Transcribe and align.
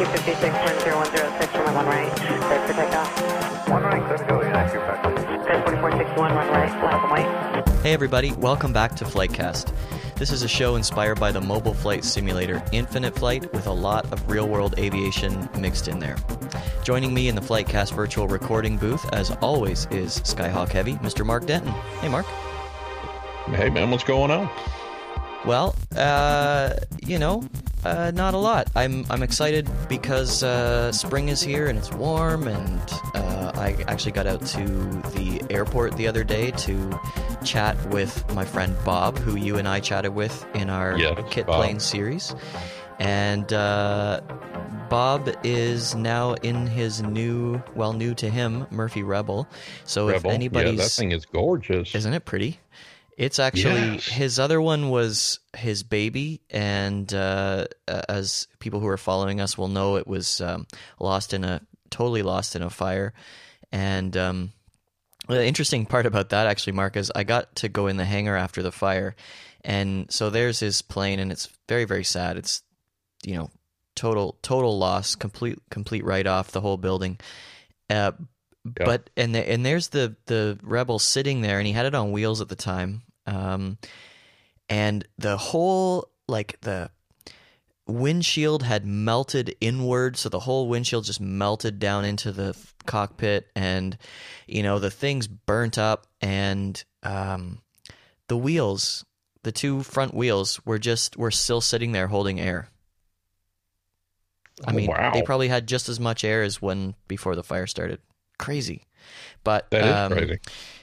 256, 0.00 0.56
10106, 0.82 1.54
runway 1.56 1.74
1 1.74 1.86
right, 1.86 2.66
for 2.66 2.72
takeoff. 2.72 3.68
1 3.68 3.82
right, 3.82 4.02
clear 4.06 4.16
to 4.16 4.24
go, 4.24 4.40
yeah, 4.40 4.72
you 4.72 4.80
practice. 4.80 5.24
Clear 5.44 5.62
4461, 5.62 6.34
run 6.34 6.48
right, 6.48 6.72
and 6.72 7.10
white. 7.10 7.68
Hey 7.82 7.92
everybody, 7.92 8.32
welcome 8.32 8.72
back 8.72 8.96
to 8.96 9.04
Flightcast. 9.04 9.74
This 10.14 10.32
is 10.32 10.42
a 10.42 10.48
show 10.48 10.76
inspired 10.76 11.20
by 11.20 11.32
the 11.32 11.40
mobile 11.42 11.74
flight 11.74 12.02
simulator 12.02 12.62
Infinite 12.72 13.14
Flight 13.14 13.52
with 13.52 13.66
a 13.66 13.72
lot 13.72 14.10
of 14.10 14.26
real 14.26 14.48
world 14.48 14.74
aviation 14.78 15.46
mixed 15.58 15.86
in 15.86 15.98
there. 15.98 16.16
Joining 16.82 17.12
me 17.12 17.28
in 17.28 17.34
the 17.34 17.42
Flightcast 17.42 17.92
virtual 17.92 18.26
recording 18.26 18.78
booth, 18.78 19.06
as 19.12 19.30
always, 19.42 19.86
is 19.90 20.20
Skyhawk 20.20 20.70
Heavy, 20.70 20.94
Mr. 20.94 21.26
Mark 21.26 21.44
Denton. 21.44 21.72
Hey, 22.00 22.08
Mark. 22.08 22.24
Hey, 23.48 23.68
man, 23.68 23.90
what's 23.90 24.04
going 24.04 24.30
on? 24.30 24.48
Well, 25.44 25.74
uh, 25.94 26.74
you 27.06 27.18
know, 27.18 27.42
uh, 27.84 28.10
not 28.14 28.34
a 28.34 28.38
lot. 28.38 28.68
I'm 28.76 29.04
I'm 29.10 29.22
excited 29.22 29.68
because 29.88 30.42
uh, 30.42 30.92
spring 30.92 31.28
is 31.28 31.40
here 31.40 31.68
and 31.68 31.78
it's 31.78 31.92
warm, 31.92 32.48
and 32.48 32.80
uh, 33.14 33.52
I 33.54 33.76
actually 33.88 34.12
got 34.12 34.26
out 34.26 34.44
to 34.46 34.64
the 35.14 35.42
airport 35.50 35.96
the 35.96 36.06
other 36.06 36.24
day 36.24 36.50
to 36.52 37.00
chat 37.44 37.76
with 37.88 38.24
my 38.34 38.44
friend 38.44 38.76
Bob, 38.84 39.18
who 39.18 39.36
you 39.36 39.56
and 39.56 39.66
I 39.66 39.80
chatted 39.80 40.14
with 40.14 40.46
in 40.54 40.70
our 40.70 40.98
Yes, 40.98 41.18
Kit 41.30 41.46
Bob. 41.46 41.56
Plane 41.56 41.80
series, 41.80 42.34
and 42.98 43.52
uh, 43.52 44.20
Bob 44.88 45.30
is 45.44 45.94
now 45.94 46.34
in 46.34 46.66
his 46.66 47.02
new, 47.02 47.62
well, 47.74 47.92
new 47.92 48.14
to 48.16 48.28
him, 48.28 48.66
Murphy 48.70 49.02
Rebel. 49.02 49.46
So 49.84 50.08
if 50.08 50.16
Rebel. 50.16 50.32
anybody's 50.32 50.72
yeah, 50.72 50.82
that 50.84 50.90
thing 50.90 51.12
is 51.12 51.24
gorgeous. 51.26 51.94
isn't 51.94 52.12
it 52.12 52.24
pretty? 52.24 52.58
It's 53.20 53.38
actually 53.38 53.96
Yes. 53.96 54.06
his 54.06 54.38
other 54.38 54.62
one 54.62 54.88
was 54.88 55.40
his 55.54 55.82
baby, 55.82 56.40
and 56.48 57.12
uh, 57.12 57.66
as 57.86 58.48
people 58.60 58.80
who 58.80 58.86
are 58.88 58.96
following 58.96 59.42
us 59.42 59.58
will 59.58 59.68
know, 59.68 59.96
it 59.96 60.06
was 60.06 60.40
um, 60.40 60.66
lost 60.98 61.34
in 61.34 61.44
a 61.44 61.60
totally 61.90 62.22
lost 62.22 62.56
in 62.56 62.62
a 62.62 62.70
fire. 62.70 63.12
And 63.70 64.16
um, 64.16 64.52
the 65.28 65.44
interesting 65.44 65.84
part 65.84 66.06
about 66.06 66.30
that, 66.30 66.46
actually, 66.46 66.72
Mark, 66.72 66.96
is 66.96 67.12
I 67.14 67.24
got 67.24 67.56
to 67.56 67.68
go 67.68 67.88
in 67.88 67.98
the 67.98 68.06
hangar 68.06 68.36
after 68.36 68.62
the 68.62 68.72
fire, 68.72 69.14
and 69.62 70.10
so 70.10 70.30
there's 70.30 70.58
his 70.58 70.80
plane, 70.80 71.20
and 71.20 71.30
it's 71.30 71.50
very 71.68 71.84
very 71.84 72.04
sad. 72.04 72.38
It's 72.38 72.62
you 73.22 73.34
know 73.34 73.50
total 73.94 74.38
total 74.40 74.78
loss, 74.78 75.14
complete 75.14 75.58
complete 75.70 76.04
write 76.06 76.26
off 76.26 76.52
the 76.52 76.62
whole 76.62 76.78
building. 76.78 77.18
Uh, 77.90 78.12
Yeah. 78.64 78.86
But 78.86 79.10
and 79.16 79.34
the, 79.34 79.46
and 79.46 79.64
there's 79.64 79.88
the 79.88 80.16
the 80.24 80.58
rebel 80.62 80.98
sitting 80.98 81.42
there, 81.42 81.58
and 81.58 81.66
he 81.66 81.74
had 81.74 81.84
it 81.86 81.94
on 81.94 82.12
wheels 82.12 82.40
at 82.40 82.48
the 82.48 82.56
time, 82.56 83.02
um, 83.30 83.78
and 84.68 85.06
the 85.18 85.36
whole 85.36 86.10
like 86.28 86.60
the 86.60 86.90
windshield 87.86 88.62
had 88.62 88.84
melted 88.84 89.56
inward, 89.60 90.16
so 90.16 90.28
the 90.28 90.40
whole 90.40 90.68
windshield 90.68 91.04
just 91.04 91.20
melted 91.20 91.78
down 91.78 92.04
into 92.04 92.32
the 92.32 92.56
cockpit, 92.86 93.48
and 93.56 93.96
you 94.46 94.62
know 94.62 94.78
the 94.78 94.90
thing's 94.90 95.26
burnt 95.26 95.78
up, 95.78 96.06
and 96.20 96.82
um, 97.02 97.58
the 98.28 98.36
wheels, 98.36 99.04
the 99.42 99.52
two 99.52 99.82
front 99.82 100.14
wheels, 100.14 100.60
were 100.64 100.78
just 100.78 101.16
were 101.16 101.30
still 101.30 101.60
sitting 101.60 101.92
there 101.92 102.08
holding 102.08 102.40
air. 102.40 102.68
I 104.66 104.72
Oh, 104.72 104.74
mean, 104.74 104.88
wow. 104.90 105.10
they 105.12 105.22
probably 105.22 105.48
had 105.48 105.66
just 105.66 105.88
as 105.88 105.98
much 105.98 106.22
air 106.22 106.42
as 106.42 106.60
when 106.60 106.94
before 107.08 107.34
the 107.34 107.42
fire 107.42 107.66
started. 107.66 107.98
Crazy, 108.38 108.82
but 109.44 109.70
That 109.70 110.12
um. 110.12 110.38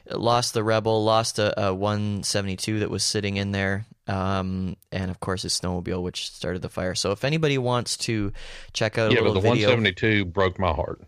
Lost 0.10 0.54
the 0.54 0.64
rebel, 0.64 1.04
lost 1.04 1.38
a, 1.38 1.68
a 1.68 1.74
172 1.74 2.80
that 2.80 2.90
was 2.90 3.04
sitting 3.04 3.36
in 3.36 3.52
there, 3.52 3.86
um, 4.08 4.78
and 4.90 5.12
of 5.12 5.20
course 5.20 5.42
his 5.42 5.60
snowmobile, 5.60 6.02
which 6.02 6.32
started 6.32 6.62
the 6.62 6.70
fire. 6.70 6.96
So 6.96 7.12
if 7.12 7.26
anybody 7.26 7.58
wants 7.58 7.98
to 7.98 8.32
check 8.72 8.98
out 8.98 9.12
a 9.12 9.14
Yeah, 9.16 9.20
but 9.20 9.34
the 9.34 9.42
video, 9.42 9.68
172 9.68 10.24
broke 10.24 10.60
my 10.60 10.72
heart. 10.72 11.02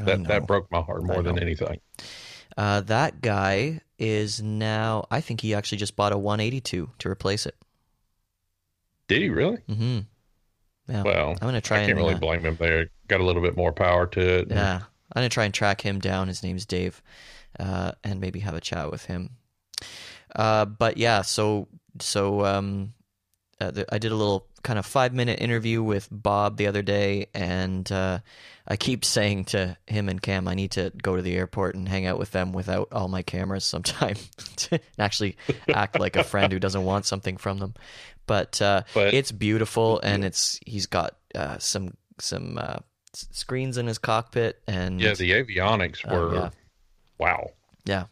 That 0.00 0.24
that 0.24 0.46
broke 0.46 0.70
my 0.70 0.80
heart 0.80 1.02
more 1.04 1.22
than 1.22 1.38
anything. 1.38 1.80
uh, 2.56 2.80
that 2.82 3.20
guy 3.20 3.82
is 3.98 4.40
now. 4.40 5.06
I 5.10 5.20
think 5.20 5.42
he 5.42 5.54
actually 5.54 5.78
just 5.78 5.94
bought 5.94 6.12
a 6.12 6.18
182 6.18 6.90
to 7.00 7.08
replace 7.10 7.44
it. 7.44 7.54
Did 9.08 9.22
he 9.22 9.28
really? 9.28 9.58
Mm-hmm. 9.68 9.98
Yeah, 10.88 11.02
Well, 11.02 11.30
I'm 11.32 11.48
gonna 11.48 11.60
try 11.60 11.82
I 11.82 11.86
can't 11.86 11.98
really 11.98 12.14
uh, 12.14 12.18
blame 12.18 12.46
him 12.46 12.56
there. 12.58 12.86
Got 13.08 13.20
a 13.20 13.24
little 13.24 13.42
bit 13.42 13.56
more 13.56 13.72
power 13.72 14.06
to 14.06 14.20
it. 14.20 14.48
Yeah, 14.50 14.82
I'm 15.18 15.22
gonna 15.22 15.28
try 15.30 15.44
and 15.44 15.54
track 15.54 15.80
him 15.80 15.98
down. 15.98 16.28
His 16.28 16.42
name's 16.42 16.64
Dave, 16.66 17.02
uh, 17.58 17.92
and 18.04 18.20
maybe 18.20 18.40
have 18.40 18.54
a 18.54 18.60
chat 18.60 18.90
with 18.90 19.04
him. 19.06 19.30
Uh, 20.34 20.64
but 20.64 20.96
yeah, 20.96 21.22
so 21.22 21.68
so 22.00 22.44
um, 22.44 22.94
uh, 23.60 23.70
th- 23.72 23.86
I 23.90 23.98
did 23.98 24.12
a 24.12 24.16
little 24.16 24.46
kind 24.62 24.78
of 24.78 24.86
five 24.86 25.14
minute 25.14 25.40
interview 25.40 25.82
with 25.82 26.08
Bob 26.10 26.56
the 26.56 26.66
other 26.66 26.82
day, 26.82 27.26
and 27.34 27.90
uh, 27.90 28.18
I 28.66 28.76
keep 28.76 29.04
saying 29.16 29.46
to 29.46 29.76
him 29.86 30.08
and 30.08 30.20
Cam, 30.22 30.46
I 30.48 30.54
need 30.54 30.72
to 30.72 30.92
go 31.02 31.16
to 31.16 31.22
the 31.22 31.36
airport 31.36 31.74
and 31.74 31.88
hang 31.88 32.06
out 32.06 32.18
with 32.18 32.30
them 32.32 32.52
without 32.52 32.88
all 32.92 33.08
my 33.08 33.22
cameras 33.22 33.64
sometime, 33.64 34.16
to 34.56 34.78
actually 34.98 35.36
act 35.68 35.98
like 35.98 36.16
a 36.16 36.24
friend 36.24 36.52
who 36.52 36.58
doesn't 36.58 36.84
want 36.84 37.06
something 37.06 37.36
from 37.36 37.58
them. 37.58 37.74
But, 38.26 38.60
uh, 38.60 38.82
But- 38.94 39.14
it's 39.14 39.32
beautiful, 39.32 40.00
and 40.00 40.24
it's 40.24 40.60
he's 40.66 40.86
got 40.86 41.16
uh, 41.34 41.58
some 41.58 41.96
some 42.20 42.58
uh, 42.58 42.78
screens 43.32 43.76
in 43.78 43.86
his 43.86 43.98
cockpit, 43.98 44.60
and 44.66 45.00
Yeah, 45.00 45.14
the 45.14 45.30
avionics 45.32 46.00
Oh, 46.06 46.16
were 46.28 46.34
yeah. 46.34 46.50
wow. 47.18 47.50
yeah, 47.84 48.04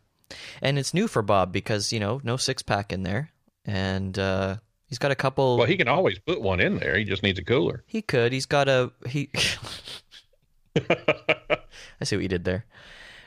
and 0.63 0.79
it's 0.79 0.93
new 0.95 1.07
for 1.09 1.23
Bob 1.23 1.53
because 1.53 1.93
you 1.93 2.01
know 2.01 2.21
no 2.25 2.37
six 2.37 2.63
pack 2.63 2.93
in 2.93 3.03
there, 3.03 3.31
and 3.65 4.19
uh, 4.19 4.57
he's 4.89 4.99
got 4.99 5.11
a 5.11 5.15
couple. 5.17 5.57
Well, 5.59 5.67
he 5.67 5.77
can 5.77 5.89
always 5.89 6.19
put 6.19 6.41
one 6.41 6.61
in 6.61 6.79
there. 6.79 6.97
He 6.97 7.05
just 7.05 7.23
needs 7.23 7.39
a 7.39 7.45
cooler. 7.45 7.85
he 7.87 8.03
could. 8.03 8.33
He's 8.33 8.47
got 8.47 8.69
a 8.69 8.93
he. 9.07 9.31
I 12.01 12.05
see 12.05 12.17
what 12.17 12.23
you 12.23 12.29
did 12.29 12.45
there. 12.45 12.65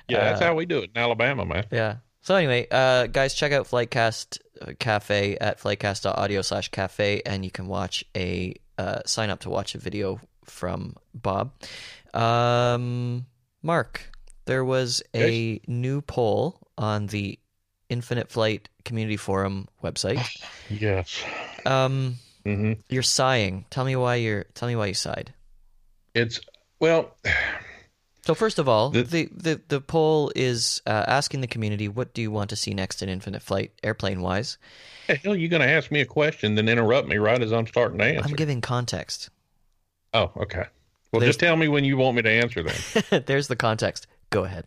Yeah, 0.07 0.19
that's 0.25 0.41
Uh, 0.41 0.45
how 0.45 0.55
we 0.55 0.65
do 0.65 0.79
it 0.79 0.91
in 0.95 1.01
Alabama, 1.01 1.45
man. 1.45 1.65
Yeah. 1.71 1.97
So 2.21 2.35
anyway, 2.35 2.67
uh, 2.69 3.07
guys, 3.07 3.33
check 3.33 3.51
out 3.51 3.65
Flightcast 3.67 4.39
uh, 4.61 4.73
Cafe 4.79 5.37
at 5.37 5.59
flightcast.audio 5.59 6.41
slash 6.41 6.69
cafe, 6.69 7.21
and 7.25 7.43
you 7.45 7.51
can 7.51 7.67
watch 7.67 8.03
a 8.15 8.55
uh, 8.77 8.99
sign 9.05 9.29
up 9.29 9.39
to 9.41 9.49
watch 9.49 9.73
a 9.75 9.77
video 9.77 10.19
from 10.49 10.95
Bob. 11.13 11.51
Um, 12.13 13.25
Mark, 13.61 14.01
there 14.45 14.65
was 14.65 15.01
a 15.15 15.59
new 15.67 16.01
poll 16.01 16.59
on 16.77 17.07
the 17.07 17.39
Infinite 17.89 18.29
Flight 18.29 18.69
Community 18.85 19.17
Forum 19.17 19.67
website. 19.83 20.25
Yes. 20.69 21.23
Um, 21.65 22.15
hmm 22.45 22.73
you're 22.89 23.03
sighing. 23.03 23.65
Tell 23.69 23.85
me 23.85 23.95
why 23.95 24.15
you're. 24.15 24.45
Tell 24.55 24.67
me 24.67 24.75
why 24.75 24.87
you 24.87 24.93
sighed. 24.93 25.33
It's 26.15 26.39
well, 26.79 27.15
So 28.25 28.33
first 28.35 28.59
of 28.59 28.67
all, 28.69 28.89
The- 28.91 29.03
the 29.03 29.29
the, 29.31 29.61
the 29.67 29.81
poll 29.81 30.31
is 30.35 30.81
uh, 30.87 31.05
asking 31.07 31.41
the 31.41 31.47
community, 31.47 31.87
what 31.87 32.13
do 32.13 32.21
you 32.21 32.31
want 32.31 32.49
to 32.51 32.55
see 32.55 32.73
next 32.73 33.01
in 33.01 33.09
Infinite 33.09 33.41
Flight, 33.41 33.71
airplane 33.83 34.21
wise? 34.21 34.57
hell 35.23 35.35
you're 35.35 35.49
going 35.49 35.61
to 35.63 35.67
ask 35.67 35.89
me 35.91 36.01
a 36.01 36.05
question, 36.05 36.53
then 36.55 36.69
interrupt 36.69 37.07
me 37.07 37.17
right 37.17 37.41
as 37.41 37.51
I'm 37.51 37.65
starting 37.65 37.97
to 37.97 38.05
answer? 38.05 38.21
I'm 38.23 38.35
giving 38.35 38.61
context. 38.61 39.29
Oh, 40.13 40.31
okay. 40.37 40.65
Well, 41.11 41.19
There's- 41.21 41.29
just 41.29 41.39
tell 41.39 41.55
me 41.55 41.67
when 41.67 41.83
you 41.83 41.97
want 41.97 42.15
me 42.15 42.21
to 42.21 42.29
answer 42.29 42.63
then. 42.63 43.23
There's 43.25 43.47
the 43.47 43.55
context. 43.55 44.07
Go 44.29 44.43
ahead. 44.43 44.65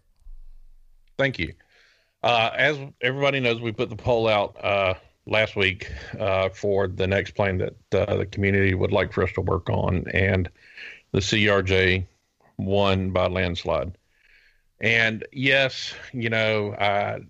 Thank 1.19 1.39
you. 1.39 1.55
Uh, 2.23 2.51
as 2.57 2.79
everybody 3.01 3.41
knows, 3.41 3.61
we 3.61 3.73
put 3.73 3.91
the 3.91 3.97
poll 3.97 4.29
out 4.29 4.57
uh, 4.65 4.95
last 5.27 5.57
week 5.57 5.91
uh, 6.19 6.49
for 6.49 6.87
the 6.89 7.07
next 7.07 7.33
plane 7.33 7.59
that 7.59 7.75
uh, 8.09 8.17
the 8.17 8.27
community 8.27 8.75
would 8.75 8.93
like 8.93 9.13
for 9.13 9.23
us 9.25 9.33
to 9.33 9.41
work 9.41 9.69
on, 9.71 10.05
and 10.13 10.49
the 11.13 11.19
CRJ 11.21 12.07
won 12.59 13.11
by 13.11 13.27
landslide. 13.27 13.97
And 14.81 15.25
yes, 15.33 15.95
you 16.13 16.31
know, 16.31 16.75
I 16.75 17.21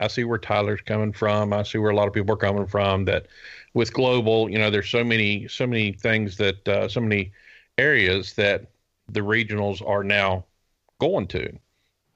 I 0.00 0.08
see 0.08 0.24
where 0.24 0.38
Tyler's 0.38 0.80
coming 0.80 1.12
from. 1.12 1.52
I 1.52 1.62
see 1.62 1.78
where 1.78 1.90
a 1.90 1.96
lot 1.96 2.08
of 2.08 2.14
people 2.14 2.32
are 2.34 2.38
coming 2.38 2.66
from. 2.66 3.04
That 3.06 3.26
with 3.74 3.92
global, 3.92 4.50
you 4.50 4.58
know, 4.58 4.70
there's 4.70 4.88
so 4.88 5.04
many 5.04 5.48
so 5.48 5.66
many 5.66 5.92
things 5.92 6.36
that 6.38 6.66
uh, 6.68 6.88
so 6.88 7.00
many 7.00 7.32
areas 7.80 8.34
that 8.34 8.66
the 9.08 9.20
regionals 9.20 9.86
are 9.86 10.04
now 10.04 10.44
going 11.00 11.26
to 11.26 11.50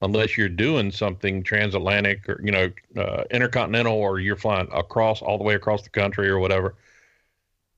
unless 0.01 0.37
you're 0.37 0.49
doing 0.49 0.91
something 0.91 1.41
transatlantic 1.41 2.29
or 2.29 2.39
you 2.43 2.51
know 2.51 2.71
uh, 2.97 3.23
intercontinental 3.31 3.93
or 3.95 4.19
you're 4.19 4.35
flying 4.35 4.67
across 4.71 5.21
all 5.21 5.37
the 5.37 5.43
way 5.43 5.55
across 5.55 5.81
the 5.81 5.89
country 5.89 6.29
or 6.29 6.39
whatever 6.39 6.75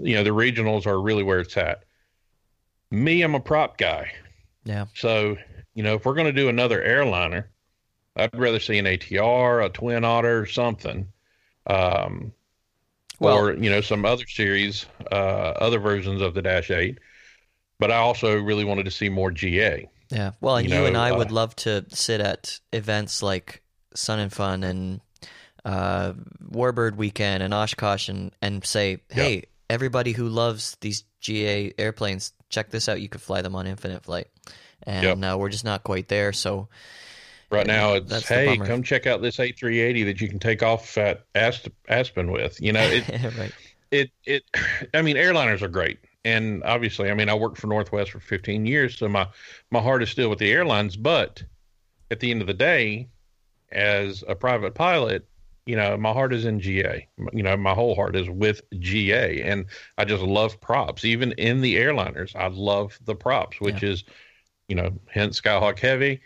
you 0.01 0.15
know 0.15 0.23
the 0.23 0.29
regionals 0.29 0.85
are 0.85 1.01
really 1.01 1.23
where 1.23 1.39
it's 1.39 1.57
at. 1.57 1.83
Me 2.91 3.21
i'm 3.21 3.35
a 3.35 3.39
prop 3.39 3.77
guy. 3.77 4.11
Yeah. 4.65 4.85
so 4.93 5.37
you 5.73 5.83
know 5.83 5.95
if 5.95 6.05
we're 6.05 6.13
going 6.13 6.33
to 6.35 6.41
do 6.41 6.49
another 6.49 6.81
airliner 6.81 7.49
i'd 8.17 8.37
rather 8.37 8.59
see 8.59 8.77
an 8.77 8.85
atr 8.85 9.65
a 9.65 9.69
twin 9.69 10.03
otter 10.03 10.45
something 10.45 11.07
um, 11.67 12.33
Well- 13.19 13.37
or 13.37 13.53
you 13.53 13.69
know 13.69 13.81
some 13.81 14.03
other 14.05 14.27
series 14.27 14.85
uh, 15.11 15.53
other 15.65 15.79
versions 15.79 16.21
of 16.21 16.33
the 16.33 16.41
dash 16.41 16.69
8 16.69 16.97
but 17.79 17.91
i 17.91 17.97
also 17.97 18.35
really 18.35 18.65
wanted 18.65 18.85
to 18.85 18.91
see 18.91 19.09
more 19.09 19.31
ga 19.31 19.87
Yeah. 20.09 20.31
Well, 20.39 20.57
and 20.57 20.69
You 20.69 20.75
you, 20.75 20.85
and 20.85 20.95
I 20.97 21.11
uh, 21.11 21.17
would 21.17 21.31
love 21.31 21.55
to 21.57 21.85
sit 21.89 22.21
at 22.21 22.59
events 22.71 23.21
like 23.21 23.61
Sun 23.93 24.19
and 24.19 24.31
Fun 24.31 24.63
and 24.63 25.01
uh, 25.65 26.13
Warbird 26.49 26.95
Weekend 26.95 27.43
and 27.43 27.53
Oshkosh 27.53 28.07
and, 28.07 28.31
and 28.41 28.63
say, 28.63 28.99
hey, 29.09 29.43
everybody 29.69 30.13
who 30.13 30.29
loves 30.29 30.77
these 30.79 31.03
GA 31.19 31.73
airplanes, 31.77 32.31
check 32.49 32.69
this 32.69 32.87
out. 32.87 33.01
You 33.01 33.09
could 33.09 33.21
fly 33.21 33.41
them 33.41 33.53
on 33.53 33.67
Infinite 33.67 34.03
Flight, 34.03 34.27
and 34.83 35.25
uh, 35.25 35.35
we're 35.37 35.49
just 35.49 35.65
not 35.65 35.83
quite 35.83 36.07
there. 36.07 36.31
So 36.31 36.69
Right 37.49 37.65
now, 37.67 37.93
it's 37.93 38.09
That's 38.09 38.27
hey, 38.27 38.57
come 38.57 38.83
check 38.83 39.07
out 39.07 39.21
this 39.21 39.37
A380 39.37 40.05
that 40.05 40.19
you 40.19 40.27
can 40.27 40.39
take 40.39 40.63
off 40.63 40.97
at 40.97 41.25
Asp- 41.33 41.69
Aspen 41.87 42.31
with. 42.31 42.59
You 42.59 42.73
know, 42.73 42.81
it, 42.81 43.07
right. 43.37 43.53
it, 43.89 44.11
it. 44.25 44.43
I 44.93 45.01
mean, 45.01 45.15
airliners 45.15 45.61
are 45.61 45.69
great, 45.69 45.99
and 46.27 46.61
obviously, 46.65 47.09
I 47.09 47.13
mean, 47.13 47.29
I 47.29 47.33
worked 47.33 47.57
for 47.57 47.67
Northwest 47.67 48.11
for 48.11 48.19
15 48.19 48.65
years, 48.65 48.97
so 48.97 49.07
my 49.07 49.27
my 49.71 49.79
heart 49.79 50.03
is 50.03 50.09
still 50.09 50.29
with 50.29 50.39
the 50.39 50.51
airlines. 50.51 50.97
But 50.97 51.41
at 52.11 52.19
the 52.19 52.31
end 52.31 52.41
of 52.41 52.47
the 52.47 52.53
day, 52.53 53.07
as 53.71 54.25
a 54.27 54.35
private 54.35 54.75
pilot, 54.75 55.25
you 55.65 55.77
know, 55.77 55.95
my 55.95 56.11
heart 56.11 56.33
is 56.33 56.43
in 56.43 56.59
GA. 56.59 57.07
You 57.31 57.43
know, 57.43 57.55
my 57.55 57.73
whole 57.73 57.95
heart 57.95 58.17
is 58.17 58.29
with 58.29 58.61
GA, 58.77 59.41
and 59.41 59.65
I 59.97 60.03
just 60.03 60.21
love 60.21 60.59
props. 60.59 61.05
Even 61.05 61.31
in 61.33 61.61
the 61.61 61.77
airliners, 61.77 62.35
I 62.35 62.47
love 62.47 62.99
the 63.05 63.15
props, 63.15 63.61
which 63.61 63.81
is, 63.81 64.03
you 64.67 64.75
know, 64.75 64.91
hence 65.09 65.39
Skyhawk 65.39 65.79
Heavy. 65.79 66.19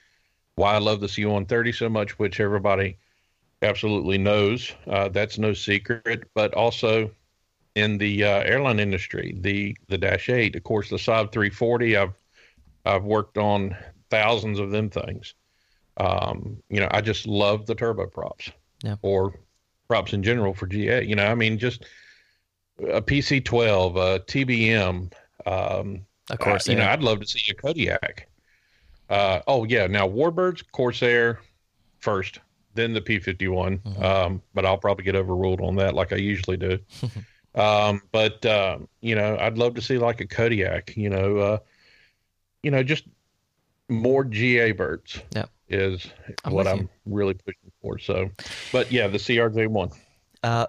Why 0.56 0.74
I 0.74 0.80
love 0.80 1.00
the 1.00 1.09
C-130 1.09 1.75
so 1.75 1.89
much, 1.89 2.18
which 2.18 2.39
everybody 2.39 2.97
absolutely 3.62 4.18
knows. 4.18 4.74
Uh, 4.88 5.09
that's 5.09 5.38
no 5.38 5.54
secret. 5.54 6.27
But 6.33 6.56
also 6.56 7.12
in 7.75 7.97
the 7.97 8.23
uh, 8.23 8.39
airline 8.44 8.79
industry, 8.79 9.35
the 9.39 9.75
the 9.88 9.97
Dash 9.97 10.29
Eight, 10.29 10.56
of 10.56 10.63
course, 10.63 10.89
the 10.89 10.97
Saab 10.97 11.31
340. 11.31 11.97
I've 11.97 12.13
I've 12.85 13.03
worked 13.03 13.38
on 13.38 13.75
thousands 14.09 14.59
of 14.59 14.71
them 14.71 14.89
things. 14.89 15.33
Um, 15.97 16.57
you 16.69 16.79
know, 16.79 16.88
I 16.91 17.01
just 17.01 17.27
love 17.27 17.65
the 17.65 17.75
turboprops 17.75 18.51
Yeah. 18.83 18.95
or 19.01 19.35
props 19.88 20.13
in 20.13 20.23
general 20.23 20.53
for 20.53 20.65
GA. 20.68 21.03
You 21.03 21.15
know, 21.15 21.25
I 21.27 21.35
mean, 21.35 21.57
just 21.59 21.85
a 22.79 23.01
PC-12, 23.01 23.95
a 23.97 24.19
TBM. 24.21 25.12
Um, 25.45 26.06
Of 26.29 26.39
course, 26.39 26.68
uh, 26.68 26.71
you 26.71 26.77
know. 26.79 26.88
I'd 26.88 27.03
love 27.03 27.19
to 27.19 27.27
see 27.27 27.51
a 27.51 27.53
Kodiak. 27.56 28.27
Uh, 29.09 29.41
oh 29.47 29.65
yeah, 29.65 29.88
now 29.88 30.07
Warbirds, 30.07 30.63
Corsair 30.71 31.39
first, 32.00 32.39
then 32.73 32.94
the 32.94 33.01
P51. 33.01 33.81
Mm-hmm. 33.81 34.03
Um, 34.03 34.41
but 34.53 34.65
I'll 34.65 34.77
probably 34.77 35.03
get 35.03 35.15
overruled 35.15 35.62
on 35.62 35.75
that, 35.75 35.94
like 35.94 36.13
I 36.13 36.18
usually 36.18 36.57
do. 36.57 36.79
um, 37.56 38.01
but 38.12 38.45
uh, 38.45 38.80
you 39.01 39.15
know, 39.15 39.38
I'd 39.39 39.57
love 39.57 39.75
to 39.75 39.81
see 39.81 39.98
like 39.98 40.21
a 40.21 40.27
Kodiak. 40.27 40.95
You 40.95 41.09
know, 41.09 41.38
uh, 41.38 41.57
you 42.63 42.71
know, 42.71 42.83
just 42.83 43.06
more 43.89 44.24
GA 44.24 44.71
birds. 44.71 45.21
Yep. 45.36 45.50
is 45.69 46.07
I'm 46.45 46.53
what 46.53 46.68
I'm 46.68 46.80
you. 46.80 46.89
really 47.06 47.33
pushing 47.33 47.71
for. 47.81 47.98
So, 48.00 48.30
but 48.71 48.92
yeah, 48.92 49.07
the 49.07 49.18
CRJ 49.18 49.68
one. 49.68 49.89
Uh, 50.44 50.68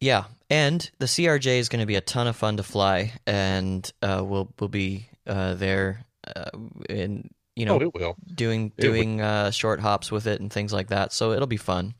yeah, 0.00 0.24
and 0.48 0.90
the 0.98 1.06
CRJ 1.06 1.58
is 1.58 1.68
going 1.68 1.80
to 1.80 1.86
be 1.86 1.96
a 1.96 2.00
ton 2.00 2.26
of 2.26 2.36
fun 2.36 2.56
to 2.56 2.62
fly, 2.62 3.12
and 3.26 3.90
uh, 4.02 4.22
we'll 4.24 4.52
we'll 4.58 4.68
be 4.68 5.06
uh, 5.26 5.54
there, 5.54 6.04
uh, 6.34 6.50
in 6.88 7.30
you 7.56 7.66
know, 7.66 7.78
Oh, 8.00 8.16
doing 8.34 8.72
doing 8.78 9.20
uh, 9.20 9.50
short 9.50 9.80
hops 9.80 10.10
with 10.10 10.26
it 10.26 10.40
and 10.40 10.50
things 10.52 10.72
like 10.72 10.88
that. 10.88 11.12
So 11.12 11.32
it'll 11.32 11.46
be 11.46 11.58
fun. 11.58 11.94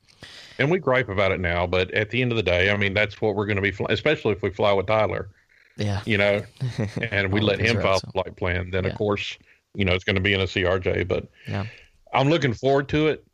And 0.59 0.71
we 0.71 0.79
gripe 0.79 1.09
about 1.09 1.33
it 1.33 1.41
now, 1.41 1.67
but 1.67 1.91
at 1.93 2.11
the 2.11 2.21
end 2.21 2.33
of 2.33 2.37
the 2.37 2.43
day, 2.43 2.71
I 2.71 2.77
mean, 2.77 2.93
that's 2.93 3.21
what 3.21 3.35
we're 3.35 3.47
going 3.47 3.57
to 3.57 3.63
be, 3.63 3.71
fly- 3.71 3.87
especially 3.91 4.33
if 4.33 4.43
we 4.43 4.51
fly 4.51 4.73
with 4.73 4.87
Tyler. 4.87 5.31
Yeah, 5.77 6.03
you 6.05 6.19
know, 6.19 6.43
and 7.11 7.33
we 7.33 7.41
let 7.41 7.59
him 7.61 7.79
are 7.79 7.83
file 7.83 7.95
the 8.01 8.07
so- 8.07 8.11
flight 8.13 8.37
plan, 8.37 8.71
then 8.71 8.85
Yeah. 8.85 8.91
of 8.91 8.97
course, 8.99 9.39
you 9.75 9.85
know, 9.85 9.95
it's 9.95 10.05
going 10.05 10.17
to 10.17 10.23
be 10.23 10.35
in 10.35 10.41
a 10.41 10.45
CRJ. 10.45 11.09
But 11.09 11.29
yeah, 11.49 11.65
I'm 12.13 12.29
looking 12.29 12.53
forward 12.53 12.89
to 12.91 13.07
it 13.09 13.25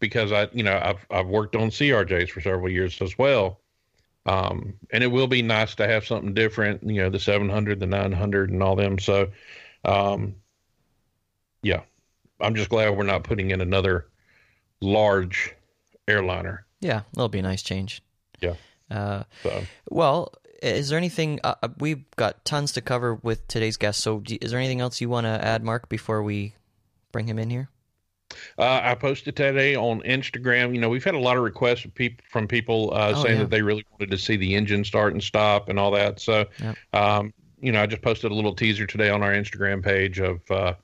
because 0.00 0.32
I, 0.32 0.48
you 0.52 0.62
know, 0.64 0.80
I've 0.82 1.06
I've 1.10 1.28
worked 1.28 1.54
on 1.54 1.68
CRJs 1.70 2.30
for 2.30 2.40
several 2.40 2.68
years 2.68 3.00
as 3.00 3.16
well, 3.16 3.60
um, 4.26 4.74
and 4.92 5.04
it 5.04 5.08
will 5.08 5.28
be 5.28 5.42
nice 5.42 5.76
to 5.76 5.86
have 5.86 6.04
something 6.04 6.34
different. 6.34 6.82
You 6.82 7.02
know, 7.02 7.10
the 7.10 7.20
700, 7.20 7.78
the 7.78 7.86
900, 7.86 8.50
and 8.50 8.62
all 8.62 8.74
them. 8.74 8.98
So, 8.98 9.28
um, 9.84 10.34
yeah, 11.62 11.82
I'm 12.40 12.56
just 12.56 12.70
glad 12.70 12.96
we're 12.96 13.04
not 13.04 13.22
putting 13.22 13.50
in 13.52 13.60
another 13.60 14.08
large 14.80 15.54
airliner. 16.08 16.64
yeah. 16.80 17.02
That'll 17.12 17.28
be 17.28 17.38
a 17.40 17.42
nice 17.42 17.62
change. 17.62 18.02
Yeah. 18.40 18.54
Uh, 18.90 19.24
So. 19.42 19.62
well, 19.90 20.32
is 20.62 20.88
there 20.88 20.98
anything 20.98 21.38
uh, 21.44 21.54
uh, 21.62 21.68
we've 21.78 22.04
got 22.16 22.44
tons 22.44 22.72
to 22.72 22.80
cover 22.80 23.14
with 23.16 23.46
today's 23.48 23.76
guest? 23.76 24.00
So, 24.00 24.20
do, 24.20 24.36
is 24.40 24.50
there 24.50 24.58
anything 24.58 24.80
else 24.80 25.00
you 25.00 25.08
want 25.08 25.24
to 25.26 25.30
add, 25.44 25.62
Mark, 25.62 25.88
before 25.88 26.22
we 26.22 26.54
bring 27.12 27.26
him 27.26 27.38
in 27.38 27.50
here? 27.50 27.68
Uh, 28.58 28.80
I 28.82 28.94
posted 28.94 29.36
today 29.36 29.74
on 29.76 30.00
Instagram. 30.02 30.74
You 30.74 30.80
know, 30.80 30.88
we've 30.88 31.04
had 31.04 31.14
a 31.14 31.18
lot 31.18 31.36
of 31.36 31.42
requests 31.42 31.80
from 31.80 31.92
people, 31.92 32.24
from 32.30 32.46
people 32.48 32.92
uh, 32.92 33.12
Oh, 33.16 33.22
saying 33.22 33.36
yeah. 33.36 33.42
that 33.44 33.50
they 33.50 33.62
really 33.62 33.84
wanted 33.92 34.10
to 34.10 34.18
see 34.18 34.36
the 34.36 34.54
engine 34.54 34.84
start 34.84 35.12
and 35.12 35.22
stop 35.22 35.68
and 35.68 35.78
all 35.78 35.90
that. 35.92 36.20
So, 36.20 36.46
um, 36.92 37.32
you 37.60 37.72
know, 37.72 37.82
I 37.82 37.86
just 37.86 38.02
posted 38.02 38.30
a 38.30 38.34
little 38.34 38.54
teaser 38.54 38.86
today 38.86 39.10
on 39.10 39.22
our 39.22 39.32
Instagram 39.32 39.82
page 39.82 40.18
of 40.20 40.40
uh, 40.50 40.74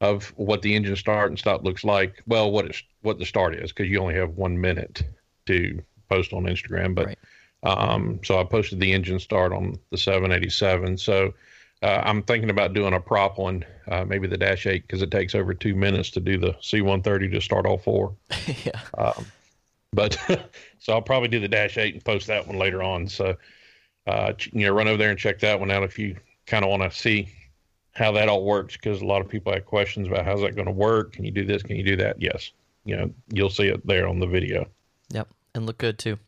of 0.00 0.32
what 0.36 0.62
the 0.62 0.74
engine 0.74 0.96
start 0.96 1.30
and 1.30 1.38
stop 1.38 1.64
looks 1.64 1.84
like. 1.84 2.22
Well, 2.26 2.50
what 2.50 2.66
it's 2.66 2.82
what 3.02 3.18
the 3.18 3.26
start 3.26 3.54
is 3.54 3.72
because 3.72 3.90
you 3.90 3.98
only 4.00 4.14
have 4.14 4.36
one 4.36 4.60
minute 4.60 5.02
to 5.46 5.82
post 6.08 6.32
on 6.32 6.44
Instagram. 6.44 6.94
But 6.94 7.06
Right. 7.06 7.18
um, 7.64 8.20
so 8.24 8.38
I 8.40 8.44
posted 8.44 8.80
the 8.80 8.92
engine 8.92 9.18
start 9.18 9.52
on 9.52 9.78
the 9.90 9.98
787. 9.98 10.96
So 10.98 11.34
uh, 11.82 12.02
I'm 12.04 12.22
thinking 12.22 12.50
about 12.50 12.74
doing 12.74 12.94
a 12.94 13.00
prop 13.00 13.38
one, 13.38 13.64
uh, 13.88 14.04
maybe 14.04 14.26
the 14.26 14.36
Dash 14.36 14.66
8, 14.66 14.82
because 14.82 15.02
it 15.02 15.10
takes 15.10 15.34
over 15.34 15.54
two 15.54 15.74
minutes 15.74 16.10
to 16.12 16.20
do 16.20 16.38
the 16.38 16.52
C130 16.54 17.32
to 17.32 17.40
start 17.40 17.66
all 17.66 17.78
four. 17.78 18.14
yeah, 18.64 18.80
Um, 18.96 19.26
but 19.92 20.16
so 20.78 20.92
I'll 20.92 21.02
probably 21.02 21.28
do 21.28 21.40
the 21.40 21.48
Dash 21.48 21.76
8 21.78 21.94
and 21.94 22.04
post 22.04 22.26
that 22.28 22.46
one 22.46 22.58
later 22.58 22.82
on. 22.82 23.08
So, 23.08 23.36
uh, 24.06 24.32
you 24.52 24.66
know, 24.66 24.72
run 24.72 24.88
over 24.88 24.96
there 24.96 25.10
and 25.10 25.18
check 25.18 25.38
that 25.40 25.58
one 25.58 25.70
out 25.70 25.82
if 25.82 25.98
you 25.98 26.16
kind 26.46 26.64
of 26.64 26.70
want 26.70 26.82
to 26.82 26.96
see 26.96 27.28
how 27.92 28.12
that 28.12 28.28
all 28.28 28.44
works, 28.44 28.76
because 28.76 29.00
a 29.00 29.06
lot 29.06 29.20
of 29.20 29.28
people 29.28 29.52
have 29.52 29.66
questions 29.66 30.06
about 30.06 30.24
how's 30.24 30.40
that 30.42 30.54
going 30.54 30.66
to 30.66 30.72
work. 30.72 31.12
Can 31.12 31.24
you 31.24 31.30
do 31.30 31.44
this? 31.44 31.62
Can 31.62 31.76
you 31.76 31.84
do 31.84 31.96
that? 31.96 32.20
Yes. 32.20 32.52
You 32.84 32.96
know, 32.96 33.10
you'll 33.32 33.50
see 33.50 33.68
it 33.68 33.86
there 33.86 34.08
on 34.08 34.20
the 34.20 34.26
video. 34.26 34.66
yep, 35.10 35.28
and 35.54 35.66
look 35.66 35.78
good 35.78 35.98
too. 35.98 36.18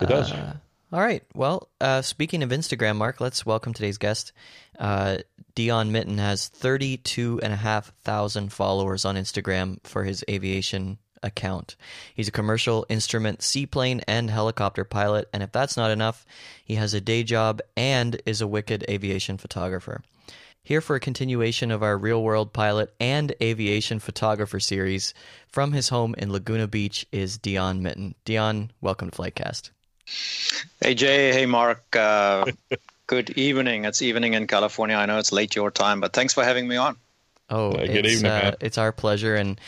It 0.00 0.08
does. 0.08 0.32
Uh, 0.32 0.54
all 0.92 1.00
right. 1.00 1.22
Well, 1.34 1.68
uh, 1.80 2.02
speaking 2.02 2.42
of 2.42 2.50
Instagram, 2.50 2.96
Mark, 2.96 3.20
let's 3.20 3.44
welcome 3.44 3.72
today's 3.72 3.98
guest. 3.98 4.32
Uh, 4.78 5.18
Dion 5.54 5.90
Mitten 5.90 6.18
has 6.18 6.48
32,500 6.48 8.52
followers 8.52 9.04
on 9.04 9.16
Instagram 9.16 9.78
for 9.84 10.04
his 10.04 10.24
aviation 10.30 10.98
account. 11.22 11.76
He's 12.14 12.28
a 12.28 12.32
commercial 12.32 12.86
instrument 12.88 13.42
seaplane 13.42 14.02
and 14.06 14.30
helicopter 14.30 14.84
pilot, 14.84 15.28
and 15.32 15.42
if 15.42 15.50
that's 15.50 15.76
not 15.76 15.90
enough, 15.90 16.24
he 16.64 16.76
has 16.76 16.94
a 16.94 17.00
day 17.00 17.24
job 17.24 17.60
and 17.76 18.20
is 18.26 18.40
a 18.40 18.46
wicked 18.46 18.84
aviation 18.88 19.38
photographer. 19.38 20.02
Here 20.66 20.80
for 20.80 20.96
a 20.96 21.00
continuation 21.00 21.70
of 21.70 21.84
our 21.84 21.96
real 21.96 22.20
world 22.20 22.52
pilot 22.52 22.92
and 22.98 23.32
aviation 23.40 24.00
photographer 24.00 24.58
series 24.58 25.14
from 25.46 25.70
his 25.70 25.90
home 25.90 26.16
in 26.18 26.32
Laguna 26.32 26.66
Beach 26.66 27.06
is 27.12 27.38
Dion 27.38 27.84
Mitten. 27.84 28.16
Dion, 28.24 28.72
welcome 28.80 29.08
to 29.08 29.16
Flightcast. 29.16 29.70
Hey 30.80 30.96
Jay, 30.96 31.32
hey 31.32 31.46
Mark. 31.46 31.94
Uh, 31.94 32.46
good 33.06 33.30
evening. 33.38 33.84
It's 33.84 34.02
evening 34.02 34.34
in 34.34 34.48
California. 34.48 34.96
I 34.96 35.06
know 35.06 35.18
it's 35.18 35.30
late 35.30 35.54
your 35.54 35.70
time, 35.70 36.00
but 36.00 36.12
thanks 36.12 36.34
for 36.34 36.42
having 36.42 36.66
me 36.66 36.74
on. 36.74 36.96
Oh, 37.48 37.70
Uh, 37.70 37.86
good 37.86 38.04
it's, 38.04 38.16
evening, 38.16 38.32
uh, 38.32 38.56
it's 38.60 38.76
our 38.76 38.90
pleasure. 38.90 39.36
And 39.36 39.60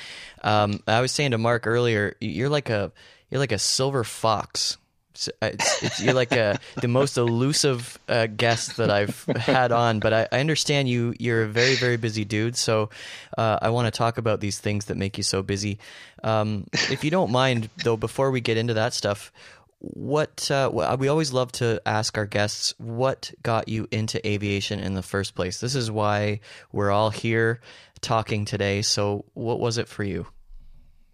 um, 0.43 0.81
I 0.89 1.01
was 1.01 1.13
saying 1.13 1.31
to 1.31 1.39
Mark 1.39 1.69
earlier, 1.69 2.17
you're 2.21 2.49
like 2.49 2.71
a 2.71 2.91
you're 3.31 3.39
like 3.39 3.53
a 3.53 3.61
silver 3.61 4.03
fox. 4.03 4.79
It's, 5.19 5.29
it's, 5.43 5.83
it's, 5.83 6.01
you're 6.01 6.15
like 6.15 6.31
a 6.31 6.61
the 6.81 6.87
most 6.87 7.19
elusive 7.19 7.99
uh, 8.09 8.29
guest 8.29 8.77
that 8.77 8.89
I've 8.89 9.25
had 9.25 9.73
on. 9.73 9.99
But 9.99 10.13
I, 10.13 10.29
I 10.31 10.39
understand 10.39 10.89
you. 10.89 11.13
You're 11.19 11.43
a 11.43 11.49
very 11.49 11.75
very 11.75 11.97
busy 11.97 12.25
dude. 12.25 12.57
So 12.57 12.91
uh, 13.37 13.59
I 13.61 13.71
want 13.71 13.93
to 13.93 13.97
talk 13.97 14.19
about 14.19 14.41
these 14.41 14.61
things 14.61 14.87
that 14.87 14.97
make 14.97 15.17
you 15.17 15.25
so 15.25 15.43
busy. 15.43 15.81
Um, 16.23 16.69
if 16.73 17.03
you 17.03 17.11
don't 17.11 17.33
mind, 17.33 17.69
though, 17.83 17.97
before 17.97 18.31
we 18.31 18.41
get 18.41 18.57
into 18.57 18.75
that 18.75 18.95
stuff. 18.95 19.33
What 19.81 20.51
uh, 20.51 20.97
we 20.99 21.07
always 21.07 21.33
love 21.33 21.53
to 21.53 21.81
ask 21.87 22.19
our 22.19 22.27
guests, 22.27 22.75
what 22.79 23.31
got 23.45 23.69
you 23.69 23.87
into 23.93 24.27
aviation 24.27 24.81
in 24.81 24.95
the 24.95 25.05
first 25.05 25.37
place? 25.37 25.61
This 25.61 25.77
is 25.77 25.89
why 25.89 26.41
we're 26.73 26.91
all 26.91 27.11
here 27.11 27.61
talking 28.01 28.45
today. 28.45 28.83
So, 28.83 29.25
what 29.35 29.61
was 29.61 29.79
it 29.79 29.87
for 29.87 30.03
you? 30.03 30.27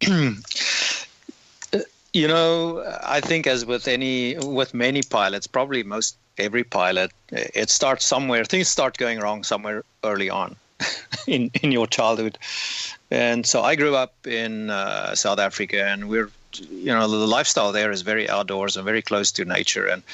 You 2.15 2.29
know, 2.29 2.83
I 3.03 3.21
think 3.21 3.47
as 3.49 3.67
with 3.67 3.89
any 3.89 4.37
with 4.39 4.73
many 4.73 5.03
pilots, 5.03 5.49
probably 5.49 5.83
most 5.83 6.17
every 6.39 6.63
pilot, 6.63 7.11
it 7.31 7.71
starts 7.71 8.05
somewhere. 8.05 8.45
Things 8.45 8.69
start 8.69 8.97
going 8.97 9.19
wrong 9.19 9.43
somewhere 9.43 9.83
early 10.05 10.31
on 10.31 10.55
in 11.27 11.51
in 11.63 11.73
your 11.73 11.89
childhood. 11.89 12.39
And 13.11 13.45
so 13.45 13.63
I 13.63 13.75
grew 13.75 13.97
up 13.97 14.15
in 14.27 14.71
uh, 14.71 15.17
South 15.17 15.41
Africa, 15.41 15.85
and 15.85 16.09
we're 16.09 16.31
you 16.71 16.95
know 16.95 17.09
the 17.09 17.27
lifestyle 17.27 17.73
there 17.73 17.91
is 17.91 18.03
very 18.03 18.31
outdoors 18.31 18.77
and 18.77 18.85
very 18.85 19.03
close 19.03 19.33
to 19.33 19.45
nature 19.45 19.87
and 19.89 20.05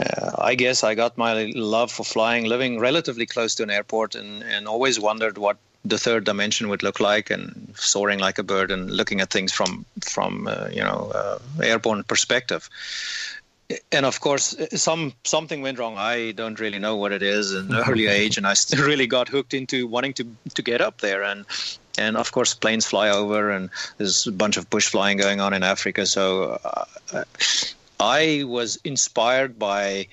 uh, 0.00 0.32
I 0.38 0.54
guess 0.54 0.84
I 0.84 0.94
got 0.94 1.18
my 1.18 1.52
love 1.54 1.90
for 1.90 2.04
flying, 2.04 2.44
living 2.44 2.78
relatively 2.78 3.26
close 3.26 3.54
to 3.56 3.64
an 3.64 3.70
airport, 3.70 4.14
and, 4.14 4.44
and 4.44 4.68
always 4.68 5.00
wondered 5.00 5.38
what 5.38 5.56
the 5.88 5.98
third 5.98 6.24
dimension 6.24 6.68
would 6.68 6.82
look 6.82 7.00
like, 7.00 7.30
and 7.30 7.72
soaring 7.76 8.18
like 8.18 8.38
a 8.38 8.42
bird, 8.42 8.70
and 8.70 8.90
looking 8.90 9.20
at 9.20 9.30
things 9.30 9.52
from 9.52 9.84
from 10.00 10.46
uh, 10.46 10.68
you 10.72 10.82
know 10.82 11.12
uh, 11.14 11.38
airborne 11.62 12.04
perspective. 12.04 12.68
and 13.92 14.06
of 14.06 14.20
course, 14.20 14.56
some 14.74 15.12
something 15.24 15.62
went 15.62 15.78
wrong. 15.78 15.96
I 15.96 16.32
don't 16.32 16.60
really 16.60 16.78
know 16.78 16.96
what 16.96 17.12
it 17.12 17.22
is 17.22 17.52
in 17.52 17.68
the 17.68 17.88
early 17.88 18.06
age, 18.06 18.38
and 18.38 18.46
I 18.46 18.54
still 18.54 18.86
really 18.92 19.06
got 19.06 19.28
hooked 19.28 19.54
into 19.54 19.86
wanting 19.86 20.14
to 20.14 20.24
to 20.54 20.62
get 20.62 20.80
up 20.80 21.00
there. 21.00 21.22
And 21.22 21.44
and 21.98 22.16
of 22.16 22.32
course, 22.32 22.54
planes 22.54 22.86
fly 22.86 23.08
over, 23.10 23.50
and 23.50 23.70
there's 23.96 24.26
a 24.26 24.32
bunch 24.32 24.56
of 24.56 24.70
bush 24.70 24.88
flying 24.88 25.18
going 25.18 25.40
on 25.40 25.52
in 25.52 25.62
Africa. 25.62 26.06
So 26.06 26.58
uh, 26.64 27.24
I 28.00 28.44
was 28.46 28.78
inspired 28.84 29.58
by 29.58 30.08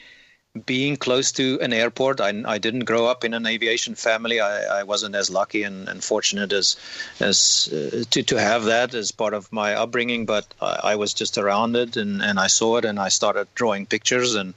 being 0.66 0.96
close 0.96 1.32
to 1.34 1.60
an 1.62 1.74
airport. 1.74 2.22
I, 2.22 2.44
I 2.46 2.58
didn't 2.58 2.86
grow 2.86 3.08
up 3.08 3.24
in 3.24 3.34
an 3.34 3.46
aviation 3.46 3.96
family. 3.96 4.40
I, 4.40 4.80
I 4.80 4.84
wasn't 4.84 5.16
as 5.16 5.30
lucky 5.30 5.64
and, 5.64 5.88
and 5.90 6.04
fortunate 6.04 6.54
as 6.54 6.78
as 7.20 7.70
uh, 7.74 8.04
to 8.12 8.24
to 8.24 8.40
have 8.40 8.66
that 8.66 8.94
as 8.94 9.12
part 9.12 9.34
of 9.34 9.52
my 9.52 9.74
upbringing. 9.74 10.26
But 10.26 10.46
I, 10.62 10.80
I, 10.84 10.96
was 10.96 11.14
just 11.14 11.38
around 11.38 11.76
it, 11.76 11.98
and, 11.98 12.22
and 12.22 12.40
I 12.40 12.48
saw 12.48 12.78
it, 12.78 12.86
and 12.86 13.00
I 13.00 13.10
started 13.10 13.48
drawing 13.56 13.86
pictures 13.86 14.36
and 14.36 14.54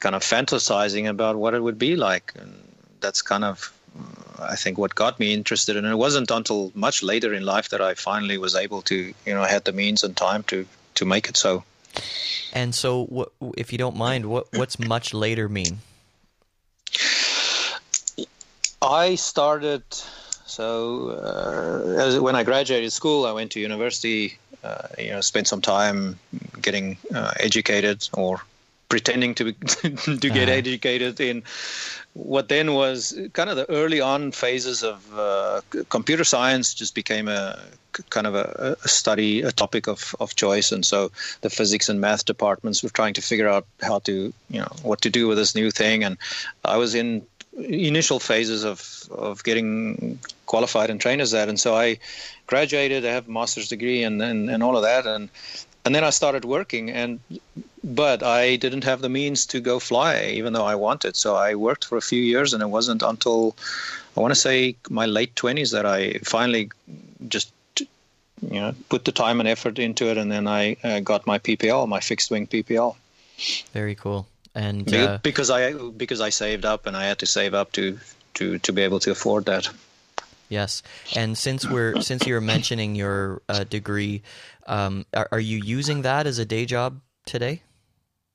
kind 0.00 0.14
of 0.14 0.22
fantasizing 0.22 1.08
about 1.08 1.36
what 1.36 1.54
it 1.54 1.62
would 1.62 1.78
be 1.78 1.96
like. 1.96 2.32
And 2.36 2.54
that's 3.00 3.22
kind 3.22 3.44
of 3.44 3.72
I 4.40 4.56
think 4.56 4.78
what 4.78 4.94
got 4.94 5.18
me 5.18 5.34
interested, 5.34 5.76
and 5.76 5.86
it 5.86 5.96
wasn't 5.96 6.30
until 6.30 6.70
much 6.74 7.02
later 7.02 7.34
in 7.34 7.44
life 7.44 7.70
that 7.70 7.80
I 7.80 7.94
finally 7.94 8.38
was 8.38 8.54
able 8.54 8.82
to, 8.82 9.14
you 9.26 9.34
know, 9.34 9.42
had 9.44 9.64
the 9.64 9.72
means 9.72 10.04
and 10.04 10.16
time 10.16 10.42
to 10.44 10.66
to 10.96 11.04
make 11.04 11.28
it 11.28 11.36
so. 11.36 11.64
And 12.52 12.74
so, 12.74 13.30
if 13.56 13.72
you 13.72 13.78
don't 13.78 13.96
mind, 13.96 14.26
what 14.26 14.46
what's 14.52 14.78
much 14.78 15.12
later 15.12 15.48
mean? 15.48 15.80
I 18.80 19.16
started 19.16 19.82
so 20.48 21.10
uh, 21.10 22.20
when 22.20 22.34
I 22.34 22.42
graduated 22.42 22.92
school, 22.92 23.26
I 23.26 23.32
went 23.32 23.52
to 23.52 23.60
university. 23.60 24.38
Uh, 24.64 24.88
you 24.98 25.10
know, 25.10 25.20
spent 25.20 25.46
some 25.46 25.60
time 25.60 26.18
getting 26.60 26.96
uh, 27.14 27.32
educated 27.38 28.08
or 28.12 28.40
pretending 28.88 29.34
to 29.34 29.52
to 29.52 30.30
get 30.30 30.48
uh-huh. 30.48 30.58
educated 30.58 31.20
in 31.20 31.42
what 32.14 32.48
then 32.48 32.74
was 32.74 33.18
kind 33.32 33.48
of 33.48 33.56
the 33.56 33.68
early 33.70 34.00
on 34.00 34.32
phases 34.32 34.82
of 34.82 35.06
uh, 35.16 35.60
computer 35.88 36.24
science 36.24 36.74
just 36.74 36.94
became 36.94 37.28
a 37.28 37.58
kind 38.10 38.26
of 38.26 38.34
a, 38.34 38.76
a, 38.84 38.88
study, 38.88 39.42
a 39.42 39.52
topic 39.52 39.86
of, 39.86 40.14
of 40.20 40.34
choice. 40.36 40.72
And 40.72 40.84
so 40.84 41.10
the 41.40 41.50
physics 41.50 41.88
and 41.88 42.00
math 42.00 42.24
departments 42.24 42.82
were 42.82 42.90
trying 42.90 43.14
to 43.14 43.22
figure 43.22 43.48
out 43.48 43.66
how 43.82 44.00
to, 44.00 44.32
you 44.50 44.60
know, 44.60 44.72
what 44.82 45.00
to 45.02 45.10
do 45.10 45.28
with 45.28 45.38
this 45.38 45.54
new 45.54 45.70
thing. 45.70 46.04
And 46.04 46.16
I 46.64 46.76
was 46.76 46.94
in 46.94 47.26
initial 47.56 48.20
phases 48.20 48.64
of, 48.64 49.08
of 49.10 49.42
getting 49.42 50.18
qualified 50.46 50.90
and 50.90 51.00
trained 51.00 51.20
as 51.20 51.32
that. 51.32 51.48
And 51.48 51.58
so 51.58 51.76
I 51.76 51.98
graduated, 52.46 53.04
I 53.04 53.10
have 53.10 53.28
a 53.28 53.30
master's 53.30 53.68
degree 53.68 54.02
and, 54.02 54.22
and, 54.22 54.48
and 54.48 54.62
all 54.62 54.76
of 54.76 54.82
that. 54.82 55.06
And, 55.06 55.28
and 55.88 55.94
then 55.94 56.04
I 56.04 56.10
started 56.10 56.44
working 56.44 56.90
and 56.90 57.18
but 57.82 58.22
I 58.22 58.56
didn't 58.56 58.84
have 58.84 59.00
the 59.00 59.08
means 59.08 59.46
to 59.46 59.58
go 59.58 59.78
fly, 59.78 60.32
even 60.34 60.52
though 60.52 60.66
I 60.66 60.74
wanted. 60.74 61.16
So 61.16 61.34
I 61.34 61.54
worked 61.54 61.86
for 61.86 61.96
a 61.96 62.02
few 62.02 62.20
years, 62.20 62.52
and 62.52 62.62
it 62.62 62.66
wasn't 62.66 63.02
until 63.02 63.56
I 64.14 64.20
want 64.20 64.32
to 64.32 64.40
say 64.48 64.76
my 64.90 65.06
late 65.06 65.34
twenties 65.34 65.70
that 65.70 65.86
I 65.86 66.18
finally 66.24 66.70
just 67.26 67.50
you 67.76 68.60
know 68.60 68.74
put 68.90 69.06
the 69.06 69.12
time 69.12 69.40
and 69.40 69.48
effort 69.48 69.78
into 69.78 70.10
it, 70.10 70.18
and 70.18 70.30
then 70.30 70.46
I 70.46 70.76
uh, 70.84 71.00
got 71.00 71.26
my 71.26 71.38
PPL, 71.38 71.88
my 71.88 72.00
fixed 72.00 72.30
wing 72.30 72.46
PPL. 72.46 72.94
Very 73.72 73.94
cool. 73.94 74.26
And 74.54 74.92
uh, 74.92 75.20
because 75.22 75.48
I 75.48 75.72
because 75.72 76.20
I 76.20 76.28
saved 76.28 76.66
up 76.66 76.84
and 76.84 76.98
I 76.98 77.06
had 77.06 77.20
to 77.20 77.26
save 77.26 77.54
up 77.54 77.72
to 77.72 77.98
to 78.34 78.58
to 78.58 78.72
be 78.74 78.82
able 78.82 79.00
to 79.00 79.10
afford 79.10 79.46
that. 79.46 79.70
Yes, 80.48 80.82
and 81.14 81.36
since 81.36 81.68
we're 81.68 82.00
since 82.00 82.26
you're 82.26 82.40
mentioning 82.40 82.94
your 82.94 83.42
uh, 83.48 83.64
degree, 83.64 84.22
um, 84.66 85.04
are, 85.12 85.28
are 85.32 85.40
you 85.40 85.58
using 85.58 86.02
that 86.02 86.26
as 86.26 86.38
a 86.38 86.44
day 86.44 86.64
job 86.64 87.00
today? 87.26 87.62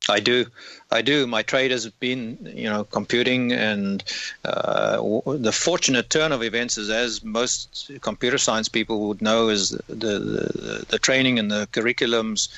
I 0.09 0.19
do, 0.19 0.47
I 0.91 1.01
do. 1.01 1.25
My 1.25 1.43
trade 1.43 1.71
has 1.71 1.89
been, 1.89 2.51
you 2.53 2.69
know, 2.69 2.83
computing, 2.83 3.53
and 3.53 4.03
uh, 4.43 4.97
the 5.25 5.53
fortunate 5.53 6.09
turn 6.09 6.33
of 6.33 6.43
events 6.43 6.77
is, 6.77 6.89
as 6.89 7.23
most 7.23 7.89
computer 8.01 8.37
science 8.37 8.67
people 8.67 9.07
would 9.07 9.21
know, 9.21 9.47
is 9.47 9.69
the 9.87 10.19
the, 10.19 10.85
the 10.89 10.99
training 10.99 11.39
and 11.39 11.49
the 11.49 11.67
curriculums 11.71 12.49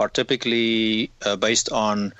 are 0.00 0.08
typically 0.08 1.10
uh, 1.24 1.36
based 1.36 1.70
on 1.70 2.12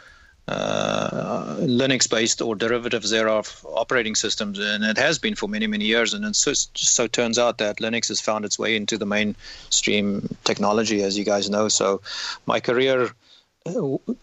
uh, 0.50 1.57
Linux-based 1.61 2.42
or 2.42 2.57
derivatives 2.57 3.11
thereof 3.11 3.64
operating 3.64 4.16
systems, 4.16 4.59
and 4.59 4.83
it 4.83 4.99
has 4.99 5.19
been 5.19 5.37
for 5.37 5.49
many, 5.49 5.69
many 5.69 5.85
years. 5.85 6.12
And 6.12 6.25
it 6.25 6.35
so, 6.35 6.52
so 6.52 7.07
turns 7.07 7.38
out 7.38 7.59
that 7.59 7.78
Linux 7.78 8.09
has 8.09 8.21
found 8.21 8.45
its 8.45 8.59
way 8.59 8.75
into 8.75 8.99
the 8.99 9.07
mainstream 9.07 10.37
technology, 10.42 11.02
as 11.04 11.16
you 11.16 11.25
guys 11.25 11.49
know. 11.49 11.69
So 11.69 12.00
my 12.47 12.59
career 12.59 13.11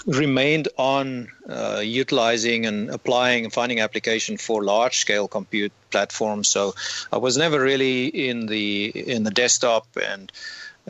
remained 0.06 0.68
on 0.78 1.30
uh, 1.48 1.82
utilizing 1.84 2.66
and 2.66 2.90
applying 2.90 3.46
and 3.46 3.54
finding 3.54 3.80
application 3.80 4.36
for 4.36 4.64
large 4.64 4.98
scale 4.98 5.28
compute 5.28 5.72
platforms 5.92 6.48
so 6.48 6.74
i 7.12 7.18
was 7.18 7.38
never 7.38 7.62
really 7.62 8.08
in 8.08 8.48
the 8.48 8.88
in 8.88 9.24
the 9.24 9.30
desktop 9.30 9.86
and 10.04 10.32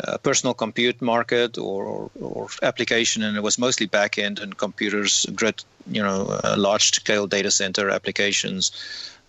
uh, 0.03 0.17
personal 0.19 0.53
compute 0.53 1.01
market 1.01 1.57
or, 1.57 1.83
or, 1.85 2.11
or, 2.21 2.47
application 2.61 3.23
and 3.23 3.35
it 3.35 3.41
was 3.41 3.57
mostly 3.57 3.87
back 3.87 4.17
end 4.17 4.39
and 4.39 4.57
computers 4.57 5.25
grid 5.33 5.63
you 5.89 6.03
know 6.03 6.27
uh, 6.43 6.55
large 6.57 6.91
scale 6.91 7.27
data 7.27 7.51
center 7.51 7.89
applications. 7.89 8.71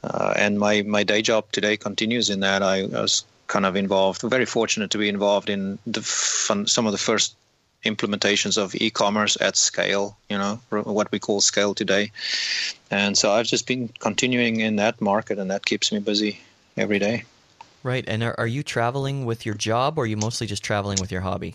Uh, 0.05 0.33
and 0.37 0.59
my 0.59 0.83
my 0.83 1.03
day 1.03 1.23
job 1.23 1.51
today 1.53 1.77
continues 1.77 2.31
in 2.31 2.41
that. 2.41 2.63
I, 2.63 2.83
I 2.83 3.01
was 3.01 3.25
kind 3.47 3.65
of 3.65 3.77
involved 3.77 4.21
very 4.23 4.45
fortunate 4.45 4.91
to 4.91 4.99
be 4.99 5.09
involved 5.09 5.49
in 5.49 5.79
the 5.87 6.03
fun, 6.03 6.67
some 6.67 6.87
of 6.87 6.93
the 6.93 6.99
first 6.99 7.35
implementations 7.85 8.59
of 8.59 8.75
e-commerce 8.75 9.39
at 9.41 9.57
scale 9.57 10.19
you 10.29 10.37
know 10.37 10.61
what 10.71 11.11
we 11.13 11.19
call 11.19 11.41
scale 11.41 11.75
today. 11.75 12.11
And 12.91 13.17
so 13.17 13.33
i've 13.33 13.47
just 13.47 13.67
been 13.67 13.89
continuing 14.01 14.61
in 14.61 14.77
that 14.77 15.01
market 15.01 15.39
and 15.39 15.51
that 15.51 15.65
keeps 15.65 15.93
me 15.93 15.99
busy 16.01 16.41
every 16.77 16.99
day 16.99 17.25
right 17.83 18.05
and 18.07 18.23
are, 18.23 18.35
are 18.39 18.47
you 18.47 18.63
traveling 18.63 19.25
with 19.25 19.47
your 19.47 19.55
job 19.55 19.99
or 19.99 20.03
are 20.03 20.07
you 20.07 20.17
mostly 20.17 20.47
just 20.47 20.63
traveling 20.63 20.99
with 21.01 21.13
your 21.13 21.21
hobby 21.21 21.55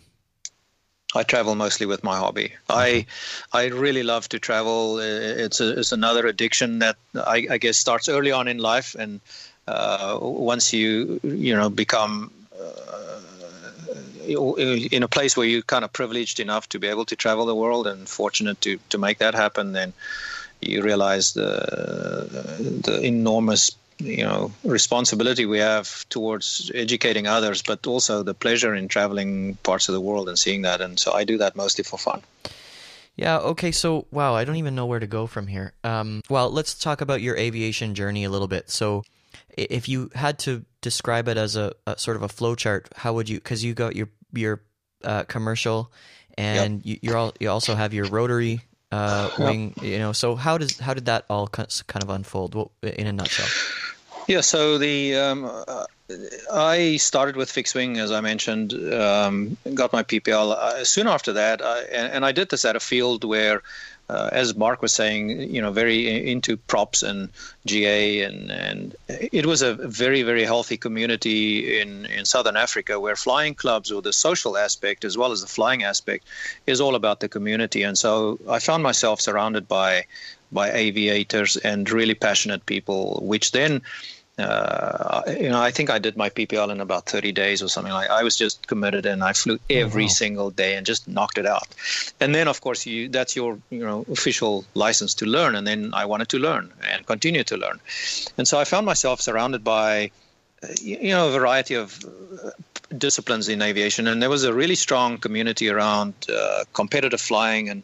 I 1.16 1.24
travel 1.24 1.54
mostly 1.54 1.86
with 1.86 2.04
my 2.04 2.18
hobby. 2.18 2.54
I 2.68 3.06
I 3.52 3.68
really 3.68 4.02
love 4.02 4.28
to 4.30 4.40
travel. 4.40 4.98
It's 4.98 5.62
a, 5.62 5.80
it's 5.80 5.92
another 5.92 6.26
addiction 6.26 6.80
that 6.80 6.96
I, 7.16 7.46
I 7.52 7.58
guess 7.60 7.78
starts 7.78 8.10
early 8.10 8.32
on 8.32 8.48
in 8.48 8.58
life, 8.58 8.96
and 8.98 9.22
uh, 9.68 10.18
once 10.20 10.74
you 10.74 11.20
you 11.24 11.56
know 11.56 11.70
become 11.70 12.32
uh, 12.60 13.20
in 14.26 15.04
a 15.04 15.08
place 15.08 15.36
where 15.38 15.46
you're 15.46 15.62
kind 15.62 15.86
of 15.86 15.94
privileged 15.94 16.40
enough 16.40 16.70
to 16.70 16.80
be 16.80 16.88
able 16.88 17.06
to 17.06 17.16
travel 17.16 17.46
the 17.46 17.56
world 17.56 17.88
and 17.88 18.08
fortunate 18.08 18.60
to, 18.62 18.80
to 18.90 18.98
make 18.98 19.18
that 19.20 19.36
happen, 19.36 19.74
then 19.74 19.94
you 20.62 20.82
realize 20.82 21.34
the 21.34 22.28
the 22.84 23.02
enormous 23.02 23.72
you 24.04 24.24
know 24.24 24.52
responsibility 24.64 25.46
we 25.46 25.60
have 25.60 26.08
towards 26.10 26.72
educating 26.74 27.28
others, 27.28 27.62
but 27.62 27.86
also 27.88 28.24
the 28.24 28.34
pleasure 28.34 28.76
in 28.76 28.88
traveling 28.88 29.56
parts 29.64 29.90
of 29.90 29.94
the 29.94 30.02
world 30.02 30.30
and 30.30 30.38
seeing 30.38 30.64
that. 30.64 30.82
And 30.82 31.00
so 31.00 31.14
I 31.14 31.24
do 31.24 31.38
that 31.38 31.56
mostly 31.56 31.84
for 31.84 31.98
fun. 31.98 32.22
Yeah. 33.16 33.38
Okay. 33.40 33.72
So, 33.72 34.08
wow, 34.12 34.34
I 34.34 34.44
don't 34.44 34.56
even 34.56 34.76
know 34.76 34.86
where 34.86 35.00
to 35.00 35.08
go 35.08 35.28
from 35.28 35.48
here. 35.48 35.74
Um, 35.84 36.22
well, 36.30 36.50
let's 36.50 36.74
talk 36.74 37.02
about 37.02 37.22
your 37.22 37.38
aviation 37.38 37.94
journey 37.94 38.24
a 38.24 38.30
little 38.30 38.48
bit. 38.48 38.70
So, 38.70 39.04
if 39.56 39.88
you 39.88 40.10
had 40.16 40.40
to 40.40 40.66
describe 40.82 41.28
it 41.28 41.38
as 41.38 41.56
a, 41.56 41.74
a 41.86 41.98
sort 41.98 42.18
of 42.18 42.24
a 42.24 42.28
flow 42.28 42.56
chart, 42.56 42.90
how 42.96 43.14
would 43.14 43.30
you? 43.30 43.38
Because 43.38 43.64
you 43.64 43.74
got 43.74 43.96
your 43.96 44.10
your 44.34 44.62
uh, 45.04 45.24
commercial, 45.24 45.92
and 46.38 46.84
yep. 46.84 46.86
you, 46.86 47.10
you're 47.10 47.18
all 47.18 47.34
you 47.40 47.50
also 47.50 47.76
have 47.76 47.94
your 47.94 48.06
rotary 48.06 48.62
uh, 48.92 49.30
wing. 49.40 49.74
Yep. 49.78 49.86
You 49.86 50.00
know, 50.00 50.12
so 50.12 50.36
how 50.36 50.58
does 50.58 50.80
how 50.80 50.96
did 50.96 51.06
that 51.06 51.26
all 51.30 51.48
kind 51.48 52.04
of 52.04 52.10
unfold? 52.10 52.72
in 52.82 53.06
a 53.06 53.14
nutshell. 53.14 53.48
Yeah. 54.28 54.42
So 54.42 54.78
the 54.78 55.16
um, 55.16 55.46
uh, 55.46 55.86
I 56.52 56.98
started 56.98 57.36
with 57.36 57.50
fixed 57.50 57.76
wing, 57.76 57.98
as 57.98 58.12
I 58.12 58.22
mentioned. 58.22 58.74
Um, 58.94 59.58
got 59.74 59.94
my 59.94 60.04
PPL. 60.04 60.52
Uh, 60.52 60.84
soon 60.84 61.08
after 61.08 61.34
that, 61.34 61.62
I, 61.62 61.82
and, 61.82 62.14
and 62.14 62.26
I 62.26 62.32
did 62.32 62.50
this 62.50 62.66
at 62.66 62.76
a 62.76 62.80
field 62.80 63.24
where 63.24 63.62
uh, 64.10 64.30
as 64.32 64.56
Mark 64.56 64.82
was 64.82 64.92
saying, 64.92 65.30
you 65.54 65.62
know, 65.62 65.72
very 65.72 66.30
into 66.30 66.58
props 66.58 67.04
and 67.04 67.30
GA, 67.66 68.22
and 68.24 68.52
and 68.52 68.96
it 69.08 69.46
was 69.46 69.62
a 69.62 69.74
very 69.74 70.24
very 70.24 70.44
healthy 70.44 70.78
community 70.78 71.80
in 71.80 72.06
in 72.06 72.26
Southern 72.26 72.58
Africa 72.58 73.00
where 73.00 73.16
flying 73.16 73.56
clubs 73.56 73.92
or 73.92 74.02
the 74.02 74.14
social 74.14 74.58
aspect 74.58 75.06
as 75.06 75.18
well 75.18 75.32
as 75.32 75.42
the 75.42 75.48
flying 75.48 75.84
aspect 75.84 76.26
is 76.68 76.82
all 76.82 76.96
about 76.96 77.22
the 77.22 77.30
community, 77.30 77.84
and 77.84 77.98
so 77.98 78.40
I 78.50 78.60
found 78.60 78.84
myself 78.84 79.22
surrounded 79.22 79.68
by 79.68 80.06
by 80.54 80.72
aviators 80.72 81.58
and 81.58 81.90
really 81.90 82.16
passionate 82.16 82.66
people, 82.66 83.20
which 83.24 83.52
then 83.52 83.82
uh, 84.40 85.22
you 85.28 85.50
know, 85.50 85.62
I 85.62 85.70
think 85.70 85.92
I 85.92 86.00
did 86.00 86.18
my 86.18 86.30
PPL 86.30 86.72
in 86.72 86.82
about 86.82 87.06
30 87.06 87.32
days 87.32 87.62
or 87.62 87.68
something 87.68 87.94
like. 87.94 88.10
I 88.10 88.24
was 88.24 88.36
just 88.36 88.66
committed 88.66 89.06
and 89.06 89.24
I 89.24 89.34
flew 89.34 89.60
every 89.70 90.04
oh, 90.04 90.06
wow. 90.06 90.10
single 90.10 90.50
day 90.50 90.76
and 90.76 90.86
just 90.86 91.08
knocked 91.08 91.38
it 91.38 91.46
out. 91.46 91.68
And 92.20 92.34
then, 92.34 92.48
of 92.48 92.62
course, 92.62 92.86
you 92.86 93.10
that's 93.10 93.36
your 93.36 93.60
you 93.70 93.86
know 93.86 94.06
official 94.12 94.66
license 94.74 95.14
to 95.16 95.26
learn. 95.26 95.56
And 95.56 95.68
then 95.68 95.94
I 95.94 96.06
wanted 96.06 96.30
to 96.30 96.40
learn 96.40 96.74
and 96.90 97.06
continue 97.06 97.44
to 97.44 97.58
learn. 97.58 97.80
And 98.38 98.48
so 98.48 98.60
I 98.60 98.64
found 98.64 98.88
myself 98.88 99.22
surrounded 99.22 99.64
by 99.64 100.10
you 100.82 101.10
know 101.10 101.28
a 101.28 101.32
variety 101.32 101.76
of 101.76 102.04
uh, 102.04 102.50
disciplines 102.98 103.50
in 103.50 103.62
aviation, 103.62 104.08
and 104.08 104.20
there 104.20 104.32
was 104.32 104.46
a 104.46 104.54
really 104.54 104.76
strong 104.76 105.20
community 105.20 105.70
around 105.70 106.14
uh, 106.34 106.64
competitive 106.74 107.22
flying 107.22 107.70
and 107.70 107.84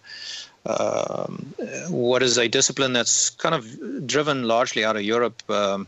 um, 0.66 1.54
what 1.90 2.22
is 2.22 2.38
a 2.38 2.48
discipline 2.48 2.94
that's 2.94 3.30
kind 3.30 3.56
of 3.56 4.08
driven 4.08 4.44
largely 4.44 4.84
out 4.84 4.96
of 4.96 5.04
Europe, 5.04 5.42
um, 5.50 5.88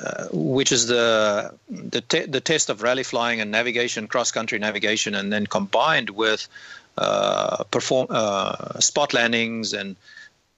uh, 0.00 0.26
which 0.32 0.72
is 0.72 0.86
the 0.86 1.54
the, 1.68 2.00
te- 2.02 2.26
the 2.26 2.40
test 2.40 2.68
of 2.68 2.82
rally 2.82 3.02
flying 3.02 3.40
and 3.40 3.50
navigation, 3.50 4.06
cross 4.06 4.30
country 4.30 4.58
navigation, 4.58 5.14
and 5.14 5.32
then 5.32 5.46
combined 5.46 6.10
with 6.10 6.46
uh, 6.98 7.64
perform 7.64 8.06
uh, 8.10 8.78
spot 8.80 9.14
landings 9.14 9.72
and 9.72 9.96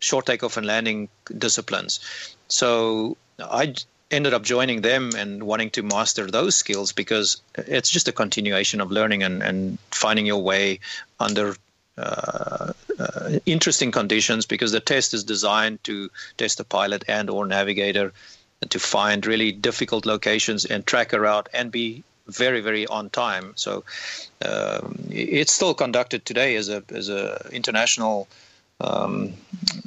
short 0.01 0.27
takeoff 0.27 0.57
and 0.57 0.67
landing 0.67 1.09
disciplines. 1.37 2.01
So 2.49 3.17
I 3.39 3.75
ended 4.11 4.33
up 4.33 4.43
joining 4.43 4.81
them 4.81 5.11
and 5.17 5.43
wanting 5.43 5.71
to 5.71 5.83
master 5.83 6.31
those 6.31 6.57
skills 6.57 6.93
because 6.93 7.41
it's 7.57 7.91
just 7.91 8.09
a 8.09 8.13
continuation 8.13 8.81
of 8.81 8.91
learning 8.91 9.23
and, 9.23 9.43
and 9.43 9.79
finding 9.91 10.27
your 10.27 10.43
way 10.43 10.81
under 11.21 11.57
uh, 11.99 12.73
uh, 12.99 13.31
interesting 13.47 13.91
conditions 13.91 14.47
because 14.47 14.73
the 14.73 14.81
test 14.81 15.15
is 15.15 15.25
designed 15.25 15.83
to 15.85 16.11
test 16.37 16.59
the 16.59 16.65
pilot 16.65 17.05
and 17.09 17.31
or 17.31 17.47
navigator 17.47 18.13
to 18.69 18.79
find 18.79 19.27
really 19.27 19.53
difficult 19.53 20.07
locations 20.07 20.65
and 20.65 20.87
track 20.87 21.13
a 21.13 21.21
route 21.21 21.49
and 21.53 21.71
be 21.71 22.03
very 22.27 22.61
very 22.61 22.87
on 22.87 23.11
time. 23.11 23.53
So 23.57 23.85
um, 24.45 24.99
it's 25.11 25.53
still 25.53 25.75
conducted 25.75 26.25
today 26.25 26.57
as 26.57 26.69
a 26.69 26.83
as 26.91 27.09
a 27.09 27.49
international 27.53 28.29
um, 28.81 29.35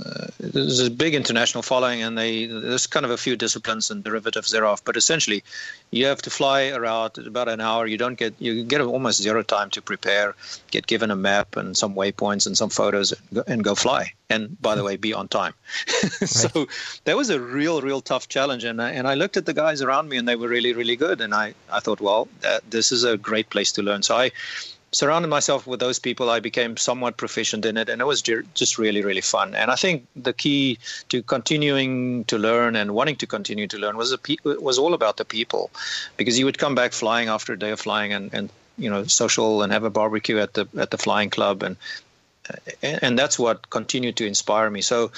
uh, 0.05 0.27
there's 0.39 0.79
a 0.79 0.91
big 0.91 1.15
international 1.15 1.61
following, 1.61 2.03
and 2.03 2.17
they 2.17 2.45
there's 2.45 2.87
kind 2.87 3.05
of 3.05 3.11
a 3.11 3.17
few 3.17 3.37
disciplines 3.37 3.89
and 3.89 4.03
derivatives 4.03 4.51
thereof. 4.51 4.81
But 4.83 4.97
essentially, 4.97 5.43
you 5.91 6.05
have 6.07 6.21
to 6.23 6.29
fly 6.29 6.69
around 6.69 7.17
about 7.17 7.47
an 7.47 7.61
hour. 7.61 7.87
You 7.87 7.97
don't 7.97 8.15
get 8.15 8.33
you 8.39 8.63
get 8.63 8.81
almost 8.81 9.21
zero 9.21 9.43
time 9.43 9.69
to 9.71 9.81
prepare. 9.81 10.35
Get 10.71 10.87
given 10.87 11.09
a 11.09 11.15
map 11.15 11.55
and 11.55 11.77
some 11.77 11.95
waypoints 11.95 12.45
and 12.45 12.57
some 12.57 12.69
photos, 12.69 13.13
and 13.13 13.21
go, 13.33 13.43
and 13.47 13.63
go 13.63 13.75
fly. 13.75 14.11
And 14.29 14.61
by 14.61 14.75
the 14.75 14.83
way, 14.83 14.97
be 14.97 15.13
on 15.13 15.29
time. 15.29 15.53
so 16.25 16.67
that 17.05 17.15
was 17.15 17.29
a 17.29 17.39
real, 17.39 17.81
real 17.81 18.01
tough 18.01 18.27
challenge. 18.27 18.63
And 18.63 18.81
I, 18.81 18.91
and 18.91 19.07
I 19.07 19.13
looked 19.13 19.37
at 19.37 19.45
the 19.45 19.53
guys 19.53 19.81
around 19.81 20.09
me, 20.09 20.17
and 20.17 20.27
they 20.27 20.35
were 20.35 20.47
really, 20.49 20.73
really 20.73 20.97
good. 20.97 21.21
And 21.21 21.33
I 21.33 21.53
I 21.71 21.79
thought, 21.79 22.01
well, 22.01 22.27
this 22.69 22.91
is 22.91 23.05
a 23.05 23.17
great 23.17 23.49
place 23.49 23.71
to 23.73 23.81
learn. 23.81 24.03
So 24.03 24.17
I 24.17 24.31
surrounded 24.91 25.29
myself 25.29 25.65
with 25.65 25.79
those 25.79 25.99
people, 25.99 26.29
I 26.29 26.39
became 26.39 26.77
somewhat 26.77 27.17
proficient 27.17 27.65
in 27.65 27.77
it, 27.77 27.89
and 27.89 28.01
it 28.01 28.05
was 28.05 28.21
just 28.21 28.77
really, 28.77 29.01
really 29.01 29.21
fun. 29.21 29.55
And 29.55 29.71
I 29.71 29.75
think 29.75 30.05
the 30.15 30.33
key 30.33 30.79
to 31.09 31.23
continuing 31.23 32.25
to 32.25 32.37
learn 32.37 32.75
and 32.75 32.93
wanting 32.93 33.15
to 33.17 33.27
continue 33.27 33.67
to 33.67 33.77
learn 33.77 33.97
was 33.97 34.15
pe- 34.17 34.37
was 34.43 34.77
all 34.77 34.93
about 34.93 35.17
the 35.17 35.25
people, 35.25 35.71
because 36.17 36.37
you 36.37 36.45
would 36.45 36.57
come 36.57 36.75
back 36.75 36.93
flying 36.93 37.29
after 37.29 37.53
a 37.53 37.59
day 37.59 37.71
of 37.71 37.79
flying 37.79 38.13
and, 38.13 38.33
and 38.33 38.49
you 38.77 38.89
know 38.89 39.03
social 39.05 39.61
and 39.61 39.71
have 39.71 39.83
a 39.83 39.89
barbecue 39.89 40.39
at 40.39 40.53
the 40.53 40.67
at 40.77 40.91
the 40.91 40.97
flying 40.97 41.29
club 41.29 41.63
and 41.63 41.77
and 42.81 43.17
that's 43.17 43.37
what 43.37 43.69
continued 43.69 44.17
to 44.17 44.25
inspire 44.25 44.69
me. 44.69 44.81
So, 44.81 45.11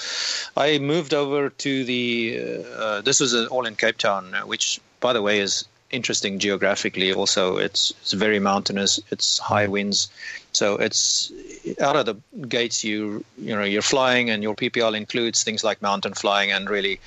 I 0.55 0.77
moved 0.77 1.13
over 1.13 1.49
to 1.49 1.83
the. 1.83 2.63
Uh, 2.75 3.01
this 3.01 3.19
was 3.19 3.33
all 3.47 3.65
in 3.65 3.75
Cape 3.75 3.97
Town, 3.97 4.33
which, 4.45 4.79
by 4.99 5.13
the 5.13 5.21
way, 5.21 5.39
is 5.39 5.65
interesting 5.93 6.39
geographically. 6.39 7.13
Also, 7.13 7.57
it's 7.57 7.91
it's 8.01 8.13
very 8.13 8.39
mountainous. 8.39 8.99
It's 9.11 9.37
high 9.37 9.67
winds, 9.67 10.09
so 10.51 10.75
it's 10.75 11.31
out 11.79 11.95
of 11.95 12.05
the 12.05 12.15
gates. 12.47 12.83
You 12.83 13.23
you 13.37 13.55
know 13.55 13.63
you're 13.63 13.81
flying, 13.81 14.29
and 14.29 14.43
your 14.43 14.55
PPL 14.55 14.97
includes 14.97 15.43
things 15.43 15.63
like 15.63 15.81
mountain 15.81 16.13
flying 16.13 16.51
and 16.51 16.69
really 16.69 16.99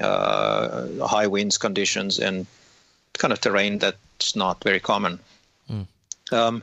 uh, 0.00 1.06
high 1.06 1.26
winds 1.26 1.58
conditions 1.58 2.18
and 2.18 2.46
kind 3.18 3.32
of 3.32 3.40
terrain 3.40 3.78
that's 3.78 4.34
not 4.34 4.64
very 4.64 4.80
common. 4.80 5.20
Mm. 5.70 5.86
Um, 6.32 6.62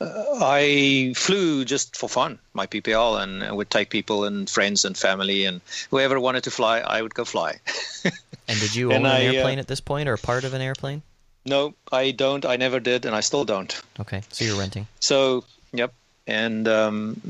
I 0.00 1.12
flew 1.14 1.64
just 1.64 1.96
for 1.96 2.08
fun, 2.08 2.38
my 2.54 2.66
PPL, 2.66 3.22
and 3.22 3.44
I 3.44 3.52
would 3.52 3.68
take 3.68 3.90
people 3.90 4.24
and 4.24 4.48
friends 4.48 4.84
and 4.84 4.96
family 4.96 5.44
and 5.44 5.60
whoever 5.90 6.18
wanted 6.18 6.44
to 6.44 6.50
fly, 6.50 6.78
I 6.80 7.02
would 7.02 7.14
go 7.14 7.24
fly. 7.24 7.60
and 8.48 8.60
did 8.60 8.74
you 8.74 8.92
own 8.92 9.04
an 9.04 9.06
I, 9.06 9.26
uh, 9.26 9.32
airplane 9.32 9.58
uh, 9.58 9.60
at 9.60 9.68
this 9.68 9.80
point 9.80 10.08
or 10.08 10.16
part 10.16 10.44
of 10.44 10.54
an 10.54 10.62
airplane? 10.62 11.02
No, 11.44 11.74
I 11.92 12.10
don't. 12.12 12.44
I 12.46 12.56
never 12.56 12.80
did, 12.80 13.04
and 13.04 13.14
I 13.14 13.20
still 13.20 13.44
don't. 13.44 13.80
Okay, 13.98 14.22
so 14.30 14.44
you're 14.44 14.58
renting. 14.58 14.86
So, 15.00 15.44
yep. 15.72 15.92
And 16.26 16.68
um, 16.68 17.20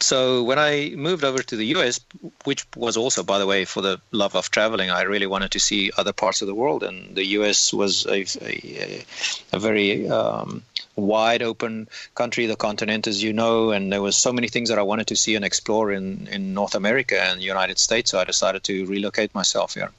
so 0.00 0.42
when 0.42 0.58
I 0.58 0.92
moved 0.96 1.24
over 1.24 1.42
to 1.42 1.56
the 1.56 1.66
US, 1.76 2.00
which 2.44 2.64
was 2.74 2.96
also, 2.96 3.22
by 3.22 3.38
the 3.38 3.46
way, 3.46 3.64
for 3.64 3.82
the 3.82 4.00
love 4.12 4.34
of 4.34 4.50
traveling, 4.50 4.90
I 4.90 5.02
really 5.02 5.26
wanted 5.26 5.50
to 5.52 5.60
see 5.60 5.90
other 5.96 6.12
parts 6.12 6.40
of 6.40 6.48
the 6.48 6.54
world, 6.54 6.82
and 6.82 7.14
the 7.14 7.24
US 7.38 7.72
was 7.72 8.06
a, 8.06 8.24
a, 8.42 9.04
a 9.52 9.58
very 9.58 10.08
um, 10.08 10.62
wide 10.96 11.42
open 11.42 11.88
country, 12.14 12.46
the 12.46 12.56
continent, 12.56 13.06
as 13.06 13.22
you 13.22 13.32
know, 13.32 13.70
and 13.70 13.92
there 13.92 14.02
was 14.02 14.16
so 14.16 14.32
many 14.32 14.48
things 14.48 14.68
that 14.68 14.78
I 14.78 14.82
wanted 14.82 15.08
to 15.08 15.16
see 15.16 15.34
and 15.34 15.44
explore 15.44 15.92
in, 15.92 16.26
in 16.28 16.54
North 16.54 16.74
America 16.74 17.20
and 17.20 17.40
the 17.40 17.44
United 17.44 17.78
States. 17.78 18.10
So 18.10 18.20
I 18.20 18.24
decided 18.24 18.64
to 18.64 18.86
relocate 18.86 19.34
myself 19.34 19.74
here. 19.74 19.90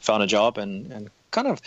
Found 0.00 0.22
a 0.22 0.26
job 0.26 0.58
and, 0.58 0.92
and 0.92 1.10
kind 1.32 1.48
of 1.48 1.60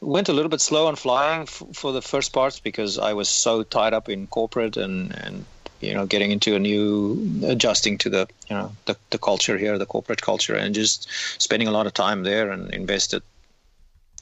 went 0.00 0.28
a 0.28 0.32
little 0.32 0.50
bit 0.50 0.60
slow 0.60 0.86
on 0.86 0.96
flying 0.96 1.42
f- 1.42 1.62
for 1.72 1.92
the 1.92 2.02
first 2.02 2.32
parts 2.32 2.60
because 2.60 2.98
I 2.98 3.12
was 3.14 3.28
so 3.28 3.62
tied 3.62 3.94
up 3.94 4.08
in 4.08 4.26
corporate 4.26 4.76
and, 4.76 5.12
and 5.24 5.44
you 5.80 5.94
know 5.94 6.06
getting 6.06 6.30
into 6.30 6.54
a 6.54 6.58
new 6.58 7.40
adjusting 7.44 7.98
to 7.98 8.10
the 8.10 8.28
you 8.48 8.56
know 8.56 8.72
the, 8.84 8.96
the 9.10 9.18
culture 9.18 9.56
here 9.58 9.78
the 9.78 9.86
corporate 9.86 10.22
culture 10.22 10.54
and 10.54 10.74
just 10.74 11.08
spending 11.40 11.68
a 11.68 11.72
lot 11.72 11.86
of 11.86 11.94
time 11.94 12.22
there 12.24 12.50
and 12.50 12.72
invested 12.74 13.22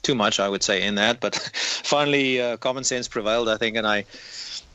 too 0.03 0.15
much, 0.15 0.39
I 0.39 0.49
would 0.49 0.63
say, 0.63 0.81
in 0.83 0.95
that. 0.95 1.19
But 1.19 1.35
finally, 1.83 2.41
uh, 2.41 2.57
common 2.57 2.83
sense 2.83 3.07
prevailed, 3.07 3.49
I 3.49 3.57
think, 3.57 3.75
and 3.77 3.87
I, 3.87 4.05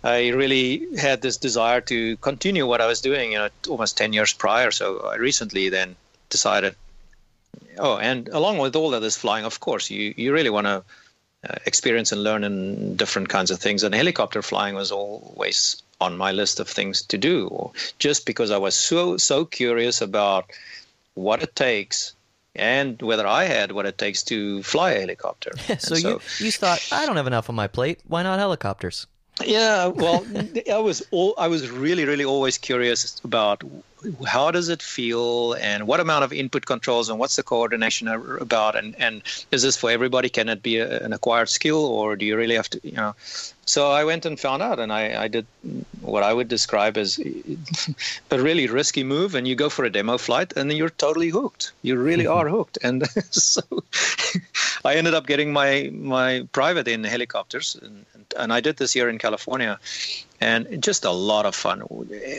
I 0.05 0.29
really 0.29 0.87
had 0.97 1.23
this 1.23 1.37
desire 1.37 1.81
to 1.83 2.17
continue 2.19 2.67
what 2.67 2.81
I 2.81 2.87
was 2.87 3.01
doing, 3.01 3.33
you 3.33 3.39
know, 3.39 3.49
almost 3.69 3.97
ten 3.97 4.13
years 4.13 4.33
prior. 4.33 4.71
So 4.71 5.01
I 5.01 5.17
recently 5.17 5.69
then 5.69 5.97
decided, 6.31 6.77
oh, 7.79 7.99
and 7.99 8.29
along 8.29 8.59
with 8.59 8.77
all 8.77 8.95
of 8.95 9.03
this 9.03 9.17
flying, 9.17 9.45
of 9.45 9.61
course, 9.61 9.91
you 9.91 10.15
you 10.17 10.33
really 10.33 10.51
want 10.51 10.67
to 10.67 10.85
uh, 11.49 11.55
experience 11.67 12.13
and 12.13 12.23
learn 12.23 12.45
in 12.45 12.97
different 12.97 13.29
kinds 13.29 13.51
of 13.51 13.59
things. 13.59 13.83
And 13.83 13.95
helicopter 13.95 14.43
flying 14.43 14.75
was 14.75 14.91
always 14.91 15.83
on 16.01 16.17
my 16.17 16.33
list 16.33 16.61
of 16.61 16.69
things 16.69 17.03
to 17.03 17.19
do, 17.19 17.71
just 17.99 18.27
because 18.27 18.51
I 18.51 18.59
was 18.59 18.75
so 18.75 19.17
so 19.17 19.45
curious 19.45 20.01
about 20.01 20.51
what 21.15 21.43
it 21.43 21.57
takes 21.57 22.13
and 22.55 23.01
whether 23.03 23.27
I 23.27 23.45
had 23.45 23.73
what 23.73 23.87
it 23.87 23.99
takes 23.99 24.23
to 24.25 24.63
fly 24.63 24.93
a 24.93 25.01
helicopter. 25.01 25.53
so, 25.79 25.95
so 25.95 25.95
you, 25.95 26.21
you 26.39 26.53
thought, 26.53 26.87
I 26.91 27.07
don't 27.07 27.17
have 27.17 27.27
enough 27.27 27.49
on 27.49 27.55
my 27.55 27.67
plate. 27.67 28.01
Why 28.07 28.23
not 28.23 28.39
helicopters? 28.39 29.07
Yeah, 29.45 29.87
well, 29.89 30.27
I 30.73 30.79
was 30.79 31.03
all, 31.11 31.35
I 31.39 31.49
was 31.49 31.71
really, 31.71 32.05
really 32.05 32.25
always 32.25 32.57
curious 32.59 33.21
about 33.25 33.63
how 34.27 34.51
does 34.51 34.69
it 34.69 34.83
feel 34.83 35.55
and 35.55 35.87
what 35.87 36.01
amount 36.01 36.25
of 36.25 36.33
input 36.33 36.67
controls 36.67 37.09
and 37.09 37.19
what's 37.19 37.37
the 37.37 37.43
coordination 37.43 38.09
about 38.09 38.77
and 38.77 38.95
and 38.97 39.23
is 39.51 39.63
this 39.63 39.77
for 39.77 39.91
everybody? 39.91 40.29
Can 40.29 40.49
it 40.49 40.63
be 40.63 40.79
a, 40.79 41.01
an 41.01 41.13
acquired 41.13 41.49
skill 41.49 41.85
or 41.85 42.17
do 42.17 42.25
you 42.25 42.37
really 42.37 42.55
have 42.55 42.69
to, 42.71 42.81
you 42.83 42.93
know? 42.93 43.15
So 43.69 43.91
I 43.91 44.05
went 44.05 44.25
and 44.25 44.39
found 44.39 44.63
out, 44.63 44.79
and 44.79 44.93
I, 44.93 45.25
I 45.25 45.29
did 45.29 45.45
what 46.01 46.23
I 46.23 46.33
would 46.33 46.47
describe 46.47 46.97
as 46.97 47.19
a 48.31 48.41
really 48.41 48.69
risky 48.69 49.03
move. 49.03 49.35
And 49.35 49.47
you 49.47 49.57
go 49.57 49.69
for 49.69 49.85
a 49.85 49.91
demo 49.91 50.19
flight, 50.19 50.53
and 50.57 50.71
then 50.71 50.77
you're 50.77 50.89
totally 50.89 51.31
hooked. 51.31 51.73
You 51.83 51.97
really 51.97 52.25
mm-hmm. 52.25 52.39
are 52.39 52.49
hooked. 52.49 52.79
And 52.85 53.05
so 53.33 53.63
I 54.85 54.95
ended 54.95 55.15
up 55.15 55.27
getting 55.27 55.53
my 55.53 55.91
my 55.93 56.47
private 56.53 56.87
in 56.87 57.03
helicopters, 57.03 57.77
and, 57.83 58.07
and 58.37 58.53
I 58.53 58.61
did 58.61 58.77
this 58.77 58.93
here 58.93 59.09
in 59.09 59.19
California, 59.19 59.81
and 60.41 60.81
just 60.81 61.05
a 61.05 61.11
lot 61.11 61.45
of 61.45 61.55
fun. 61.57 61.83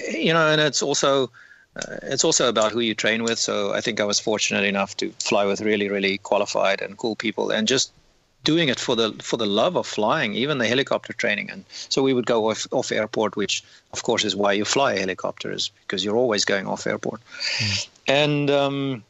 You 0.09 0.31
know, 0.33 0.47
and 0.47 0.61
it's 0.61 0.81
also 0.81 1.29
uh, 1.77 1.97
it's 2.03 2.23
also 2.23 2.49
about 2.49 2.71
who 2.71 2.79
you 2.79 2.95
train 2.95 3.23
with. 3.23 3.39
So 3.39 3.73
I 3.73 3.81
think 3.81 3.99
I 3.99 4.05
was 4.05 4.19
fortunate 4.19 4.63
enough 4.63 4.97
to 4.97 5.11
fly 5.19 5.45
with 5.45 5.61
really, 5.61 5.89
really 5.89 6.17
qualified 6.17 6.81
and 6.81 6.97
cool 6.97 7.15
people, 7.15 7.51
and 7.51 7.67
just 7.67 7.91
doing 8.43 8.69
it 8.69 8.79
for 8.79 8.95
the 8.95 9.11
for 9.21 9.37
the 9.37 9.45
love 9.45 9.75
of 9.75 9.85
flying, 9.85 10.33
even 10.33 10.57
the 10.57 10.67
helicopter 10.67 11.13
training. 11.13 11.51
And 11.51 11.65
so 11.69 12.01
we 12.01 12.13
would 12.13 12.25
go 12.25 12.49
off, 12.49 12.67
off 12.71 12.91
airport, 12.91 13.35
which 13.35 13.63
of 13.93 14.03
course 14.03 14.23
is 14.23 14.35
why 14.35 14.53
you 14.53 14.65
fly 14.65 14.97
helicopters 14.97 15.71
because 15.81 16.03
you're 16.03 16.17
always 16.17 16.45
going 16.45 16.67
off 16.67 16.87
airport. 16.87 17.21
Mm. 17.57 17.87
And 18.07 18.49
um, 18.49 19.03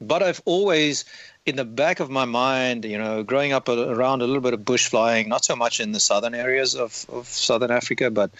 but 0.00 0.22
I've 0.22 0.42
always 0.44 1.04
in 1.46 1.56
the 1.56 1.64
back 1.64 2.00
of 2.00 2.08
my 2.08 2.24
mind, 2.24 2.84
you 2.84 2.96
know, 2.96 3.22
growing 3.22 3.52
up 3.52 3.68
around 3.68 4.22
a 4.22 4.26
little 4.26 4.40
bit 4.40 4.54
of 4.54 4.64
bush 4.64 4.86
flying, 4.88 5.28
not 5.28 5.44
so 5.44 5.54
much 5.54 5.78
in 5.78 5.92
the 5.92 6.00
southern 6.00 6.34
areas 6.34 6.74
of, 6.74 7.04
of 7.12 7.26
southern 7.28 7.70
Africa, 7.70 8.10
but 8.10 8.30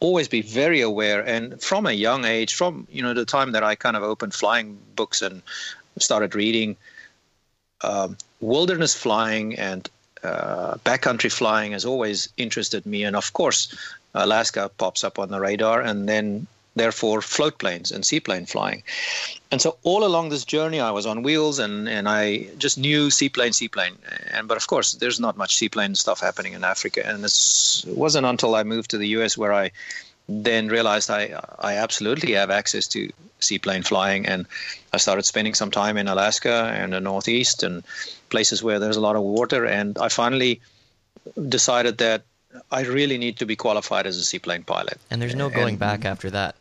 always 0.00 0.28
be 0.28 0.42
very 0.42 0.80
aware. 0.80 1.20
And 1.20 1.60
from 1.62 1.86
a 1.86 1.92
young 1.92 2.24
age, 2.24 2.54
from 2.54 2.86
you 2.90 3.02
know 3.02 3.14
the 3.14 3.24
time 3.24 3.52
that 3.52 3.62
I 3.62 3.74
kind 3.74 3.96
of 3.96 4.02
opened 4.02 4.34
flying 4.34 4.78
books 4.96 5.22
and 5.22 5.42
started 5.98 6.34
reading, 6.34 6.76
um, 7.82 8.16
wilderness 8.40 8.94
flying 8.94 9.58
and 9.58 9.88
uh, 10.22 10.74
backcountry 10.84 11.32
flying 11.32 11.72
has 11.72 11.84
always 11.84 12.28
interested 12.36 12.86
me. 12.86 13.04
And 13.04 13.16
of 13.16 13.32
course, 13.32 13.74
Alaska 14.14 14.70
pops 14.78 15.04
up 15.04 15.18
on 15.18 15.28
the 15.28 15.40
radar, 15.40 15.80
and 15.80 16.08
then 16.08 16.46
therefore 16.78 17.20
float 17.22 17.58
planes 17.58 17.90
and 17.92 18.04
seaplane 18.04 18.46
flying. 18.46 18.82
And 19.50 19.60
so 19.60 19.76
all 19.82 20.04
along 20.04 20.28
this 20.28 20.44
journey, 20.44 20.80
I 20.80 20.90
was 20.90 21.06
on 21.06 21.22
wheels, 21.22 21.58
and, 21.58 21.88
and 21.88 22.08
I 22.08 22.48
just 22.58 22.78
knew 22.78 23.10
seaplane, 23.10 23.52
seaplane. 23.52 23.94
And 24.32 24.48
but 24.48 24.56
of 24.56 24.66
course, 24.66 24.92
there's 24.92 25.20
not 25.20 25.36
much 25.36 25.56
seaplane 25.56 25.94
stuff 25.94 26.20
happening 26.20 26.52
in 26.52 26.64
Africa. 26.64 27.02
And 27.06 27.24
it 27.24 27.84
wasn't 27.86 28.26
until 28.26 28.54
I 28.54 28.62
moved 28.62 28.90
to 28.90 28.98
the 28.98 29.08
U.S. 29.18 29.38
where 29.38 29.52
I 29.52 29.70
then 30.28 30.68
realized 30.68 31.10
I 31.10 31.40
I 31.58 31.74
absolutely 31.76 32.32
have 32.32 32.50
access 32.50 32.86
to 32.88 33.10
seaplane 33.40 33.82
flying, 33.82 34.26
and 34.26 34.46
I 34.92 34.98
started 34.98 35.24
spending 35.24 35.54
some 35.54 35.70
time 35.70 35.96
in 35.96 36.08
Alaska 36.08 36.70
and 36.76 36.92
the 36.92 37.00
Northeast 37.00 37.62
and 37.62 37.82
places 38.28 38.62
where 38.62 38.78
there's 38.78 38.96
a 38.96 39.00
lot 39.00 39.16
of 39.16 39.22
water, 39.22 39.64
and 39.64 39.96
I 39.98 40.08
finally 40.08 40.60
decided 41.48 41.98
that 41.98 42.22
I 42.70 42.82
really 42.82 43.18
need 43.18 43.36
to 43.38 43.46
be 43.46 43.56
qualified 43.56 44.06
as 44.06 44.16
a 44.16 44.24
seaplane 44.24 44.64
pilot. 44.64 44.98
And 45.10 45.22
there's 45.22 45.34
no 45.34 45.48
going 45.50 45.74
And- 45.74 45.78
back 45.78 46.04
after 46.04 46.30
that. 46.30 46.56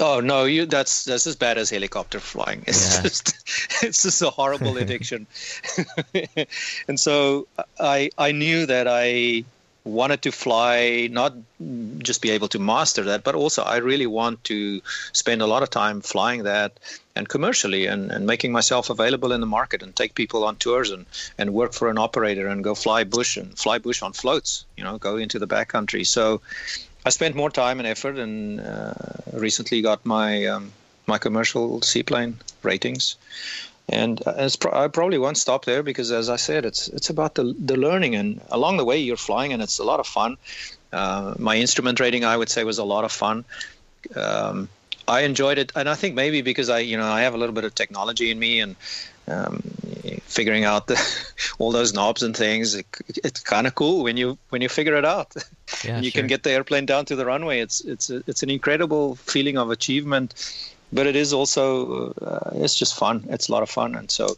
Oh 0.00 0.20
no, 0.20 0.44
you 0.44 0.64
that's 0.66 1.04
that's 1.04 1.26
as 1.26 1.36
bad 1.36 1.58
as 1.58 1.70
helicopter 1.70 2.18
flying. 2.20 2.64
It's 2.66 2.96
Yeah. 2.96 3.02
just 3.02 3.84
it's 3.84 4.02
just 4.02 4.22
a 4.22 4.30
horrible 4.30 4.76
addiction. 4.82 5.26
and 6.88 6.98
so 6.98 7.46
I 7.78 8.10
I 8.16 8.32
knew 8.32 8.66
that 8.66 8.86
I 8.88 9.44
wanted 9.84 10.22
to 10.22 10.30
fly 10.30 11.08
not 11.10 11.34
just 11.98 12.22
be 12.22 12.30
able 12.30 12.46
to 12.46 12.58
master 12.60 13.02
that 13.02 13.24
but 13.24 13.34
also 13.34 13.62
I 13.64 13.78
really 13.78 14.06
want 14.06 14.44
to 14.44 14.80
spend 15.12 15.42
a 15.42 15.46
lot 15.46 15.64
of 15.64 15.70
time 15.70 16.00
flying 16.00 16.44
that 16.44 16.78
and 17.16 17.28
commercially 17.28 17.86
and, 17.86 18.12
and 18.12 18.24
making 18.24 18.52
myself 18.52 18.90
available 18.90 19.32
in 19.32 19.40
the 19.40 19.46
market 19.46 19.82
and 19.82 19.94
take 19.94 20.14
people 20.14 20.44
on 20.44 20.54
tours 20.56 20.90
and, 20.92 21.04
and 21.36 21.52
work 21.52 21.72
for 21.72 21.90
an 21.90 21.98
operator 21.98 22.46
and 22.46 22.62
go 22.62 22.76
fly 22.76 23.02
bush 23.02 23.36
and 23.36 23.58
fly 23.58 23.78
bush 23.78 24.02
on 24.02 24.12
floats, 24.12 24.64
you 24.76 24.84
know, 24.84 24.98
go 24.98 25.16
into 25.16 25.38
the 25.40 25.48
backcountry. 25.48 26.06
So 26.06 26.40
I 27.04 27.10
spent 27.10 27.34
more 27.34 27.50
time 27.50 27.80
and 27.80 27.86
effort, 27.86 28.16
and 28.16 28.60
uh, 28.60 28.94
recently 29.32 29.82
got 29.82 30.04
my 30.06 30.46
um, 30.46 30.72
my 31.06 31.18
commercial 31.18 31.82
seaplane 31.82 32.38
ratings. 32.62 33.16
And 33.88 34.22
uh, 34.26 34.48
pro- 34.60 34.84
I 34.84 34.88
probably 34.88 35.18
won't 35.18 35.36
stop 35.36 35.64
there 35.64 35.82
because, 35.82 36.12
as 36.12 36.28
I 36.30 36.36
said, 36.36 36.64
it's 36.64 36.88
it's 36.88 37.10
about 37.10 37.34
the 37.34 37.54
the 37.58 37.76
learning, 37.76 38.14
and 38.14 38.40
along 38.50 38.76
the 38.76 38.84
way 38.84 38.98
you're 38.98 39.16
flying, 39.16 39.52
and 39.52 39.62
it's 39.62 39.78
a 39.78 39.84
lot 39.84 40.00
of 40.00 40.06
fun. 40.06 40.36
Uh, 40.92 41.34
my 41.38 41.56
instrument 41.56 41.98
rating, 42.00 42.24
I 42.24 42.36
would 42.36 42.48
say, 42.48 42.64
was 42.64 42.78
a 42.78 42.84
lot 42.84 43.04
of 43.04 43.12
fun. 43.12 43.44
Um, 44.14 44.68
I 45.08 45.22
enjoyed 45.22 45.58
it, 45.58 45.72
and 45.74 45.88
I 45.88 45.94
think 45.94 46.14
maybe 46.14 46.42
because 46.42 46.68
I, 46.68 46.78
you 46.78 46.96
know, 46.96 47.06
I 47.06 47.22
have 47.22 47.34
a 47.34 47.38
little 47.38 47.54
bit 47.54 47.64
of 47.64 47.74
technology 47.74 48.30
in 48.30 48.38
me, 48.38 48.60
and 48.60 48.76
um, 49.28 49.62
figuring 50.24 50.64
out 50.64 50.86
the, 50.86 51.00
all 51.58 51.72
those 51.72 51.92
knobs 51.92 52.22
and 52.22 52.36
things, 52.36 52.74
it, 52.74 52.86
it's 53.24 53.40
kind 53.40 53.66
of 53.66 53.74
cool 53.74 54.02
when 54.02 54.16
you 54.16 54.38
when 54.50 54.62
you 54.62 54.68
figure 54.68 54.96
it 54.96 55.04
out. 55.04 55.34
Yeah, 55.84 56.00
you 56.00 56.10
sure. 56.10 56.20
can 56.20 56.28
get 56.28 56.42
the 56.42 56.50
airplane 56.50 56.84
down 56.84 57.06
to 57.06 57.16
the 57.16 57.24
runway. 57.24 57.60
It's 57.60 57.80
it's 57.80 58.10
a, 58.10 58.22
it's 58.26 58.42
an 58.42 58.50
incredible 58.50 59.16
feeling 59.16 59.56
of 59.56 59.70
achievement, 59.70 60.34
but 60.92 61.06
it 61.06 61.16
is 61.16 61.32
also 61.32 62.12
uh, 62.20 62.50
it's 62.56 62.74
just 62.74 62.94
fun. 62.94 63.24
It's 63.30 63.48
a 63.48 63.52
lot 63.52 63.62
of 63.62 63.70
fun, 63.70 63.94
and 63.94 64.10
so 64.10 64.36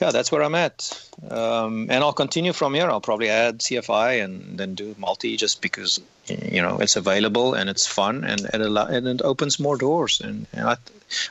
yeah, 0.00 0.10
that's 0.10 0.30
where 0.32 0.42
I'm 0.42 0.54
at. 0.54 0.90
Um, 1.30 1.86
and 1.90 2.02
I'll 2.04 2.12
continue 2.12 2.52
from 2.52 2.74
here. 2.74 2.90
I'll 2.90 3.00
probably 3.00 3.28
add 3.30 3.60
CFI 3.60 4.22
and 4.24 4.58
then 4.58 4.74
do 4.74 4.94
multi 4.98 5.36
just 5.36 5.60
because 5.62 6.00
you 6.26 6.60
know 6.62 6.78
it's 6.78 6.96
available 6.96 7.54
and 7.54 7.68
it's 7.70 7.86
fun 7.86 8.24
and 8.24 8.40
it 8.52 8.60
allow, 8.60 8.86
and 8.86 9.06
it 9.06 9.22
opens 9.22 9.58
more 9.60 9.76
doors. 9.76 10.20
And, 10.20 10.46
and 10.52 10.68
I 10.68 10.76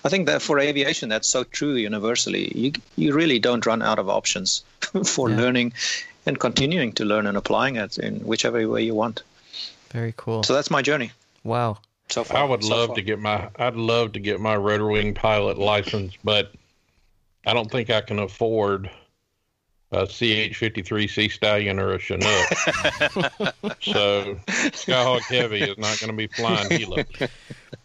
I 0.05 0.09
think 0.09 0.27
that 0.27 0.41
for 0.41 0.59
aviation 0.59 1.09
that's 1.09 1.27
so 1.27 1.43
true 1.43 1.73
universally. 1.75 2.51
You 2.55 2.71
you 2.95 3.13
really 3.13 3.39
don't 3.39 3.65
run 3.65 3.81
out 3.81 3.99
of 3.99 4.07
options 4.09 4.63
for 5.05 5.29
Yeah. 5.29 5.37
learning 5.37 5.73
and 6.25 6.39
continuing 6.39 6.93
to 6.93 7.03
learn 7.05 7.27
and 7.27 7.37
applying 7.37 7.75
it 7.75 7.97
in 7.97 8.19
whichever 8.21 8.65
way 8.69 8.83
you 8.83 8.95
want. 8.95 9.23
Very 9.91 10.13
cool. 10.15 10.43
So 10.43 10.53
that's 10.53 10.71
my 10.71 10.81
journey 10.81 11.11
Wow. 11.43 11.79
so 12.09 12.23
far. 12.23 12.37
I 12.37 12.43
would 12.45 12.63
so 12.63 12.69
love 12.75 12.87
far. 12.87 12.95
to 12.95 13.01
get 13.01 13.19
my 13.19 13.49
I'd 13.59 13.75
love 13.75 14.13
to 14.13 14.19
get 14.19 14.39
my 14.39 14.55
rotor 14.55 14.87
wing 14.87 15.13
pilot 15.13 15.57
license, 15.57 16.13
but 16.23 16.51
I 17.45 17.53
don't 17.53 17.69
think 17.69 17.89
I 17.89 18.01
can 18.01 18.19
afford 18.19 18.89
a 19.91 20.03
CH53 20.03 21.09
Sea 21.09 21.29
Stallion 21.29 21.79
or 21.79 21.93
a 21.93 21.99
Chinook. 21.99 22.23
so 23.81 24.35
Skyhawk 24.47 25.21
Heavy 25.21 25.61
is 25.61 25.77
not 25.77 25.99
going 25.99 26.09
to 26.09 26.13
be 26.13 26.27
flying 26.27 26.67
helo. 26.69 27.29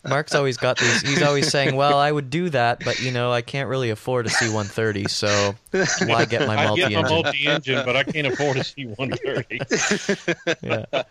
Mark's 0.04 0.34
always 0.34 0.56
got 0.56 0.78
these. 0.78 1.02
He's 1.02 1.22
always 1.22 1.48
saying, 1.48 1.74
"Well, 1.76 1.98
I 1.98 2.10
would 2.10 2.30
do 2.30 2.48
that, 2.50 2.84
but 2.84 3.00
you 3.00 3.10
know, 3.10 3.32
I 3.32 3.42
can't 3.42 3.68
really 3.68 3.90
afford 3.90 4.26
a 4.26 4.30
C-130, 4.30 5.08
so 5.10 5.54
why 6.06 6.24
get 6.24 6.46
my 6.46 6.56
multi-engine? 6.66 6.98
I 6.98 7.02
get 7.02 7.02
my 7.02 7.08
multi-engine?" 7.08 7.74
multi-engine, 7.74 7.84
but 7.84 7.96
I 7.96 8.04
can't 8.04 8.26
afford 8.26 8.56
a 8.58 8.64
C-130. 8.64 10.56
yeah, 10.62 11.02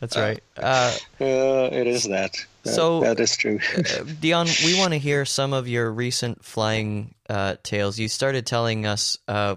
that's 0.00 0.16
right. 0.16 0.42
Uh, 0.56 0.92
Uh, 1.20 1.68
it 1.72 1.86
is 1.86 2.04
that. 2.04 2.32
That- 2.64 2.74
So- 2.74 3.00
that 3.00 3.18
is 3.20 3.36
true. 3.36 3.58
uh, 3.76 4.04
Dion, 4.20 4.46
we 4.64 4.78
want 4.78 4.92
to 4.92 4.98
hear 4.98 5.24
some 5.24 5.52
of 5.52 5.66
your 5.68 5.90
recent 5.90 6.44
flying 6.44 7.14
uh, 7.28 7.56
tales. 7.64 7.98
You 7.98 8.08
started 8.08 8.46
telling 8.46 8.86
us 8.86 9.18
uh, 9.26 9.56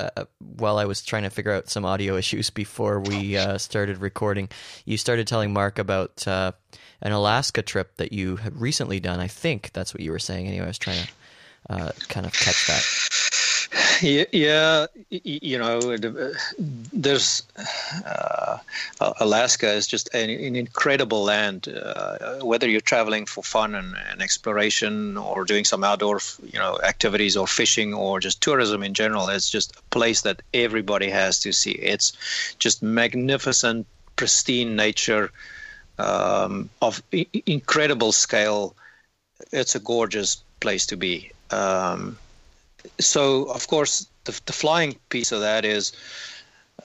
uh, 0.00 0.24
while 0.40 0.78
I 0.78 0.86
was 0.86 1.02
trying 1.02 1.22
to 1.22 1.30
figure 1.30 1.52
out 1.52 1.68
some 1.70 1.84
audio 1.84 2.16
issues 2.16 2.50
before 2.50 2.98
we 3.00 3.36
uh, 3.36 3.58
started 3.58 3.98
recording. 3.98 4.48
You 4.84 4.96
started 4.96 5.28
telling 5.28 5.52
Mark 5.52 5.78
about 5.78 6.26
uh, 6.26 6.52
an 7.02 7.12
Alaska 7.12 7.62
trip 7.62 7.96
that 7.96 8.12
you 8.12 8.36
had 8.36 8.60
recently 8.60 9.00
done. 9.00 9.20
I 9.20 9.26
think 9.26 9.72
that's 9.72 9.92
what 9.92 10.00
you 10.00 10.12
were 10.12 10.20
saying. 10.20 10.46
Anyway, 10.46 10.64
I 10.64 10.68
was 10.68 10.78
trying 10.78 11.04
to 11.04 11.12
uh, 11.70 11.90
kind 12.08 12.24
of 12.24 12.32
catch 12.32 12.66
that. 12.68 12.82
yeah, 14.32 14.86
you 15.10 15.58
know, 15.58 15.96
there's 16.92 17.42
uh, 18.06 18.58
Alaska 19.00 19.72
is 19.72 19.86
just 19.86 20.12
an, 20.14 20.30
an 20.30 20.56
incredible 20.56 21.24
land. 21.24 21.68
Uh, 21.68 22.38
whether 22.40 22.68
you're 22.68 22.80
traveling 22.80 23.26
for 23.26 23.42
fun 23.42 23.74
and, 23.74 23.96
and 24.10 24.22
exploration, 24.22 25.16
or 25.16 25.44
doing 25.44 25.64
some 25.64 25.82
outdoor, 25.82 26.20
you 26.52 26.58
know, 26.58 26.78
activities, 26.84 27.36
or 27.36 27.46
fishing, 27.46 27.94
or 27.94 28.20
just 28.20 28.40
tourism 28.40 28.82
in 28.82 28.94
general, 28.94 29.28
it's 29.28 29.50
just 29.50 29.76
a 29.76 29.82
place 29.90 30.22
that 30.22 30.42
everybody 30.54 31.08
has 31.08 31.40
to 31.40 31.52
see. 31.52 31.72
It's 31.72 32.12
just 32.58 32.82
magnificent, 32.82 33.86
pristine 34.16 34.76
nature 34.76 35.32
um, 35.98 36.70
of 36.80 37.02
I- 37.12 37.26
incredible 37.46 38.12
scale. 38.12 38.74
It's 39.52 39.74
a 39.74 39.80
gorgeous 39.80 40.42
place 40.60 40.86
to 40.86 40.96
be. 40.96 41.30
Um, 41.50 42.16
so 42.98 43.44
of 43.44 43.68
course 43.68 44.06
the, 44.24 44.40
the 44.46 44.52
flying 44.52 44.96
piece 45.08 45.32
of 45.32 45.40
that 45.40 45.64
is 45.64 45.92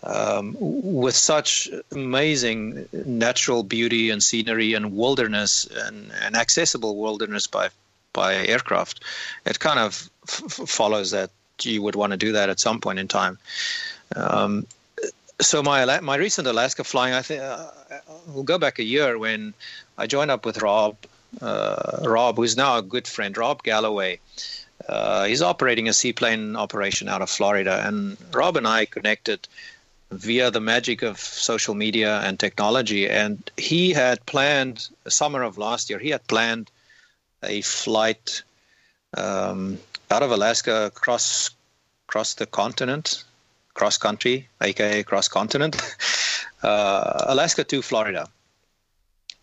um, 0.04 0.56
with 0.60 1.16
such 1.16 1.70
amazing 1.92 2.88
natural 3.06 3.64
beauty 3.64 4.10
and 4.10 4.22
scenery 4.22 4.74
and 4.74 4.96
wilderness 4.96 5.66
and, 5.66 6.12
and 6.22 6.36
accessible 6.36 6.98
wilderness 6.98 7.48
by 7.48 7.70
by 8.14 8.36
aircraft 8.36 9.04
it 9.46 9.60
kind 9.60 9.80
of 9.80 10.10
f- 10.28 10.70
follows 10.70 11.12
that 11.12 11.30
you 11.62 11.82
would 11.82 11.96
want 11.96 12.12
to 12.12 12.18
do 12.18 12.32
that 12.32 12.50
at 12.50 12.60
some 12.60 12.80
point 12.80 13.00
in 13.00 13.08
time 13.08 13.38
um, 14.16 14.66
so 15.40 15.64
my 15.64 16.00
my 16.02 16.16
recent 16.16 16.48
Alaska 16.48 16.84
flying 16.84 17.14
I 17.14 17.22
think 17.22 17.42
uh, 17.42 17.68
we'll 18.28 18.44
go 18.44 18.58
back 18.58 18.80
a 18.80 18.84
year 18.84 19.18
when 19.18 19.54
I 19.98 20.08
joined 20.08 20.32
up 20.32 20.46
with 20.46 20.62
Rob 20.62 20.98
uh, 21.42 22.00
Rob 22.04 22.38
who's 22.38 22.58
now 22.58 22.78
a 22.78 22.82
good 22.82 23.08
friend 23.08 23.38
Rob 23.38 23.64
Galloway 23.64 24.20
uh, 24.88 25.26
he's 25.26 25.42
operating 25.42 25.90
a 25.90 25.94
seaplane 25.94 26.56
operation 26.56 27.10
out 27.10 27.22
of 27.22 27.30
Florida, 27.30 27.84
and 27.86 28.18
Rob 28.34 28.58
and 28.58 28.68
I 28.68 28.86
connected 28.86 29.48
via 30.12 30.52
the 30.52 30.62
magic 30.62 31.02
of 31.02 31.20
social 31.20 31.74
media 31.74 32.22
and 32.22 32.40
technology. 32.40 33.10
And 33.10 33.50
he 33.58 33.92
had 33.92 34.26
planned, 34.26 34.88
summer 35.08 35.44
of 35.44 35.58
last 35.58 35.90
year, 35.90 36.00
he 36.00 36.10
had 36.10 36.26
planned 36.28 36.72
a 37.44 37.62
flight 37.62 38.44
um, 39.16 39.80
out 40.10 40.24
of 40.24 40.32
Alaska 40.32 40.86
across 40.86 41.50
across 42.08 42.36
the 42.36 42.46
continent, 42.46 43.26
cross 43.78 43.98
country, 43.98 44.36
aka 44.62 45.04
cross 45.04 45.28
continent, 45.28 45.76
uh, 46.64 47.26
Alaska 47.34 47.64
to 47.64 47.82
Florida 47.82 48.28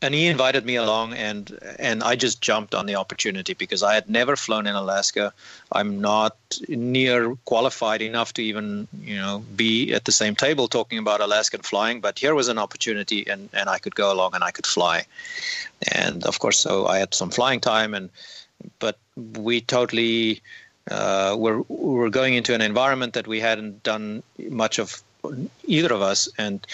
and 0.05 0.15
he 0.15 0.27
invited 0.27 0.67
me 0.67 0.77
along 0.77 1.15
and 1.15 1.59
and 1.79 2.03
I 2.03 2.15
just 2.15 2.43
jumped 2.43 2.75
on 2.75 2.85
the 2.85 2.97
opportunity 2.97 3.55
because 3.55 3.83
I 3.83 3.95
had 3.95 4.11
never 4.11 4.37
flown 4.37 4.67
in 4.67 4.75
Alaska. 4.75 5.33
I'm 5.73 6.01
not 6.01 6.37
near 6.69 7.35
qualified 7.47 8.03
enough 8.03 8.35
to 8.35 8.43
even, 8.43 8.87
you 9.03 9.17
know, 9.17 9.43
be 9.57 9.95
at 9.95 10.05
the 10.05 10.13
same 10.13 10.35
table 10.37 10.69
talking 10.69 10.99
about 10.99 11.21
Alaskan 11.23 11.63
flying, 11.63 12.03
but 12.03 12.19
here 12.19 12.35
was 12.35 12.49
an 12.49 12.59
opportunity 12.59 13.27
and 13.27 13.49
and 13.55 13.71
I 13.71 13.79
could 13.79 13.95
go 13.95 14.13
along 14.13 14.35
and 14.35 14.45
I 14.45 14.51
could 14.51 14.67
fly. 14.67 15.07
And 15.93 16.25
of 16.25 16.39
course 16.39 16.59
so 16.59 16.87
I 16.87 16.99
had 16.99 17.15
some 17.15 17.31
flying 17.31 17.61
time 17.61 17.95
and 17.95 18.11
but 18.79 18.99
we 19.17 19.61
totally 19.61 20.43
uh, 20.91 21.35
were 21.39 21.63
were 21.69 22.11
going 22.11 22.35
into 22.35 22.55
an 22.55 22.61
environment 22.61 23.15
that 23.15 23.27
we 23.27 23.41
hadn't 23.41 23.83
done 23.83 24.23
much 24.51 24.79
of 24.79 25.03
either 25.65 25.93
of 25.93 26.03
us 26.03 26.29
and 26.39 26.67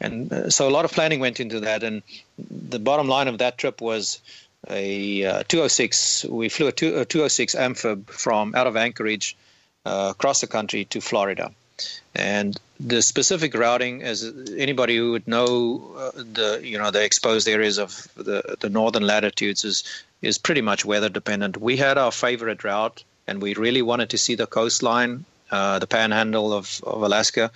and 0.00 0.32
uh, 0.32 0.50
so 0.50 0.68
a 0.68 0.70
lot 0.70 0.84
of 0.84 0.92
planning 0.92 1.20
went 1.20 1.38
into 1.38 1.60
that 1.60 1.82
and 1.84 2.02
the 2.38 2.78
bottom 2.78 3.08
line 3.08 3.28
of 3.28 3.38
that 3.38 3.58
trip 3.58 3.80
was 3.80 4.20
a 4.68 5.24
uh, 5.24 5.42
206 5.48 6.24
we 6.24 6.48
flew 6.48 6.68
a, 6.68 6.72
two, 6.72 6.98
a 6.98 7.04
206 7.04 7.54
amphib 7.54 8.10
from 8.10 8.54
out 8.54 8.66
of 8.66 8.76
anchorage 8.76 9.36
uh, 9.86 10.08
across 10.10 10.40
the 10.40 10.46
country 10.46 10.84
to 10.86 11.00
florida. 11.00 11.52
And 12.14 12.60
the 12.78 13.00
specific 13.00 13.54
routing 13.54 14.02
as 14.02 14.30
anybody 14.56 14.96
who 14.96 15.12
would 15.12 15.26
know 15.26 15.94
uh, 15.96 16.10
the 16.14 16.60
you 16.62 16.78
know 16.78 16.90
the 16.90 17.02
exposed 17.02 17.48
areas 17.48 17.78
of 17.78 18.08
the 18.16 18.56
the 18.60 18.68
northern 18.68 19.06
latitudes 19.06 19.64
is 19.64 19.84
is 20.20 20.38
pretty 20.38 20.60
much 20.60 20.84
weather 20.84 21.08
dependent. 21.08 21.56
We 21.56 21.76
had 21.76 21.98
our 21.98 22.12
favorite 22.12 22.62
route 22.64 23.02
and 23.32 23.42
we 23.42 23.54
really 23.54 23.82
wanted 23.90 24.10
to 24.10 24.18
see 24.18 24.34
the 24.34 24.46
coastline 24.46 25.24
uh, 25.50 25.78
the 25.78 25.86
panhandle 25.86 26.52
of, 26.52 26.80
of 26.86 27.02
alaska 27.02 27.50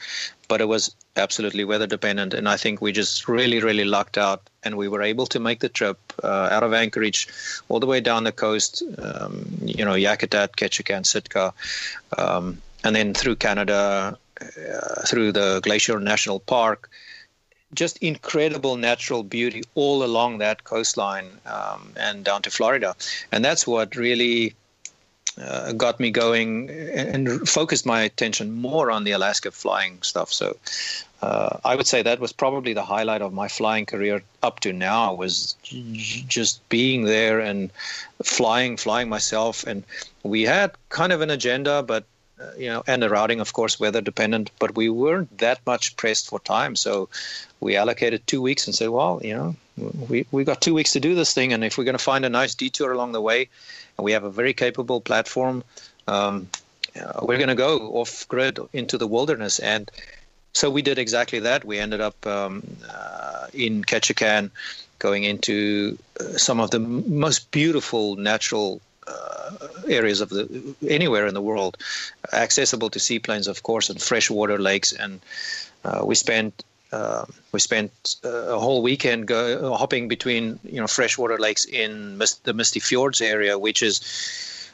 but 0.48 0.60
it 0.60 0.68
was 0.68 0.94
absolutely 1.16 1.64
weather 1.64 1.86
dependent. 1.86 2.34
And 2.34 2.48
I 2.48 2.56
think 2.56 2.80
we 2.80 2.92
just 2.92 3.28
really, 3.28 3.60
really 3.60 3.84
lucked 3.84 4.18
out, 4.18 4.48
and 4.62 4.76
we 4.76 4.88
were 4.88 5.02
able 5.02 5.26
to 5.26 5.40
make 5.40 5.60
the 5.60 5.68
trip 5.68 5.98
uh, 6.22 6.48
out 6.52 6.62
of 6.62 6.72
Anchorage 6.72 7.28
all 7.68 7.80
the 7.80 7.86
way 7.86 8.00
down 8.00 8.24
the 8.24 8.32
coast. 8.32 8.82
Um, 8.98 9.46
you 9.62 9.84
know, 9.84 9.92
Yakutat, 9.92 10.56
Ketchikan, 10.56 11.06
Sitka, 11.06 11.52
um, 12.18 12.60
and 12.84 12.94
then 12.94 13.14
through 13.14 13.36
Canada, 13.36 14.16
uh, 14.40 15.02
through 15.06 15.32
the 15.32 15.60
Glacier 15.62 15.98
National 16.00 16.40
Park. 16.40 16.90
Just 17.74 17.98
incredible 17.98 18.76
natural 18.76 19.24
beauty 19.24 19.64
all 19.74 20.04
along 20.04 20.38
that 20.38 20.62
coastline 20.62 21.26
um, 21.46 21.92
and 21.96 22.24
down 22.24 22.42
to 22.42 22.50
Florida, 22.50 22.94
and 23.32 23.44
that's 23.44 23.66
what 23.66 23.96
really 23.96 24.54
uh, 25.40 25.72
got 25.72 26.00
me 26.00 26.10
going 26.10 26.70
and 26.70 27.48
focused 27.48 27.84
my 27.84 28.02
attention 28.02 28.52
more 28.52 28.90
on 28.90 29.04
the 29.04 29.12
Alaska 29.12 29.50
flying 29.50 30.00
stuff. 30.02 30.32
So 30.32 30.56
uh, 31.22 31.58
I 31.64 31.76
would 31.76 31.86
say 31.86 32.02
that 32.02 32.20
was 32.20 32.32
probably 32.32 32.72
the 32.72 32.84
highlight 32.84 33.22
of 33.22 33.32
my 33.32 33.48
flying 33.48 33.86
career 33.86 34.22
up 34.42 34.60
to 34.60 34.72
now 34.72 35.14
was 35.14 35.56
just 35.62 36.66
being 36.68 37.04
there 37.04 37.40
and 37.40 37.70
flying, 38.22 38.76
flying 38.76 39.08
myself. 39.08 39.64
And 39.64 39.84
we 40.22 40.42
had 40.42 40.72
kind 40.88 41.12
of 41.12 41.20
an 41.20 41.30
agenda, 41.30 41.82
but 41.82 42.04
uh, 42.40 42.50
you 42.58 42.66
know, 42.66 42.82
and 42.86 43.02
the 43.02 43.08
routing, 43.08 43.40
of 43.40 43.52
course, 43.52 43.80
weather 43.80 44.00
dependent, 44.00 44.50
but 44.58 44.76
we 44.76 44.88
weren't 44.88 45.38
that 45.38 45.60
much 45.66 45.96
pressed 45.96 46.28
for 46.28 46.38
time. 46.40 46.76
So 46.76 47.08
we 47.60 47.76
allocated 47.76 48.26
two 48.26 48.42
weeks 48.42 48.66
and 48.66 48.74
said, 48.74 48.90
well, 48.90 49.20
you 49.24 49.34
know, 49.34 49.56
we, 50.08 50.26
we 50.30 50.44
got 50.44 50.60
two 50.60 50.74
weeks 50.74 50.92
to 50.92 51.00
do 51.00 51.14
this 51.14 51.32
thing. 51.32 51.52
And 51.52 51.64
if 51.64 51.78
we're 51.78 51.84
going 51.84 51.98
to 51.98 52.02
find 52.02 52.24
a 52.24 52.30
nice 52.30 52.54
detour 52.54 52.92
along 52.92 53.12
the 53.12 53.20
way, 53.20 53.48
and 53.96 54.04
we 54.04 54.12
have 54.12 54.24
a 54.24 54.30
very 54.30 54.52
capable 54.52 55.00
platform, 55.00 55.64
um, 56.08 56.48
uh, 57.00 57.20
we're 57.22 57.38
going 57.38 57.48
to 57.48 57.54
go 57.54 57.90
off 57.92 58.26
grid 58.28 58.58
into 58.72 58.98
the 58.98 59.06
wilderness. 59.06 59.58
And 59.58 59.90
so 60.52 60.70
we 60.70 60.82
did 60.82 60.98
exactly 60.98 61.40
that. 61.40 61.64
We 61.64 61.78
ended 61.78 62.00
up 62.00 62.26
um, 62.26 62.62
uh, 62.90 63.46
in 63.52 63.84
Ketchikan, 63.84 64.50
going 64.98 65.24
into 65.24 65.98
uh, 66.18 66.38
some 66.38 66.60
of 66.60 66.70
the 66.70 66.78
most 66.78 67.50
beautiful 67.50 68.16
natural 68.16 68.80
areas 69.88 70.20
of 70.20 70.28
the 70.30 70.74
anywhere 70.88 71.26
in 71.26 71.34
the 71.34 71.42
world, 71.42 71.76
accessible 72.32 72.90
to 72.90 72.98
seaplanes, 72.98 73.48
of 73.48 73.62
course, 73.62 73.90
and 73.90 74.00
freshwater 74.00 74.58
lakes. 74.58 74.92
And 74.92 75.20
uh, 75.84 76.02
we 76.04 76.14
spent 76.14 76.64
uh, 76.92 77.24
we 77.52 77.60
spent 77.60 78.16
uh, 78.24 78.28
a 78.28 78.58
whole 78.58 78.82
weekend 78.82 79.26
go, 79.26 79.74
hopping 79.74 80.08
between 80.08 80.58
you 80.64 80.80
know 80.80 80.86
freshwater 80.86 81.38
lakes 81.38 81.64
in 81.64 82.18
Mist, 82.18 82.44
the 82.44 82.54
Misty 82.54 82.80
Fjords 82.80 83.20
area, 83.20 83.58
which 83.58 83.82
is 83.82 84.00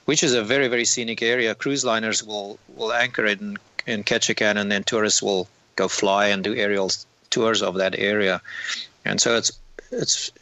which 0.05 0.23
is 0.23 0.35
a 0.35 0.43
very 0.43 0.69
very 0.69 0.85
scenic 0.85 1.23
area. 1.23 1.55
Cruise 1.55 1.85
liners 1.85 2.23
will 2.23 2.59
will 2.77 2.93
anchor 2.93 3.27
in 3.27 3.57
in 3.87 4.05
Ketchikan, 4.05 4.57
and 4.57 4.71
then 4.71 4.85
tourists 4.85 5.23
will 5.23 5.49
go 5.77 5.89
fly 5.89 6.27
and 6.27 6.45
do 6.45 6.55
aerial 6.55 6.91
tours 7.31 7.63
of 7.63 7.77
that 7.77 7.99
area. 7.99 8.41
And 9.05 9.21
so 9.21 9.37
it's 9.37 9.53
it's 9.91 10.33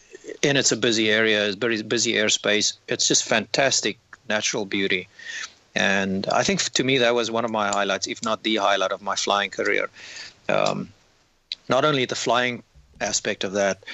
and 0.43 0.59
it's 0.59 0.73
a 0.73 0.77
busy 0.77 1.11
area, 1.11 1.47
it's 1.47 1.57
very 1.57 1.83
busy 1.83 2.15
airspace. 2.15 2.75
It's 2.89 3.07
just 3.07 3.25
fantastic 3.25 3.99
natural 4.29 4.65
beauty. 4.65 5.09
And 5.75 6.27
I 6.29 6.43
think 6.43 6.63
to 6.63 6.85
me 6.85 6.99
that 6.99 7.15
was 7.15 7.31
one 7.31 7.45
of 7.45 7.51
my 7.51 7.69
highlights, 7.69 8.07
if 8.07 8.23
not 8.23 8.43
the 8.43 8.57
highlight 8.57 8.93
of 8.93 9.03
my 9.03 9.17
flying 9.17 9.51
career. 9.51 9.89
Um, 10.49 10.91
not 11.69 11.85
only 11.85 12.05
the 12.07 12.17
flying 12.17 12.63
aspect 13.01 13.45
of 13.45 13.53
that, 13.53 13.85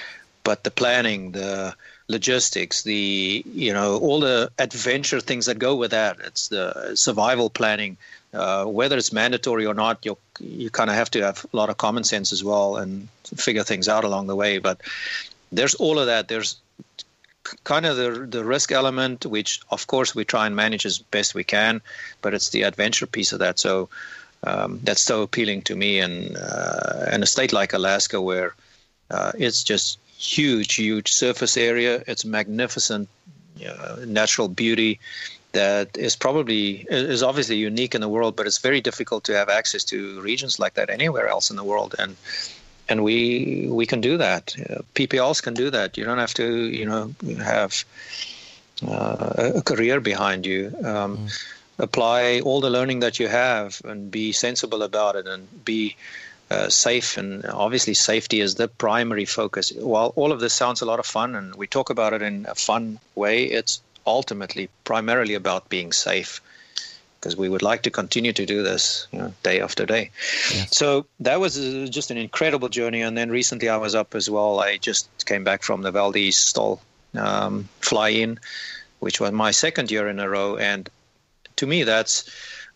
but 0.43 0.65
the 0.65 0.71
planning, 0.71 1.33
the 1.33 1.75
logistics, 2.09 2.83
the 2.83 3.45
you 3.53 3.73
know 3.73 3.99
all 3.99 4.21
the 4.21 4.51
adventure 4.59 5.21
things 5.21 5.47
that 5.47 5.59
go 5.59 5.75
with 5.75 5.91
that. 5.91 6.17
It's 6.25 6.49
the 6.49 6.95
survival 6.95 7.51
planning, 7.51 7.97
uh, 8.33 8.65
whether 8.65 8.97
it's 8.97 9.13
mandatory 9.13 9.67
or 9.67 9.75
not. 9.75 10.07
You 10.07 10.17
you 10.41 10.71
kind 10.71 10.89
of 10.89 10.97
have 10.97 11.11
to 11.11 11.23
have 11.23 11.45
a 11.53 11.57
lot 11.57 11.69
of 11.69 11.77
common 11.77 12.05
sense 12.05 12.33
as 12.33 12.43
well 12.43 12.77
and 12.77 13.09
figure 13.37 13.65
things 13.65 13.89
out 13.89 14.05
along 14.05 14.29
the 14.29 14.37
way. 14.37 14.59
But 14.59 14.81
there's 15.53 15.75
all 15.75 15.99
of 15.99 16.07
that. 16.07 16.29
There's 16.29 16.57
kind 17.65 17.87
of 17.87 17.97
the 17.97 18.27
the 18.27 18.45
risk 18.45 18.73
element, 18.73 19.27
which 19.27 19.61
of 19.71 19.87
course 19.87 20.15
we 20.15 20.25
try 20.25 20.47
and 20.47 20.57
manage 20.57 20.87
as 20.87 20.99
best 20.99 21.35
we 21.35 21.45
can, 21.45 21.81
but 22.23 22.35
it's 22.35 22.51
the 22.51 22.63
adventure 22.63 23.07
piece 23.07 23.33
of 23.33 23.39
that. 23.39 23.59
So 23.59 23.89
um, 24.45 24.81
that's 24.83 25.03
so 25.03 25.23
appealing 25.23 25.63
to 25.63 25.77
me. 25.77 26.01
And 26.01 26.37
uh, 26.37 27.11
in 27.13 27.23
a 27.23 27.27
state 27.27 27.53
like 27.53 27.73
Alaska, 27.73 28.21
where 28.21 28.55
uh, 29.11 29.33
it's 29.39 29.63
just 29.63 29.99
huge, 30.19 30.75
huge 30.75 31.13
surface 31.13 31.57
area, 31.57 32.03
it's 32.07 32.25
magnificent 32.25 33.09
natural 34.05 34.49
beauty 34.49 35.01
that 35.53 35.97
is 35.97 36.17
probably 36.17 36.87
is 36.91 37.23
obviously 37.23 37.57
unique 37.57 37.95
in 37.95 38.01
the 38.01 38.09
world, 38.09 38.37
but 38.37 38.47
it's 38.47 38.59
very 38.59 38.81
difficult 38.81 39.25
to 39.25 39.35
have 39.35 39.49
access 39.49 39.85
to 39.85 40.21
regions 40.21 40.59
like 40.59 40.75
that 40.75 40.91
anywhere 40.91 41.29
else 41.29 41.51
in 41.51 41.57
the 41.57 41.65
world. 41.65 41.95
And 41.99 42.17
and 42.89 43.03
we 43.03 43.67
we 43.69 43.87
can 43.87 44.01
do 44.01 44.17
that. 44.17 44.55
Uh, 44.59 44.83
PPLs 44.95 45.43
can 45.43 45.55
do 45.55 45.71
that. 45.71 45.97
You 45.97 46.05
don't 46.05 46.19
have 46.19 46.35
to, 46.35 46.47
you 46.67 46.87
know, 46.87 47.15
have 47.39 47.85
uh, 48.87 49.53
a 49.57 49.63
career 49.63 50.01
behind 50.01 50.47
you. 50.47 50.73
Um, 50.85 51.19
mm 51.19 51.31
apply 51.79 52.41
all 52.41 52.61
the 52.61 52.71
learning 52.71 53.01
that 53.01 53.19
you 53.19 53.29
have 53.29 53.81
and 53.85 54.11
be 54.11 54.33
sensible 54.33 54.83
about 54.83 55.17
it 55.17 55.27
and 55.27 55.65
be 55.65 55.97
uh, 56.51 56.69
safe. 56.69 57.17
And 57.17 57.45
obviously, 57.47 57.95
safety 57.95 58.41
is 58.41 58.55
the 58.55 58.69
primary 58.69 59.25
focus. 59.25 59.73
While 59.73 60.13
all 60.17 60.33
of 60.33 60.41
this 60.41 60.55
sounds 60.55 60.81
a 60.81 60.87
lot 60.87 61.01
of 61.01 61.07
fun 61.07 61.35
and 61.35 61.55
we 61.55 61.67
talk 61.67 61.91
about 61.91 62.13
it 62.13 62.23
in 62.23 62.47
a 62.49 62.55
fun 62.55 62.99
way, 63.15 63.45
it's 63.45 63.81
ultimately 64.07 64.69
primarily 64.85 65.35
about 65.35 65.69
being 65.69 65.93
safe 65.93 66.41
because 67.27 67.37
we 67.37 67.49
would 67.49 67.63
like 67.63 67.83
to 67.83 67.91
continue 67.91 68.33
to 68.33 68.47
do 68.47 68.63
this 68.63 69.09
you 69.11 69.19
know, 69.19 69.35
day 69.43 69.61
after 69.61 69.85
day. 69.85 70.11
So 70.71 71.07
that 71.19 71.41
was 71.41 71.59
uh, 71.59 71.89
just 71.91 72.13
an 72.13 72.17
incredible 72.17 72.69
journey. 72.69 73.03
And 73.03 73.19
then 73.19 73.31
recently 73.31 73.69
I 73.69 73.79
was 73.79 73.97
up 73.97 74.15
as 74.15 74.31
well. 74.31 74.61
I 74.61 74.77
just 74.77 75.09
came 75.27 75.43
back 75.43 75.65
from 75.65 75.83
the 75.83 75.91
Valdez 75.91 76.37
STOL 76.37 76.81
um, 77.17 77.69
fly 77.81 78.11
in, 78.11 78.39
which 79.01 79.19
was 79.19 79.33
my 79.33 79.51
second 79.51 79.91
year 79.91 80.07
in 80.09 80.21
a 80.21 80.29
row. 80.29 80.57
And 80.57 80.89
to 81.57 81.67
me, 81.67 81.83
that's 81.83 82.31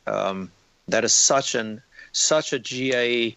um, 0.09 0.51
that 0.89 1.05
is 1.05 1.13
such 1.13 1.55
an 1.55 1.81
such 2.11 2.53
a 2.53 2.59
GA. 2.59 3.37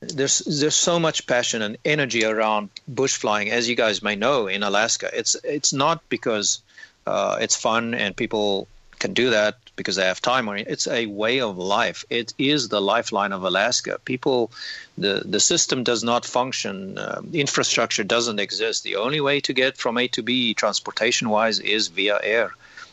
There's 0.00 0.40
there's 0.40 0.74
so 0.74 1.00
much 1.00 1.26
passion 1.26 1.62
and 1.62 1.78
energy 1.86 2.22
around 2.22 2.68
bush 2.86 3.16
flying, 3.16 3.48
as 3.50 3.66
you 3.66 3.76
guys 3.76 4.02
may 4.02 4.14
know 4.14 4.46
in 4.46 4.62
Alaska. 4.62 5.08
It's 5.14 5.36
it's 5.42 5.72
not 5.72 6.06
because 6.10 6.60
uh, 7.06 7.38
it's 7.40 7.56
fun 7.56 7.94
and 7.94 8.14
people 8.14 8.68
can 9.00 9.12
do 9.12 9.30
that 9.30 9.56
because 9.76 9.96
they 9.96 10.06
have 10.06 10.20
time 10.20 10.48
or 10.48 10.56
it's 10.56 10.86
a 10.86 11.06
way 11.06 11.40
of 11.40 11.58
life. 11.58 12.04
It 12.10 12.32
is 12.38 12.68
the 12.68 12.80
lifeline 12.80 13.32
of 13.32 13.42
alaska. 13.42 13.98
People 14.04 14.52
the 14.96 15.22
the 15.24 15.40
system 15.40 15.82
does 15.82 16.02
not 16.04 16.24
function 16.24 16.98
uh, 16.98 17.22
infrastructure 17.32 18.04
doesn't 18.04 18.40
exist. 18.46 18.84
The 18.84 18.96
only 18.96 19.20
way 19.20 19.40
to 19.40 19.52
get 19.52 19.76
from 19.76 19.98
a 19.98 20.06
to 20.08 20.22
b 20.22 20.54
transportation 20.54 21.30
wise 21.30 21.58
is 21.58 21.88
via 21.88 22.18
air 22.22 22.48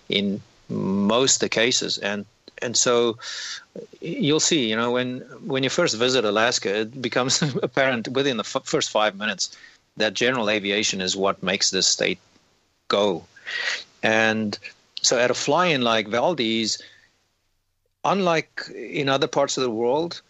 in 0.09 0.41
most 0.69 1.39
the 1.39 1.49
cases. 1.49 1.97
And 1.97 2.25
and 2.61 2.75
so 2.75 3.17
you'll 4.01 4.47
see 4.51 4.67
you 4.69 4.75
know 4.75 4.91
when 4.97 5.19
when 5.53 5.63
you 5.63 5.69
first 5.69 5.95
visit 5.95 6.25
alaska 6.25 6.71
it 6.83 7.01
becomes 7.07 7.33
apparent 7.67 8.07
within 8.07 8.37
the 8.37 8.47
f- 8.51 8.65
first 8.65 8.89
five 8.89 9.15
minutes 9.15 9.55
that 9.97 10.13
general 10.13 10.49
aviation 10.49 11.01
is 11.01 11.15
what 11.15 11.43
makes 11.43 11.69
this 11.71 11.87
state 11.87 12.19
go. 12.87 13.23
And 14.03 14.57
so 15.01 15.17
at 15.17 15.31
a 15.31 15.33
fly-in 15.33 15.81
like 15.81 16.07
valdez 16.07 16.81
unlike 18.03 18.61
in 18.75 19.09
other 19.09 19.27
parts 19.27 19.57
of 19.57 19.63
the 19.63 19.69
world 19.69 20.21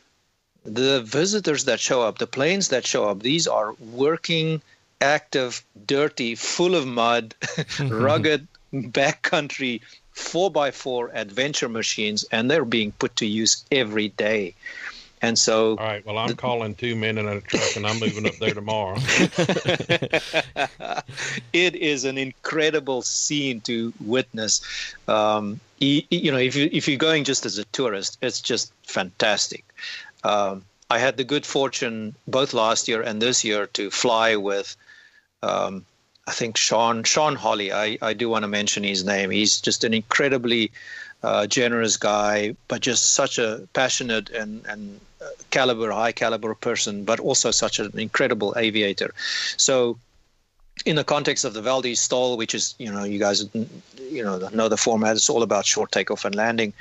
the 0.64 1.02
visitors 1.02 1.66
that 1.66 1.80
show 1.80 2.02
up 2.02 2.18
the 2.18 2.28
planes 2.28 2.70
that 2.70 2.86
show 2.86 3.08
up 3.10 3.22
these 3.22 3.48
are 3.48 3.74
working 3.74 4.62
active 5.00 5.64
dirty 5.86 6.36
full 6.36 6.76
of 6.76 6.86
mud 6.88 7.36
rugged 7.80 8.48
backcountry 8.74 9.82
four 10.18 10.50
by 10.50 10.72
four 10.72 11.12
adventure 11.14 11.70
machines, 11.70 12.26
and 12.32 12.50
they're 12.50 12.66
being 12.66 12.92
put 12.94 13.16
to 13.18 13.26
use 13.26 13.64
every 13.72 14.10
day. 14.10 14.56
And 15.28 15.38
so, 15.38 15.72
all 15.72 15.76
right. 15.76 16.06
Well, 16.06 16.18
I'm 16.18 16.30
the, 16.30 16.36
calling 16.36 16.74
two 16.74 16.96
men 16.96 17.18
in 17.18 17.28
a 17.28 17.42
truck, 17.42 17.76
and 17.76 17.86
I'm 17.86 18.00
moving 18.00 18.26
up 18.26 18.36
there 18.38 18.54
tomorrow. 18.54 18.96
it 21.52 21.76
is 21.76 22.06
an 22.06 22.18
incredible 22.18 23.02
scene 23.02 23.60
to 23.62 23.94
witness. 24.00 24.62
Um, 25.10 25.60
you, 25.80 26.02
you, 26.10 26.32
know, 26.32 26.38
if 26.38 26.56
you 26.56 26.70
if 26.72 26.88
you're 26.88 26.98
going 26.98 27.26
just 27.26 27.46
as 27.46 27.58
a 27.58 27.66
tourist, 27.66 28.18
it's 28.22 28.40
just 28.40 28.72
fantastic. 28.84 29.66
Um, 30.24 30.64
I 30.90 31.00
had 31.00 31.18
the 31.18 31.26
good 31.26 31.46
fortune 31.46 32.16
both 32.26 32.54
last 32.54 32.88
year 32.88 33.02
and 33.02 33.22
this 33.22 33.44
year 33.44 33.68
to 33.68 33.92
fly 33.92 34.38
with 34.38 34.78
um, 35.44 35.86
I 36.26 36.32
think 36.32 36.56
Sean 36.56 37.04
Sean 37.04 37.36
Holly. 37.36 37.74
I, 37.74 37.98
I 38.02 38.14
do 38.14 38.30
want 38.30 38.44
to 38.44 38.48
mention 38.48 38.86
his 38.86 39.04
name. 39.04 39.30
He's 39.30 39.60
just 39.60 39.84
an 39.84 39.94
incredibly 39.94 40.72
uh, 41.22 41.48
generous 41.48 41.98
guy, 41.98 42.56
but 42.70 42.80
just 42.80 43.14
such 43.14 43.38
a 43.40 43.68
passionate 43.74 44.30
and 44.30 44.66
and 44.66 45.02
caliber, 45.50 45.92
high 45.92 46.12
caliber 46.12 46.54
person, 46.56 47.04
but 47.04 47.20
also 47.20 47.52
such 47.52 47.80
an 47.80 47.92
incredible 47.98 48.54
aviator. 48.58 49.14
So, 49.58 49.98
in 50.86 50.96
the 50.96 51.04
context 51.04 51.44
of 51.44 51.54
the 51.54 51.62
Valdez 51.62 52.00
STOL, 52.00 52.38
which 52.38 52.54
is 52.54 52.76
you 52.78 52.92
know 52.92 53.04
you 53.04 53.20
guys 53.20 53.46
you 53.54 54.24
know 54.24 54.38
know 54.54 54.70
the 54.70 54.78
format, 54.78 55.16
it's 55.16 55.30
all 55.30 55.44
about 55.44 55.66
short 55.66 55.92
takeoff 55.92 56.26
and 56.26 56.36
landing. 56.36 56.74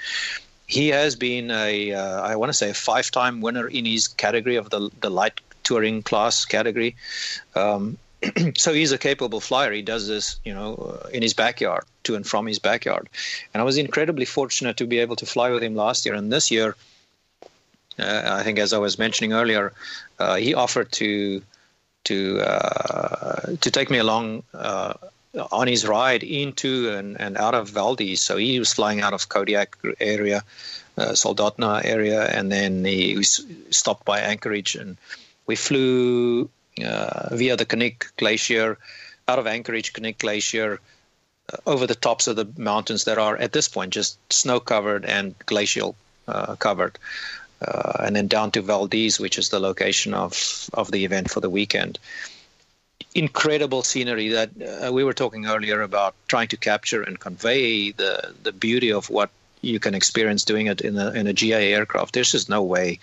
he 0.67 0.89
has 0.89 1.15
been 1.15 1.51
a, 1.51 1.93
uh, 1.93 2.21
I 2.23 2.35
want 2.37 2.51
to 2.51 2.53
say, 2.53 2.71
a 2.71 2.75
five-time 2.75 3.41
winner 3.41 3.69
in 3.69 3.85
his 3.85 4.09
category 4.09 4.57
of 4.57 4.71
the 4.71 4.91
the 5.01 5.11
light 5.11 5.41
touring 5.63 6.03
class 6.03 6.45
category. 6.45 6.97
Um, 7.55 7.99
so 8.57 8.73
he's 8.73 8.93
a 8.93 8.99
capable 8.99 9.41
flyer. 9.41 9.73
He 9.73 9.83
does 9.83 10.09
this, 10.09 10.39
you 10.45 10.55
know, 10.55 11.01
in 11.13 11.23
his 11.23 11.35
backyard, 11.35 11.85
to 12.05 12.15
and 12.15 12.27
from 12.27 12.47
his 12.47 12.59
backyard. 12.59 13.09
And 13.53 13.61
I 13.61 13.65
was 13.65 13.77
incredibly 13.77 14.25
fortunate 14.25 14.77
to 14.79 14.87
be 14.87 14.99
able 14.99 15.17
to 15.17 15.27
fly 15.27 15.51
with 15.51 15.63
him 15.63 15.75
last 15.75 16.07
year. 16.07 16.15
And 16.15 16.33
this 16.33 16.51
year, 16.51 16.77
I 17.99 18.43
think, 18.43 18.59
as 18.59 18.73
I 18.73 18.79
was 18.79 18.99
mentioning 18.99 19.33
earlier, 19.33 19.73
uh, 20.19 20.37
he 20.37 20.55
offered 20.55 20.93
to 20.93 21.43
to 22.05 22.41
uh, 22.41 23.57
to 23.61 23.71
take 23.71 23.91
me 23.91 23.99
along 23.99 24.43
uh, 24.55 24.95
on 25.53 25.67
his 25.67 25.87
ride 25.87 26.23
into 26.23 26.91
and, 26.91 27.21
and 27.21 27.37
out 27.37 27.55
of 27.55 27.69
Valdez. 27.69 28.21
So 28.21 28.37
he 28.37 28.59
was 28.59 28.73
flying 28.73 29.01
out 29.01 29.13
of 29.13 29.29
Kodiak 29.29 29.77
area, 30.01 30.43
uh, 30.97 31.13
Soldotna 31.13 31.85
area, 31.85 32.25
and 32.27 32.51
then 32.51 32.85
he 32.85 33.23
stopped 33.23 34.05
by 34.05 34.21
Anchorage, 34.21 34.77
and 34.77 34.97
we 35.47 35.57
flew 35.57 36.49
uh, 36.85 37.35
via 37.35 37.57
the 37.57 37.67
Knik 37.67 38.13
Glacier 38.17 38.79
out 39.29 39.39
of 39.39 39.47
Anchorage, 39.47 39.93
Knik 39.93 40.19
Glacier. 40.19 40.81
Uh, 41.53 41.59
over 41.65 41.87
the 41.87 41.95
tops 41.95 42.27
of 42.27 42.35
the 42.35 42.49
mountains 42.57 43.05
that 43.05 43.19
are 43.19 43.37
at 43.37 43.53
this 43.53 43.69
point 43.69 43.93
just 43.93 44.19
snow 44.33 44.59
covered 44.59 45.05
and 45.05 45.33
glacial 45.47 45.95
uh, 46.27 46.57
covered, 46.57 46.99
uh, 47.63 48.05
and 48.05 48.17
then 48.17 48.27
down 48.27 48.51
to 48.53 48.63
Valdez, 48.63 49.19
which 49.21 49.39
is 49.39 49.49
the 49.49 49.61
location 49.61 50.15
of 50.15 50.69
of 50.75 50.91
the 50.91 51.05
event 51.05 51.31
for 51.31 51.41
the 51.41 51.51
weekend 51.51 51.99
incredible 53.15 53.83
scenery 53.83 54.29
that 54.29 54.51
uh, 54.61 54.93
we 54.93 55.03
were 55.03 55.15
talking 55.15 55.47
earlier 55.47 55.81
about 55.81 56.15
trying 56.29 56.49
to 56.49 56.57
capture 56.57 57.03
and 57.03 57.19
convey 57.19 57.91
the 57.93 58.35
the 58.43 58.53
beauty 58.53 58.93
of 58.93 59.09
what 59.09 59.31
you 59.63 59.81
can 59.81 59.95
experience 59.95 60.45
doing 60.45 60.67
it 60.67 60.81
in 60.81 60.97
a 60.99 61.11
in 61.13 61.27
a 61.27 61.33
GA 61.33 61.73
aircraft. 61.73 62.15
There's 62.15 62.33
just 62.33 62.49
no 62.49 62.63
way. 62.63 62.99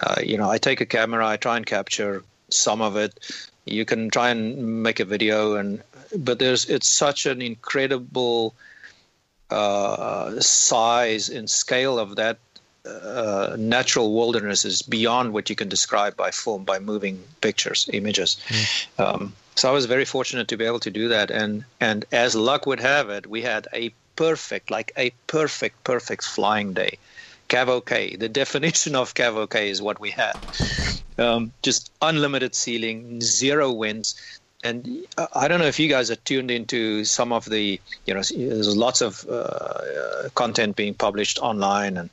Uh, 0.00 0.20
you 0.22 0.38
know, 0.38 0.50
I 0.50 0.58
take 0.58 0.80
a 0.80 0.86
camera, 0.86 1.26
I 1.26 1.36
try 1.36 1.56
and 1.56 1.66
capture 1.66 2.24
some 2.50 2.80
of 2.80 2.96
it. 2.96 3.18
You 3.64 3.84
can 3.84 4.10
try 4.10 4.30
and 4.30 4.82
make 4.82 5.00
a 5.00 5.04
video, 5.04 5.56
and 5.56 5.82
but 6.16 6.38
there's 6.38 6.64
it's 6.66 6.88
such 6.88 7.26
an 7.26 7.42
incredible 7.42 8.54
uh, 9.50 10.40
size 10.40 11.28
and 11.28 11.50
scale 11.50 11.98
of 11.98 12.16
that 12.16 12.38
uh, 12.88 13.56
natural 13.58 14.14
wilderness 14.14 14.64
is 14.64 14.82
beyond 14.82 15.32
what 15.32 15.50
you 15.50 15.56
can 15.56 15.68
describe 15.68 16.16
by 16.16 16.30
film, 16.30 16.64
by 16.64 16.78
moving 16.78 17.22
pictures, 17.40 17.88
images. 17.92 18.36
Mm. 18.48 19.04
Um, 19.04 19.32
so 19.54 19.68
I 19.68 19.72
was 19.72 19.86
very 19.86 20.04
fortunate 20.04 20.48
to 20.48 20.56
be 20.56 20.64
able 20.64 20.80
to 20.80 20.90
do 20.90 21.08
that, 21.08 21.30
and 21.30 21.64
and 21.80 22.04
as 22.12 22.34
luck 22.34 22.66
would 22.66 22.80
have 22.80 23.10
it, 23.10 23.26
we 23.26 23.42
had 23.42 23.66
a 23.74 23.92
perfect, 24.14 24.70
like 24.70 24.92
a 24.96 25.10
perfect, 25.26 25.82
perfect 25.84 26.24
flying 26.24 26.72
day. 26.74 26.98
CAVU 27.48 28.18
The 28.18 28.28
definition 28.42 28.94
of 28.94 29.14
CAVU 29.14 29.70
is 29.70 29.80
what 29.80 30.00
we 30.00 30.10
had. 30.10 30.36
Um, 31.18 31.52
just 31.62 31.90
unlimited 32.02 32.54
ceiling, 32.54 33.20
zero 33.20 33.72
winds. 33.72 34.14
And 34.64 35.06
I 35.34 35.46
don't 35.46 35.60
know 35.60 35.66
if 35.66 35.78
you 35.78 35.88
guys 35.88 36.10
are 36.10 36.16
tuned 36.16 36.50
into 36.50 37.04
some 37.04 37.32
of 37.32 37.44
the, 37.44 37.80
you 38.06 38.14
know, 38.14 38.22
there's 38.22 38.76
lots 38.76 39.00
of 39.00 39.24
uh, 39.28 40.28
content 40.34 40.74
being 40.74 40.94
published 40.94 41.38
online 41.38 41.96
and 41.96 42.10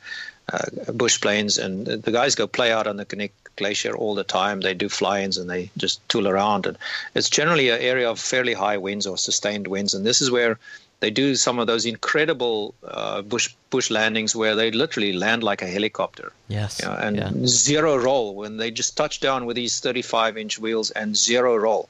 uh, 0.51 0.91
bush 0.93 1.19
planes, 1.21 1.58
and 1.58 1.86
the 1.86 2.12
guys 2.12 2.36
go 2.36 2.47
play 2.47 2.71
out 2.71 2.88
on 2.88 2.97
the 2.97 3.05
Knik 3.05 3.31
Glacier 3.55 3.95
all 3.95 4.15
the 4.15 4.23
time. 4.23 4.62
They 4.62 4.73
do 4.73 4.89
fly-ins 4.89 5.38
and 5.38 5.49
they 5.49 5.71
just 5.77 6.08
tool 6.10 6.27
around, 6.27 6.65
and 6.65 6.77
it's 7.13 7.29
generally 7.29 7.69
an 7.69 7.81
area 7.81 8.10
of 8.10 8.19
fairly 8.19 8.53
high 8.53 8.77
winds 8.77 9.08
or 9.08 9.17
sustained 9.17 9.67
winds. 9.67 9.93
And 9.93 10.05
this 10.05 10.21
is 10.21 10.29
where 10.29 10.60
they 10.99 11.12
do 11.12 11.36
some 11.36 11.60
of 11.60 11.67
those 11.67 11.86
incredible 11.86 12.73
uh, 12.84 13.21
bush 13.21 13.53
bush 13.69 13.89
landings 13.91 14.36
where 14.36 14.55
they 14.55 14.71
literally 14.71 15.13
land 15.13 15.43
like 15.43 15.62
a 15.62 15.67
helicopter. 15.67 16.31
Yes, 16.47 16.79
you 16.79 16.88
know, 16.88 16.95
and 16.95 17.17
yeah. 17.17 17.31
zero 17.45 17.97
roll 17.97 18.36
when 18.36 18.58
they 18.58 18.71
just 18.71 18.95
touch 18.95 19.19
down 19.19 19.45
with 19.45 19.55
these 19.55 19.79
35 19.79 20.38
inch 20.38 20.60
wheels 20.60 20.91
and 20.91 21.15
zero 21.15 21.55
roll. 21.55 21.89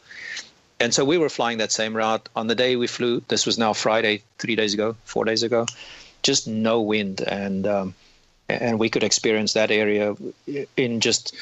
And 0.79 0.93
so 0.93 1.05
we 1.05 1.17
were 1.17 1.29
flying 1.29 1.59
that 1.59 1.71
same 1.71 1.95
route 1.95 2.27
on 2.35 2.47
the 2.47 2.55
day 2.55 2.75
we 2.75 2.87
flew. 2.87 3.21
This 3.27 3.45
was 3.45 3.57
now 3.57 3.73
Friday, 3.73 4.23
three 4.39 4.55
days 4.55 4.73
ago, 4.73 4.97
four 5.05 5.23
days 5.23 5.43
ago. 5.43 5.65
Just 6.21 6.47
no 6.47 6.81
wind, 6.81 7.21
and 7.21 7.65
um, 7.67 7.95
and 8.49 8.79
we 8.79 8.89
could 8.89 9.03
experience 9.03 9.53
that 9.53 9.71
area 9.71 10.15
in 10.77 10.99
just 10.99 11.35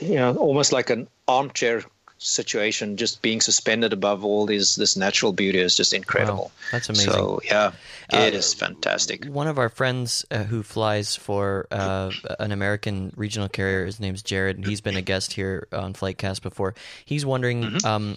you 0.00 0.14
know 0.14 0.34
almost 0.36 0.72
like 0.72 0.90
an 0.90 1.06
armchair 1.28 1.82
situation 2.18 2.96
just 2.96 3.20
being 3.20 3.40
suspended 3.40 3.92
above 3.92 4.24
all 4.24 4.46
these 4.46 4.76
this 4.76 4.96
natural 4.96 5.32
beauty 5.32 5.58
is 5.58 5.76
just 5.76 5.92
incredible. 5.92 6.44
Wow, 6.44 6.50
that's 6.72 6.88
amazing. 6.88 7.12
So 7.12 7.40
yeah 7.44 7.72
it 8.10 8.34
uh, 8.34 8.36
is 8.36 8.54
fantastic. 8.54 9.24
one 9.26 9.46
of 9.46 9.58
our 9.58 9.68
friends 9.68 10.24
uh, 10.30 10.44
who 10.44 10.62
flies 10.62 11.16
for 11.16 11.66
uh, 11.70 12.10
an 12.38 12.52
american 12.52 13.12
regional 13.16 13.48
carrier 13.48 13.84
his 13.84 14.00
name's 14.00 14.22
jared 14.22 14.56
and 14.56 14.66
he's 14.66 14.80
been 14.80 14.96
a 14.96 15.02
guest 15.02 15.32
here 15.32 15.68
on 15.72 15.92
flightcast 15.92 16.42
before. 16.42 16.74
He's 17.04 17.26
wondering 17.26 17.62
mm-hmm. 17.62 17.86
um, 17.86 18.16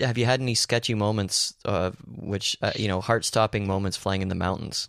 have 0.00 0.18
you 0.18 0.24
had 0.24 0.40
any 0.40 0.54
sketchy 0.54 0.94
moments 0.94 1.54
uh, 1.64 1.92
which 2.16 2.56
uh, 2.60 2.72
you 2.74 2.88
know 2.88 3.00
heart-stopping 3.00 3.66
moments 3.66 3.96
flying 3.96 4.22
in 4.22 4.28
the 4.28 4.34
mountains 4.34 4.88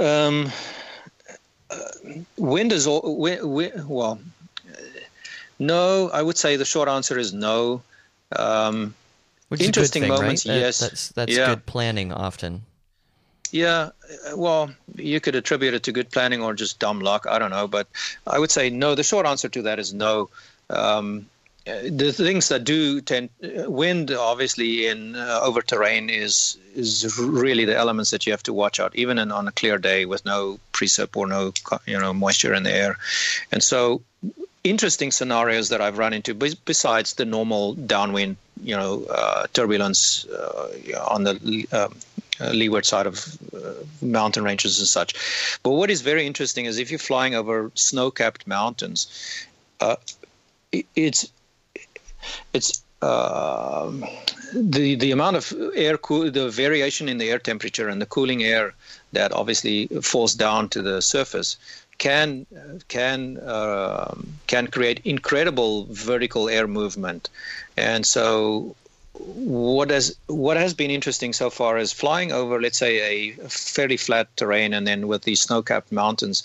um, 0.00 0.52
uh, 1.70 1.78
wind 2.36 2.72
is 2.72 2.86
all, 2.86 3.16
well. 3.16 4.18
No, 5.58 6.10
I 6.12 6.22
would 6.22 6.36
say 6.36 6.56
the 6.56 6.64
short 6.64 6.88
answer 6.88 7.18
is 7.18 7.32
no. 7.32 7.82
Um, 8.34 8.94
interesting 9.50 10.02
thing, 10.02 10.10
moments, 10.10 10.46
right? 10.46 10.56
yes. 10.56 10.80
That's 10.80 11.08
that's 11.10 11.32
yeah. 11.32 11.46
good 11.46 11.66
planning 11.66 12.12
often. 12.12 12.62
Yeah, 13.52 13.90
well, 14.34 14.74
you 14.96 15.20
could 15.20 15.36
attribute 15.36 15.74
it 15.74 15.84
to 15.84 15.92
good 15.92 16.10
planning 16.10 16.42
or 16.42 16.54
just 16.54 16.80
dumb 16.80 16.98
luck. 16.98 17.24
I 17.28 17.38
don't 17.38 17.52
know, 17.52 17.68
but 17.68 17.86
I 18.26 18.40
would 18.40 18.50
say 18.50 18.68
no. 18.68 18.96
The 18.96 19.04
short 19.04 19.26
answer 19.26 19.48
to 19.48 19.62
that 19.62 19.78
is 19.78 19.94
no. 19.94 20.28
Um, 20.70 21.26
the 21.64 22.12
things 22.12 22.48
that 22.48 22.64
do 22.64 23.00
tend 23.00 23.30
wind 23.40 24.10
obviously 24.10 24.86
in 24.86 25.16
uh, 25.16 25.40
over 25.42 25.62
terrain 25.62 26.10
is 26.10 26.58
is 26.74 27.16
really 27.18 27.64
the 27.64 27.76
elements 27.76 28.10
that 28.10 28.26
you 28.26 28.32
have 28.32 28.42
to 28.42 28.52
watch 28.52 28.80
out 28.80 28.94
even 28.96 29.18
in, 29.18 29.32
on 29.32 29.48
a 29.48 29.52
clear 29.52 29.78
day 29.78 30.04
with 30.04 30.24
no 30.24 30.58
precip 30.72 31.16
or 31.16 31.26
no 31.26 31.52
you 31.86 31.98
know 31.98 32.12
moisture 32.12 32.52
in 32.52 32.64
the 32.64 32.72
air. 32.72 32.98
And 33.50 33.62
so 33.62 34.02
interesting 34.62 35.10
scenarios 35.10 35.70
that 35.70 35.80
I've 35.80 35.98
run 35.98 36.12
into 36.12 36.34
besides 36.34 37.14
the 37.14 37.24
normal 37.24 37.74
downwind 37.74 38.36
you 38.62 38.76
know 38.76 39.04
uh, 39.10 39.46
turbulence 39.52 40.26
uh, 40.26 40.70
on 41.08 41.24
the 41.24 41.66
um, 41.72 41.96
uh, 42.40 42.50
leeward 42.50 42.84
side 42.84 43.06
of 43.06 43.38
uh, 43.54 43.72
mountain 44.02 44.44
ranges 44.44 44.80
and 44.80 44.88
such. 44.88 45.14
But 45.62 45.70
what 45.70 45.90
is 45.90 46.02
very 46.02 46.26
interesting 46.26 46.66
is 46.66 46.78
if 46.78 46.90
you're 46.90 46.98
flying 46.98 47.34
over 47.34 47.70
snow-capped 47.74 48.46
mountains 48.46 49.06
uh, 49.80 49.96
it's 50.96 51.30
it's 52.52 52.82
uh, 53.02 53.90
the 54.54 54.94
the 54.94 55.10
amount 55.10 55.36
of 55.36 55.52
air 55.74 55.98
cool 55.98 56.30
the 56.30 56.48
variation 56.48 57.08
in 57.08 57.18
the 57.18 57.30
air 57.30 57.38
temperature 57.38 57.88
and 57.88 58.00
the 58.00 58.06
cooling 58.06 58.42
air 58.42 58.74
that 59.12 59.32
obviously 59.32 59.86
falls 60.02 60.34
down 60.34 60.68
to 60.68 60.82
the 60.82 61.02
surface 61.02 61.56
can 61.98 62.46
can 62.88 63.38
uh, 63.38 64.14
can 64.46 64.66
create 64.66 65.00
incredible 65.04 65.86
vertical 65.90 66.48
air 66.48 66.66
movement. 66.66 67.28
And 67.76 68.06
so 68.06 68.74
what 69.18 69.90
has 69.90 70.16
what 70.26 70.56
has 70.56 70.74
been 70.74 70.90
interesting 70.90 71.32
so 71.32 71.48
far 71.48 71.78
is 71.78 71.92
flying 71.92 72.32
over, 72.32 72.60
let's 72.60 72.78
say, 72.78 72.98
a 72.98 73.48
fairly 73.48 73.96
flat 73.96 74.26
terrain, 74.36 74.74
and 74.74 74.86
then 74.86 75.06
with 75.06 75.22
these 75.22 75.40
snow-capped 75.40 75.92
mountains, 75.92 76.42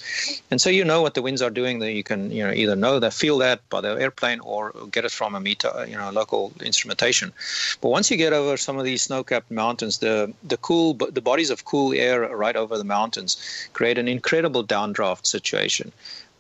and 0.52 0.62
so 0.62 0.70
you 0.70 0.86
know 0.86 1.02
what 1.02 1.16
the 1.16 1.22
winds 1.22 1.42
are 1.42 1.50
doing. 1.50 1.80
That 1.80 1.94
you 1.94 2.04
can 2.04 2.30
you 2.32 2.46
know 2.46 2.54
either 2.54 2.76
know 2.76 3.00
that, 3.00 3.14
feel 3.14 3.40
that 3.40 3.68
by 3.70 3.82
the 3.82 4.00
airplane, 4.00 4.40
or 4.42 4.72
get 4.92 5.04
it 5.04 5.12
from 5.12 5.34
a 5.34 5.40
meter, 5.40 5.86
you 5.88 5.98
know, 5.98 6.12
local 6.12 6.54
instrumentation. 6.62 7.34
But 7.82 7.90
once 7.90 8.12
you 8.12 8.18
get 8.18 8.34
over 8.34 8.56
some 8.56 8.78
of 8.78 8.86
these 8.86 9.02
snow-capped 9.02 9.50
mountains, 9.50 9.98
the 9.98 10.32
the 10.44 10.58
cool 10.58 10.94
the 10.94 11.22
bodies 11.22 11.50
of 11.50 11.66
cool 11.66 11.94
air 11.94 12.22
right 12.36 12.56
over 12.56 12.78
the 12.78 12.84
mountains 12.84 13.38
create 13.74 13.98
an 13.98 14.08
incredible 14.08 14.64
downdraft 14.64 15.26
situation. 15.26 15.92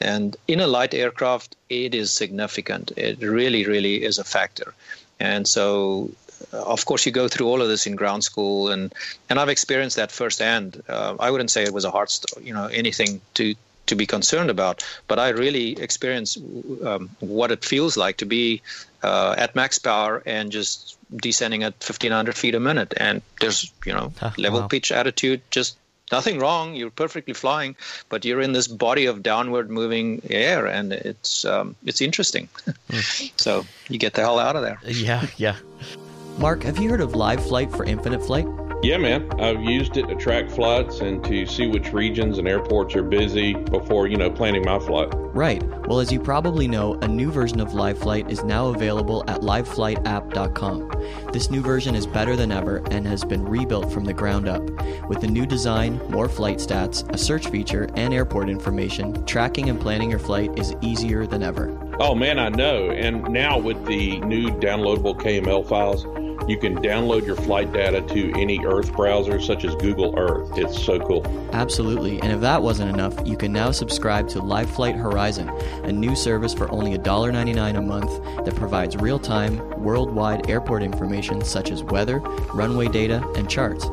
And 0.01 0.37
in 0.47 0.61
a 0.61 0.67
light 0.67 0.93
aircraft, 0.93 1.57
it 1.69 1.93
is 1.93 2.13
significant. 2.13 2.91
It 2.95 3.19
really, 3.19 3.65
really 3.65 4.01
is 4.01 4.17
a 4.17 4.23
factor. 4.23 4.73
And 5.19 5.47
so, 5.47 6.11
uh, 6.53 6.63
of 6.63 6.85
course, 6.85 7.05
you 7.05 7.11
go 7.11 7.27
through 7.27 7.47
all 7.47 7.61
of 7.61 7.67
this 7.67 7.85
in 7.85 7.95
ground 7.95 8.23
school, 8.23 8.69
and 8.69 8.93
and 9.29 9.39
I've 9.39 9.49
experienced 9.49 9.97
that 9.97 10.11
firsthand. 10.11 10.81
Uh, 10.87 11.15
I 11.19 11.31
wouldn't 11.31 11.51
say 11.51 11.63
it 11.63 11.73
was 11.73 11.85
a 11.85 11.91
hard, 11.91 12.09
st- 12.09 12.45
you 12.45 12.53
know, 12.53 12.65
anything 12.67 13.21
to 13.35 13.55
to 13.87 13.95
be 13.95 14.05
concerned 14.05 14.49
about, 14.49 14.83
but 15.07 15.19
I 15.19 15.29
really 15.29 15.71
experienced 15.79 16.37
um, 16.85 17.09
what 17.19 17.51
it 17.51 17.65
feels 17.65 17.97
like 17.97 18.17
to 18.17 18.25
be 18.25 18.61
uh, 19.03 19.35
at 19.37 19.55
max 19.55 19.79
power 19.79 20.21
and 20.25 20.51
just 20.51 20.97
descending 21.15 21.63
at 21.63 21.73
1500 21.73 22.37
feet 22.37 22.53
a 22.53 22.59
minute 22.59 22.93
and 22.97 23.23
there's 23.39 23.73
you 23.83 23.93
know 23.93 24.13
level 24.37 24.61
wow. 24.61 24.67
pitch 24.67 24.91
attitude 24.91 25.41
just 25.49 25.78
nothing 26.11 26.39
wrong. 26.39 26.75
You're 26.75 26.89
perfectly 26.89 27.33
flying, 27.33 27.75
but 28.09 28.25
you're 28.25 28.41
in 28.41 28.53
this 28.53 28.67
body 28.67 29.05
of 29.05 29.23
downward 29.23 29.69
moving 29.69 30.21
air, 30.29 30.65
and 30.65 30.93
it's 30.93 31.45
um, 31.45 31.75
it's 31.85 32.01
interesting. 32.01 32.49
So 33.37 33.65
you 33.87 33.97
get 33.97 34.13
the 34.15 34.21
hell 34.21 34.39
out 34.39 34.55
of 34.55 34.61
there. 34.61 34.79
Yeah, 34.83 35.27
yeah. 35.37 35.55
Mark, 36.39 36.63
have 36.63 36.79
you 36.79 36.89
heard 36.89 37.01
of 37.01 37.15
Live 37.15 37.45
Flight 37.45 37.69
for 37.69 37.83
Infinite 37.83 38.23
Flight? 38.23 38.47
Yeah, 38.81 38.95
man. 38.95 39.29
I've 39.41 39.61
used 39.61 39.97
it 39.97 40.07
to 40.07 40.15
track 40.15 40.49
flights 40.49 41.01
and 41.01 41.21
to 41.25 41.45
see 41.45 41.67
which 41.67 41.91
regions 41.91 42.37
and 42.37 42.47
airports 42.47 42.95
are 42.95 43.03
busy 43.03 43.55
before, 43.55 44.07
you 44.07 44.15
know, 44.15 44.31
planning 44.31 44.63
my 44.63 44.79
flight. 44.79 45.09
Right. 45.13 45.61
Well, 45.85 45.99
as 45.99 46.13
you 46.13 46.19
probably 46.21 46.65
know, 46.65 46.93
a 47.01 47.07
new 47.09 47.29
version 47.29 47.59
of 47.59 47.73
Live 47.73 47.97
Flight 47.99 48.31
is 48.31 48.41
now 48.45 48.67
available 48.67 49.25
at 49.27 49.41
liveflightapp.com. 49.41 51.31
This 51.33 51.51
new 51.51 51.61
version 51.61 51.93
is 51.93 52.07
better 52.07 52.37
than 52.37 52.53
ever 52.53 52.77
and 52.89 53.05
has 53.05 53.25
been 53.25 53.43
rebuilt 53.43 53.91
from 53.91 54.05
the 54.05 54.13
ground 54.13 54.47
up. 54.47 54.63
With 55.09 55.21
a 55.25 55.27
new 55.27 55.45
design, 55.45 55.99
more 56.09 56.29
flight 56.29 56.59
stats, 56.59 57.07
a 57.13 57.17
search 57.17 57.47
feature, 57.47 57.89
and 57.95 58.13
airport 58.13 58.49
information, 58.49 59.25
tracking 59.25 59.69
and 59.69 59.79
planning 59.79 60.09
your 60.09 60.19
flight 60.19 60.57
is 60.57 60.73
easier 60.79 61.27
than 61.27 61.43
ever. 61.43 61.77
Oh, 61.99 62.15
man, 62.15 62.39
I 62.39 62.47
know. 62.47 62.91
And 62.91 63.27
now 63.27 63.57
with 63.57 63.85
the 63.85 64.21
new 64.21 64.51
downloadable 64.51 65.19
KML 65.19 65.67
files, 65.67 66.05
you 66.49 66.57
can 66.57 66.77
download 66.77 67.25
your 67.25 67.35
flight 67.35 67.71
data 67.71 68.01
to 68.01 68.31
any 68.39 68.63
Earth 68.65 68.93
browser, 68.93 69.39
such 69.39 69.65
as 69.65 69.75
Google 69.75 70.17
Earth. 70.17 70.57
It's 70.57 70.81
so 70.81 70.99
cool. 70.99 71.25
Absolutely. 71.53 72.21
And 72.21 72.31
if 72.31 72.41
that 72.41 72.61
wasn't 72.61 72.89
enough, 72.89 73.15
you 73.25 73.37
can 73.37 73.51
now 73.51 73.71
subscribe 73.71 74.27
to 74.29 74.41
Live 74.41 74.69
Flight 74.69 74.95
Horizon, 74.95 75.49
a 75.83 75.91
new 75.91 76.15
service 76.15 76.53
for 76.53 76.71
only 76.71 76.97
$1.99 76.97 77.77
a 77.77 77.81
month 77.81 78.45
that 78.45 78.55
provides 78.55 78.95
real 78.97 79.19
time, 79.19 79.57
worldwide 79.81 80.49
airport 80.49 80.83
information 80.83 81.43
such 81.43 81.71
as 81.71 81.83
weather, 81.83 82.19
runway 82.53 82.87
data, 82.87 83.27
and 83.35 83.49
charts. 83.49 83.85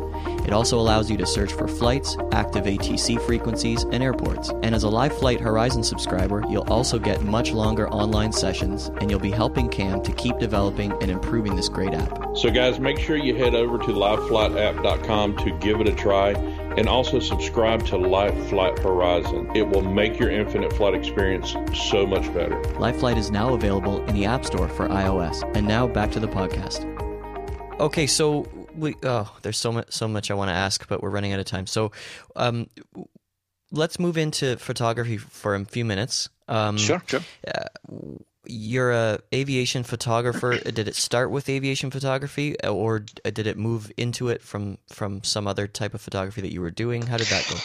It 0.47 0.53
also 0.53 0.79
allows 0.79 1.11
you 1.11 1.17
to 1.17 1.27
search 1.27 1.53
for 1.53 1.67
flights, 1.67 2.17
active 2.31 2.67
ATC 2.67 3.21
frequencies, 3.23 3.83
and 3.83 4.03
airports. 4.03 4.51
And 4.63 4.75
as 4.77 4.85
a 4.85 4.89
Live 4.89 5.17
Flight 5.19 5.41
Horizon 5.41 5.83
subscriber, 5.83 6.45
you'll 6.49 6.71
also 6.73 7.01
get 7.01 7.23
much 7.23 7.51
longer 7.51 7.89
online 7.91 8.33
sessions, 8.33 8.87
and 9.01 9.11
you'll 9.11 9.19
be 9.19 9.33
helping 9.33 9.69
Cam 9.69 10.03
to 10.03 10.13
keep 10.13 10.39
developing 10.39 10.93
and 11.03 11.11
improving 11.11 11.57
this 11.57 11.69
great 11.69 11.95
app. 11.95 12.37
So, 12.37 12.51
guys, 12.51 12.79
make 12.79 12.99
sure 12.99 13.17
you 13.17 13.35
head 13.35 13.57
over 13.57 13.79
to 13.79 13.87
liveflightapp.com 13.87 15.37
to 15.39 15.59
give 15.59 15.81
it 15.81 15.89
a 15.89 15.95
try 15.95 16.31
and 16.77 16.89
also 16.89 17.19
subscribe 17.19 17.85
to 17.87 17.97
Live 17.97 18.49
Flight 18.49 18.79
Horizon. 18.79 19.51
It 19.57 19.67
will 19.67 19.83
make 19.83 20.19
your 20.19 20.31
infinite 20.31 20.73
flight 20.75 20.95
experience 20.95 21.57
so 21.75 22.07
much 22.07 22.33
better. 22.33 22.63
Live 22.75 22.97
Flight 22.99 23.19
is 23.19 23.31
now 23.31 23.55
available 23.55 24.05
in 24.05 24.15
the 24.15 24.27
App 24.27 24.45
Store 24.45 24.69
for 24.69 24.87
iOS. 24.89 25.43
And 25.57 25.67
now 25.67 25.89
back 25.89 26.13
to 26.13 26.21
the 26.21 26.29
podcast. 26.29 26.85
Okay, 27.81 28.07
so 28.07 28.47
we 28.77 28.95
oh, 29.03 29.35
there's 29.43 29.59
so 29.59 29.73
much 29.73 29.93
so 29.93 30.09
much 30.09 30.31
I 30.31 30.35
want 30.35 30.49
to 30.51 30.55
ask, 30.55 30.87
but 30.89 31.03
we're 31.03 31.11
running 31.11 31.33
out 31.33 31.41
of 31.41 31.47
time. 31.47 31.67
So, 31.67 31.93
um, 32.35 32.69
let's 33.73 33.99
move 33.99 34.17
into 34.17 34.57
photography 34.57 35.19
for 35.19 35.55
a 35.55 35.65
few 35.65 35.85
minutes. 35.85 36.29
Um, 36.49 36.79
Sure, 36.79 37.03
sure. 37.07 37.21
uh, 37.47 37.65
you're 38.47 38.93
a 38.93 39.19
aviation 39.35 39.83
photographer. 39.83 40.59
did 40.65 40.89
it 40.89 40.95
start 40.95 41.31
with 41.31 41.49
aviation 41.49 41.91
photography, 41.91 42.57
or 42.63 43.01
did 43.01 43.47
it 43.47 43.57
move 43.57 43.91
into 43.97 44.29
it 44.29 44.43
from 44.43 44.79
from 44.89 45.23
some 45.25 45.47
other 45.47 45.67
type 45.67 45.95
of 45.95 46.01
photography 46.01 46.41
that 46.41 46.53
you 46.53 46.61
were 46.61 46.71
doing? 46.71 47.07
How 47.07 47.17
did 47.17 47.27
that 47.29 47.47
go? 47.49 47.57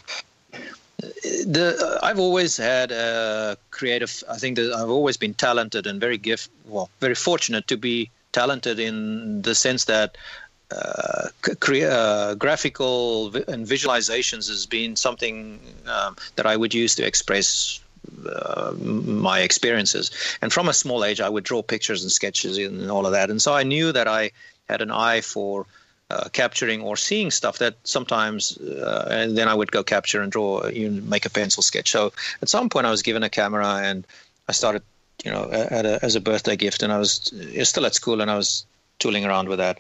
the 1.46 2.00
I've 2.04 2.20
always 2.20 2.58
had 2.58 2.92
a 2.92 3.58
creative. 3.72 4.24
I 4.30 4.38
think 4.38 4.56
that 4.58 4.74
I've 4.74 4.90
always 4.90 5.18
been 5.18 5.34
talented 5.34 5.88
and 5.88 6.00
very 6.00 6.18
gift. 6.18 6.50
Well, 6.66 6.90
very 7.00 7.16
fortunate 7.16 7.68
to 7.68 7.78
be 7.78 8.10
talented 8.32 8.80
in 8.80 9.42
the 9.42 9.56
sense 9.56 9.86
that 9.86 10.18
uh, 10.72 11.28
cre- 11.60 11.90
uh, 11.90 12.36
graphical 12.36 13.30
vi- 13.30 13.44
and 13.48 13.68
visualizations 13.68 14.48
has 14.48 14.66
been 14.66 14.96
something 14.96 15.60
um, 15.88 16.16
that 16.36 16.46
I 16.46 16.56
would 16.56 16.74
use 16.74 16.96
to 16.96 17.06
express 17.06 17.80
uh, 18.28 18.74
my 18.80 19.42
experiences. 19.42 20.12
And 20.42 20.52
from 20.52 20.68
a 20.68 20.74
small 20.74 21.04
age, 21.04 21.22
I 21.22 21.30
would 21.30 21.44
draw 21.44 21.62
pictures 21.62 22.04
and 22.04 22.12
sketches 22.12 22.58
and 22.58 22.90
all 22.90 23.06
of 23.06 23.12
that. 23.12 23.30
And 23.30 23.42
so 23.42 23.54
I 23.54 23.64
knew 23.64 23.92
that 23.92 24.08
I 24.08 24.32
had 24.70 24.82
an 24.82 24.92
eye 24.92 25.22
for 25.22 25.66
uh, 26.10 26.28
capturing 26.34 26.82
or 26.82 26.98
seeing 26.98 27.32
stuff 27.32 27.58
that 27.60 27.76
sometimes, 27.84 28.58
uh, 28.58 29.08
and 29.10 29.38
then 29.38 29.48
I 29.48 29.54
would 29.54 29.72
go 29.72 29.84
capture 29.84 30.22
and 30.22 30.32
draw, 30.32 30.68
you 30.68 30.90
know, 30.90 31.02
make 31.04 31.26
a 31.26 31.30
pencil 31.30 31.64
sketch. 31.64 31.92
So 31.92 32.12
at 32.42 32.50
some 32.50 32.70
point, 32.70 32.86
I 32.86 32.92
was 32.92 33.02
given 33.02 33.24
a 33.24 33.30
camera 33.30 33.82
and 33.84 34.06
I 34.50 34.52
started, 34.52 34.84
you 35.24 35.32
know, 35.32 35.48
a, 35.52 36.04
as 36.04 36.16
a 36.16 36.22
birthday 36.22 36.56
gift, 36.56 36.84
and 36.84 36.92
I 36.92 36.98
was 36.98 37.32
still 37.64 37.86
at 37.86 37.96
school 37.96 38.22
and 38.22 38.30
I 38.30 38.36
was 38.36 38.66
tooling 39.02 39.26
around 39.26 39.50
with 39.50 39.60
that. 39.60 39.80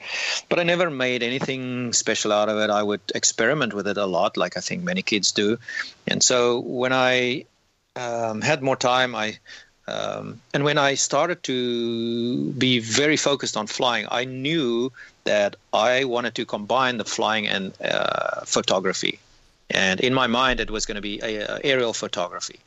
But 0.49 0.59
I 0.59 0.63
never 0.63 0.89
made 0.89 1.23
anything 1.23 1.93
special 1.93 2.31
out 2.33 2.49
of 2.49 2.57
it. 2.57 2.69
I 2.69 2.83
would 2.83 3.01
experiment 3.15 3.73
with 3.73 3.87
it 3.87 3.97
a 3.97 4.05
lot, 4.05 4.35
like 4.35 4.57
I 4.57 4.61
think 4.61 4.83
many 4.83 5.01
kids 5.01 5.31
do. 5.31 5.57
And 6.07 6.21
so 6.21 6.59
when 6.59 6.91
I 6.91 7.45
um, 7.95 8.41
had 8.41 8.61
more 8.61 8.75
time, 8.75 9.15
I 9.15 9.39
um, 9.87 10.41
and 10.53 10.63
when 10.63 10.77
I 10.77 10.95
started 10.95 11.43
to 11.43 12.51
be 12.51 12.79
very 12.79 13.17
focused 13.17 13.57
on 13.57 13.67
flying, 13.67 14.05
I 14.11 14.25
knew 14.25 14.91
that 15.23 15.55
I 15.73 16.05
wanted 16.05 16.35
to 16.35 16.45
combine 16.45 16.97
the 16.97 17.05
flying 17.05 17.47
and 17.47 17.73
uh, 17.81 18.41
photography. 18.45 19.19
And 19.73 19.99
in 20.01 20.13
my 20.13 20.27
mind, 20.27 20.59
it 20.59 20.69
was 20.69 20.85
going 20.85 20.95
to 20.95 21.01
be 21.01 21.19
a, 21.21 21.41
a 21.41 21.59
aerial 21.63 21.93
photography, 21.93 22.59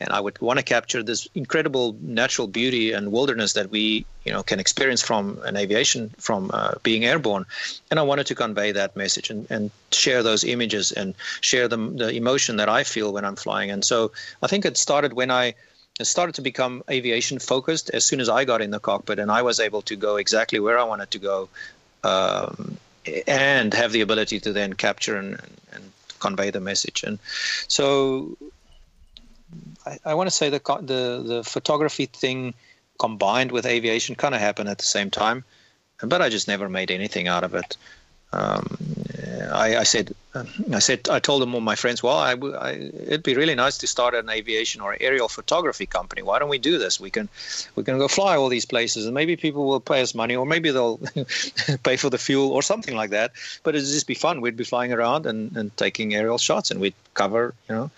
and 0.00 0.10
I 0.10 0.20
would 0.20 0.40
want 0.40 0.58
to 0.58 0.64
capture 0.64 1.02
this 1.02 1.28
incredible 1.34 1.96
natural 2.00 2.46
beauty 2.46 2.92
and 2.92 3.12
wilderness 3.12 3.52
that 3.54 3.70
we, 3.70 4.06
you 4.24 4.32
know, 4.32 4.42
can 4.42 4.60
experience 4.60 5.02
from 5.02 5.40
an 5.44 5.56
aviation, 5.56 6.10
from 6.18 6.50
uh, 6.52 6.74
being 6.82 7.04
airborne. 7.04 7.46
And 7.90 7.98
I 7.98 8.02
wanted 8.02 8.26
to 8.26 8.34
convey 8.34 8.72
that 8.72 8.96
message 8.96 9.30
and, 9.30 9.46
and 9.50 9.70
share 9.90 10.22
those 10.22 10.44
images 10.44 10.92
and 10.92 11.14
share 11.40 11.68
the, 11.68 11.76
the 11.76 12.10
emotion 12.10 12.56
that 12.56 12.68
I 12.68 12.84
feel 12.84 13.12
when 13.12 13.24
I'm 13.24 13.36
flying. 13.36 13.70
And 13.70 13.84
so 13.84 14.12
I 14.42 14.46
think 14.46 14.64
it 14.64 14.76
started 14.76 15.12
when 15.14 15.30
I 15.30 15.54
it 16.00 16.06
started 16.06 16.34
to 16.36 16.42
become 16.42 16.82
aviation 16.90 17.38
focused 17.38 17.90
as 17.90 18.04
soon 18.04 18.20
as 18.20 18.28
I 18.28 18.44
got 18.44 18.62
in 18.62 18.70
the 18.70 18.80
cockpit 18.80 19.18
and 19.18 19.30
I 19.30 19.42
was 19.42 19.60
able 19.60 19.82
to 19.82 19.94
go 19.94 20.16
exactly 20.16 20.58
where 20.58 20.78
I 20.78 20.84
wanted 20.84 21.10
to 21.10 21.18
go 21.18 21.48
um, 22.02 22.78
and 23.26 23.74
have 23.74 23.92
the 23.92 24.00
ability 24.00 24.40
to 24.40 24.52
then 24.52 24.72
capture 24.72 25.16
and, 25.16 25.38
and 25.72 25.91
convey 26.26 26.50
the 26.50 26.60
message. 26.60 27.04
And 27.08 27.18
so 27.68 28.36
I, 29.86 29.98
I 30.10 30.14
want 30.14 30.28
to 30.30 30.36
say 30.40 30.48
the, 30.50 30.62
the, 30.92 31.02
the 31.32 31.40
photography 31.44 32.06
thing 32.06 32.54
combined 32.98 33.50
with 33.52 33.66
aviation 33.66 34.14
kind 34.14 34.34
of 34.34 34.40
happened 34.40 34.68
at 34.68 34.78
the 34.78 34.90
same 34.96 35.10
time, 35.10 35.44
but 36.00 36.22
I 36.22 36.28
just 36.28 36.48
never 36.48 36.68
made 36.68 36.90
anything 36.90 37.26
out 37.28 37.44
of 37.44 37.54
it. 37.54 37.76
Um, 38.32 38.76
I, 39.52 39.76
I, 39.78 39.82
said, 39.82 40.14
I 40.72 40.78
said, 40.78 41.08
I 41.10 41.18
told 41.18 41.42
them 41.42 41.54
all 41.54 41.60
my 41.60 41.74
friends, 41.74 42.02
well, 42.02 42.16
I, 42.16 42.32
I, 42.32 42.70
it'd 43.06 43.22
be 43.22 43.34
really 43.34 43.54
nice 43.54 43.76
to 43.78 43.86
start 43.86 44.14
an 44.14 44.30
aviation 44.30 44.80
or 44.80 44.96
aerial 45.00 45.28
photography 45.28 45.86
company. 45.86 46.22
Why 46.22 46.38
don't 46.38 46.48
we 46.48 46.58
do 46.58 46.78
this? 46.78 46.98
We 46.98 47.10
can, 47.10 47.28
we 47.76 47.84
can 47.84 47.98
go 47.98 48.08
fly 48.08 48.36
all 48.36 48.48
these 48.48 48.64
places, 48.64 49.04
and 49.04 49.14
maybe 49.14 49.36
people 49.36 49.66
will 49.66 49.80
pay 49.80 50.00
us 50.00 50.14
money, 50.14 50.34
or 50.34 50.46
maybe 50.46 50.70
they'll 50.70 50.98
pay 51.82 51.96
for 51.96 52.08
the 52.08 52.18
fuel 52.18 52.50
or 52.50 52.62
something 52.62 52.96
like 52.96 53.10
that. 53.10 53.32
But 53.62 53.74
it'd 53.74 53.86
just 53.86 54.06
be 54.06 54.14
fun. 54.14 54.40
We'd 54.40 54.56
be 54.56 54.64
flying 54.64 54.92
around 54.92 55.26
and, 55.26 55.54
and 55.56 55.76
taking 55.76 56.14
aerial 56.14 56.38
shots, 56.38 56.70
and 56.70 56.80
we'd 56.80 56.94
cover, 57.14 57.54
you 57.68 57.74
know, 57.74 57.90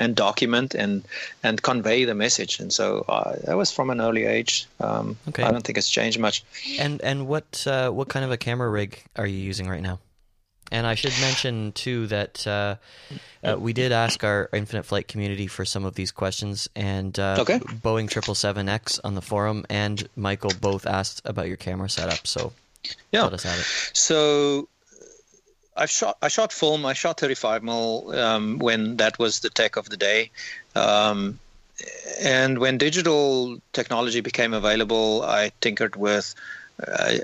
and 0.00 0.14
document 0.14 0.74
and 0.74 1.02
and 1.42 1.62
convey 1.62 2.04
the 2.04 2.14
message. 2.14 2.60
And 2.60 2.72
so 2.72 3.04
uh, 3.08 3.36
that 3.46 3.56
was 3.56 3.70
from 3.72 3.90
an 3.90 4.00
early 4.00 4.24
age. 4.26 4.66
Um, 4.80 5.16
Okay. 5.28 5.42
I 5.42 5.50
don't 5.50 5.62
think 5.64 5.78
it's 5.78 5.90
changed 5.90 6.18
much. 6.18 6.42
And 6.78 7.00
and 7.02 7.26
what 7.26 7.66
uh, 7.66 7.90
what 7.90 8.08
kind 8.08 8.24
of 8.24 8.30
a 8.30 8.36
camera 8.36 8.68
rig 8.68 9.02
are 9.16 9.26
you 9.26 9.38
using 9.38 9.68
right 9.68 9.82
now? 9.82 9.98
And 10.70 10.86
I 10.86 10.94
should 10.96 11.14
mention 11.20 11.72
too 11.72 12.06
that 12.08 12.46
uh, 12.46 12.76
uh, 13.42 13.56
we 13.58 13.72
did 13.72 13.90
ask 13.90 14.22
our 14.22 14.50
Infinite 14.52 14.82
Flight 14.84 15.08
community 15.08 15.46
for 15.46 15.64
some 15.64 15.86
of 15.86 15.94
these 15.94 16.12
questions, 16.12 16.68
and 16.76 17.18
uh, 17.18 17.36
Okay. 17.40 17.58
Boeing 17.58 18.08
Triple 18.10 18.34
Seven 18.34 18.68
X 18.68 18.98
on 19.02 19.14
the 19.14 19.22
forum 19.22 19.64
and 19.70 20.08
Michael 20.14 20.52
both 20.60 20.84
asked 20.86 21.22
about 21.24 21.48
your 21.48 21.56
camera 21.56 21.88
setup. 21.88 22.26
So 22.26 22.52
Yeah. 23.12 23.22
let 23.24 23.32
us 23.32 23.44
have 23.44 23.58
it. 23.58 23.66
So 23.94 24.68
I've 25.78 25.90
shot 25.90 26.16
I 26.20 26.28
shot 26.28 26.52
film. 26.52 26.84
I 26.84 26.92
shot 26.92 27.20
35 27.20 27.62
mil 27.62 28.12
um, 28.18 28.58
when 28.58 28.96
that 28.96 29.18
was 29.18 29.40
the 29.40 29.50
tech 29.50 29.76
of 29.76 29.88
the 29.88 29.96
day. 29.96 30.30
Um, 30.74 31.38
and 32.20 32.58
when 32.58 32.78
digital 32.78 33.60
technology 33.72 34.20
became 34.20 34.52
available, 34.52 35.22
I 35.22 35.52
tinkered 35.60 35.94
with 35.94 36.34
uh, 36.86 37.14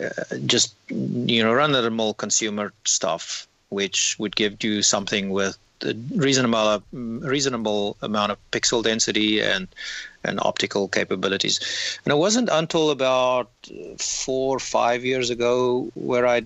just 0.47 0.75
you 0.89 1.43
know 1.43 1.53
run 1.53 1.75
of 1.75 1.83
the 1.83 1.91
mill 1.91 2.15
consumer 2.15 2.73
stuff, 2.85 3.49
which 3.69 4.17
would 4.19 4.37
give 4.37 4.63
you 4.63 4.83
something 4.83 5.31
with 5.31 5.59
a 5.83 5.95
reasonable 6.15 6.83
reasonable 6.93 7.97
amount 8.03 8.33
of 8.33 8.39
pixel 8.53 8.83
density 8.83 9.41
and 9.41 9.69
and 10.23 10.39
optical 10.41 10.89
capabilities. 10.89 11.61
And 12.05 12.13
it 12.13 12.17
wasn't 12.17 12.49
until 12.51 12.91
about 12.91 13.51
four 13.99 14.57
or 14.57 14.61
five 14.61 15.05
years 15.05 15.31
ago 15.31 15.91
where 15.95 16.27
I 16.27 16.45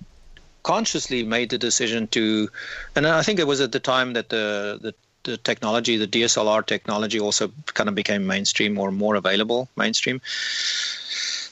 consciously 0.62 1.22
made 1.22 1.50
the 1.50 1.58
decision 1.58 2.08
to, 2.08 2.48
and 2.94 3.06
I 3.06 3.22
think 3.22 3.38
it 3.38 3.46
was 3.46 3.60
at 3.60 3.72
the 3.72 3.80
time 3.80 4.12
that 4.14 4.28
the 4.28 4.78
the, 4.80 4.94
the 5.24 5.36
technology, 5.36 5.96
the 5.96 6.06
DSLR 6.06 6.64
technology, 6.66 7.20
also 7.20 7.52
kind 7.66 7.88
of 7.88 7.94
became 7.94 8.26
mainstream 8.26 8.78
or 8.78 8.90
more 8.90 9.14
available 9.14 9.68
mainstream, 9.76 10.20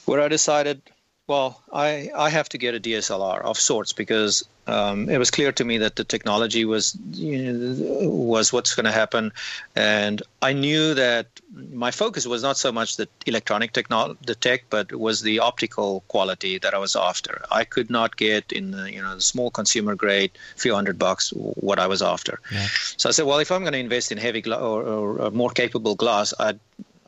where 0.05 0.21
I 0.21 0.27
decided 0.27 0.81
Well, 1.27 1.61
I, 1.73 2.09
I 2.15 2.29
have 2.29 2.47
to 2.49 2.57
get 2.57 2.73
a 2.73 2.79
DSLR 2.79 3.41
of 3.41 3.59
sorts 3.59 3.91
because 3.91 4.47
um, 4.65 5.09
it 5.09 5.17
was 5.17 5.29
clear 5.29 5.51
to 5.51 5.65
me 5.65 5.77
that 5.79 5.97
the 5.97 6.05
technology 6.05 6.63
was 6.63 6.97
you 7.11 7.51
know, 7.51 8.09
was 8.09 8.53
what's 8.53 8.73
going 8.73 8.85
to 8.85 8.93
happen, 8.93 9.33
and 9.75 10.21
I 10.41 10.53
knew 10.53 10.93
that 10.93 11.27
my 11.53 11.91
focus 11.91 12.25
was 12.25 12.43
not 12.43 12.57
so 12.57 12.71
much 12.71 12.95
the 12.95 13.09
electronic 13.25 13.73
technology, 13.73 14.17
the 14.25 14.35
tech, 14.35 14.63
but 14.69 14.93
was 14.93 15.21
the 15.21 15.39
optical 15.39 16.01
quality 16.07 16.59
that 16.59 16.73
I 16.73 16.77
was 16.77 16.95
after. 16.95 17.43
I 17.51 17.65
could 17.65 17.89
not 17.89 18.15
get 18.15 18.53
in 18.53 18.71
the 18.71 18.91
you 18.91 19.01
know 19.01 19.15
the 19.15 19.21
small 19.21 19.51
consumer 19.51 19.95
grade, 19.95 20.31
few 20.55 20.73
hundred 20.73 20.97
bucks, 20.97 21.31
what 21.31 21.77
I 21.77 21.87
was 21.87 22.01
after. 22.01 22.39
Yeah. 22.51 22.67
So 22.95 23.09
I 23.09 23.11
said, 23.11 23.25
well, 23.25 23.39
if 23.39 23.51
I'm 23.51 23.61
going 23.61 23.73
to 23.73 23.79
invest 23.79 24.13
in 24.13 24.17
heavy 24.17 24.41
gla- 24.41 24.59
or, 24.59 24.83
or, 24.83 25.21
or 25.23 25.31
more 25.31 25.49
capable 25.49 25.95
glass, 25.95 26.33
I 26.39 26.55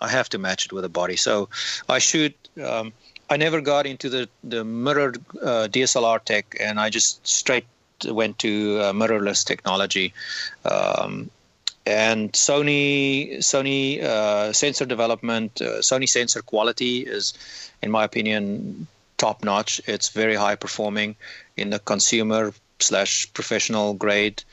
I 0.01 0.09
have 0.09 0.29
to 0.29 0.37
match 0.37 0.65
it 0.65 0.73
with 0.73 0.85
a 0.85 0.89
body. 0.89 1.15
So 1.15 1.49
I 1.87 1.99
shoot. 1.99 2.35
Um, 2.61 2.91
I 3.29 3.37
never 3.37 3.61
got 3.61 3.85
into 3.85 4.09
the 4.09 4.29
the 4.43 4.63
mirrored 4.63 5.17
uh, 5.41 5.67
DSLR 5.69 6.23
tech, 6.23 6.55
and 6.59 6.79
I 6.79 6.89
just 6.89 7.25
straight 7.27 7.65
went 8.05 8.39
to 8.39 8.79
uh, 8.79 8.93
mirrorless 8.93 9.45
technology. 9.45 10.13
Um, 10.65 11.29
and 11.85 12.31
Sony 12.33 13.37
Sony 13.37 14.01
uh, 14.01 14.51
sensor 14.53 14.85
development, 14.85 15.61
uh, 15.61 15.81
Sony 15.81 16.09
sensor 16.09 16.41
quality 16.41 17.01
is, 17.01 17.33
in 17.83 17.91
my 17.91 18.03
opinion, 18.03 18.87
top 19.17 19.43
notch. 19.43 19.79
It's 19.85 20.09
very 20.09 20.35
high 20.35 20.55
performing 20.55 21.15
in 21.55 21.69
the 21.69 21.79
consumer 21.79 22.53
slash 22.79 23.31
professional 23.33 23.93
grade, 23.93 24.43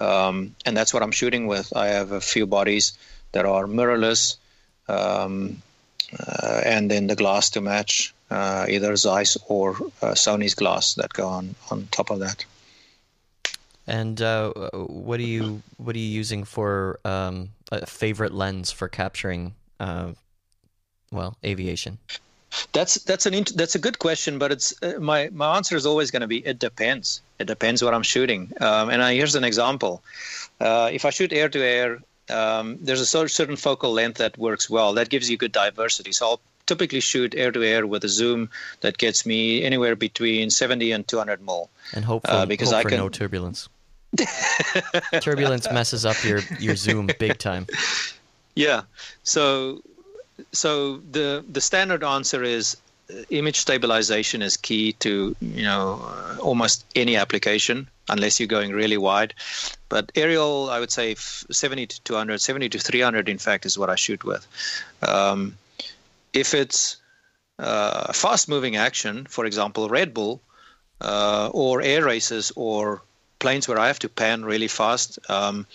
um, 0.00 0.54
and 0.66 0.76
that's 0.76 0.92
what 0.92 1.02
I'm 1.02 1.12
shooting 1.12 1.46
with. 1.46 1.74
I 1.74 1.86
have 1.88 2.12
a 2.12 2.20
few 2.20 2.46
bodies 2.46 2.92
that 3.32 3.46
are 3.46 3.66
mirrorless. 3.66 4.36
Um, 4.86 5.62
uh, 6.18 6.62
and 6.64 6.90
then 6.90 7.06
the 7.06 7.14
glass 7.14 7.50
to 7.50 7.60
match 7.60 8.14
uh, 8.30 8.66
either 8.68 8.94
Zeiss 8.96 9.36
or 9.48 9.70
uh, 10.02 10.14
Sony's 10.14 10.54
glass 10.54 10.94
that 10.94 11.12
go 11.12 11.28
on 11.28 11.54
on 11.70 11.88
top 11.90 12.10
of 12.10 12.20
that. 12.20 12.44
And 13.86 14.20
uh, 14.20 14.52
what 14.72 15.18
are 15.18 15.24
you 15.24 15.62
what 15.78 15.96
are 15.96 15.98
you 15.98 16.08
using 16.08 16.44
for 16.44 17.00
um, 17.06 17.50
a 17.72 17.86
favorite 17.86 18.34
lens 18.34 18.70
for 18.70 18.86
capturing, 18.86 19.54
uh, 19.80 20.12
well, 21.10 21.38
aviation? 21.42 21.96
That's 22.72 22.96
that's 23.04 23.24
an 23.24 23.32
int- 23.32 23.56
that's 23.56 23.74
a 23.74 23.78
good 23.78 23.98
question, 23.98 24.38
but 24.38 24.52
it's 24.52 24.74
uh, 24.82 25.00
my 25.00 25.30
my 25.32 25.56
answer 25.56 25.74
is 25.74 25.86
always 25.86 26.10
going 26.10 26.20
to 26.20 26.26
be 26.28 26.46
it 26.46 26.58
depends. 26.58 27.22
It 27.38 27.46
depends 27.46 27.82
what 27.82 27.94
I'm 27.94 28.02
shooting. 28.02 28.52
Um, 28.60 28.90
and 28.90 29.02
I, 29.02 29.14
here's 29.14 29.34
an 29.34 29.44
example: 29.44 30.02
uh, 30.60 30.90
if 30.92 31.06
I 31.06 31.10
shoot 31.10 31.32
air 31.32 31.48
to 31.48 31.60
air, 31.60 32.02
um, 32.28 32.78
there's 32.82 33.00
a 33.00 33.06
certain 33.06 33.56
focal 33.56 33.92
length 33.92 34.18
that 34.18 34.36
works 34.36 34.68
well. 34.68 34.92
That 34.94 35.08
gives 35.08 35.30
you 35.30 35.38
good 35.38 35.52
diversity. 35.52 36.12
So 36.12 36.26
I'll 36.26 36.40
typically 36.68 37.00
shoot 37.00 37.34
air 37.36 37.50
to 37.50 37.64
air 37.64 37.86
with 37.86 38.04
a 38.04 38.08
zoom 38.08 38.48
that 38.82 38.98
gets 38.98 39.26
me 39.26 39.64
anywhere 39.64 39.96
between 39.96 40.50
70 40.50 40.92
and 40.92 41.08
200 41.08 41.40
mil. 41.44 41.68
And 41.94 42.04
hope 42.04 42.26
for, 42.26 42.32
Uh, 42.32 42.46
because 42.46 42.70
hope 42.70 42.78
I 42.78 42.82
for 42.84 42.88
can- 42.90 42.98
no 42.98 43.08
turbulence. 43.08 43.68
turbulence 45.20 45.70
messes 45.72 46.04
up 46.06 46.22
your, 46.24 46.40
your 46.60 46.76
zoom 46.76 47.08
big 47.18 47.38
time. 47.38 47.66
Yeah. 48.54 48.82
So 49.22 49.82
so 50.52 50.98
the 51.10 51.44
the 51.52 51.60
standard 51.60 52.02
answer 52.04 52.42
is 52.44 52.76
uh, 53.10 53.22
image 53.30 53.56
stabilization 53.58 54.40
is 54.42 54.56
key 54.56 54.92
to 55.04 55.34
you 55.40 55.62
know 55.64 56.00
uh, 56.04 56.36
almost 56.40 56.84
any 56.94 57.16
application 57.16 57.88
unless 58.08 58.40
you're 58.40 58.46
going 58.58 58.72
really 58.72 58.96
wide. 58.96 59.34
But 59.88 60.10
aerial, 60.14 60.70
I 60.70 60.80
would 60.80 60.90
say 60.90 61.14
70 61.14 61.86
to 61.86 62.00
200, 62.02 62.40
70 62.40 62.68
to 62.70 62.78
300, 62.78 63.28
in 63.28 63.36
fact, 63.38 63.66
is 63.66 63.76
what 63.78 63.90
I 63.90 63.96
shoot 63.96 64.24
with. 64.24 64.46
Um, 65.02 65.56
if 66.32 66.54
it's 66.54 66.96
uh, 67.58 68.12
fast-moving 68.12 68.76
action, 68.76 69.26
for 69.26 69.44
example, 69.44 69.88
Red 69.88 70.14
Bull, 70.14 70.40
uh, 71.00 71.50
or 71.52 71.82
air 71.82 72.04
races, 72.04 72.52
or 72.56 73.02
planes 73.38 73.68
where 73.68 73.78
I 73.78 73.86
have 73.86 73.98
to 74.00 74.08
pan 74.08 74.44
really 74.44 74.68
fast, 74.68 75.18
um, 75.30 75.66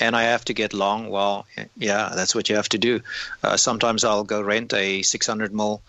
and 0.00 0.16
I 0.16 0.22
have 0.22 0.44
to 0.46 0.54
get 0.54 0.72
long, 0.72 1.10
well, 1.10 1.46
yeah, 1.76 2.12
that's 2.14 2.34
what 2.34 2.48
you 2.48 2.56
have 2.56 2.68
to 2.70 2.78
do. 2.78 3.00
Uh, 3.42 3.56
sometimes 3.56 4.04
I'll 4.04 4.24
go 4.24 4.40
rent 4.40 4.72
a 4.72 5.02
600 5.02 5.52
mil. 5.52 5.82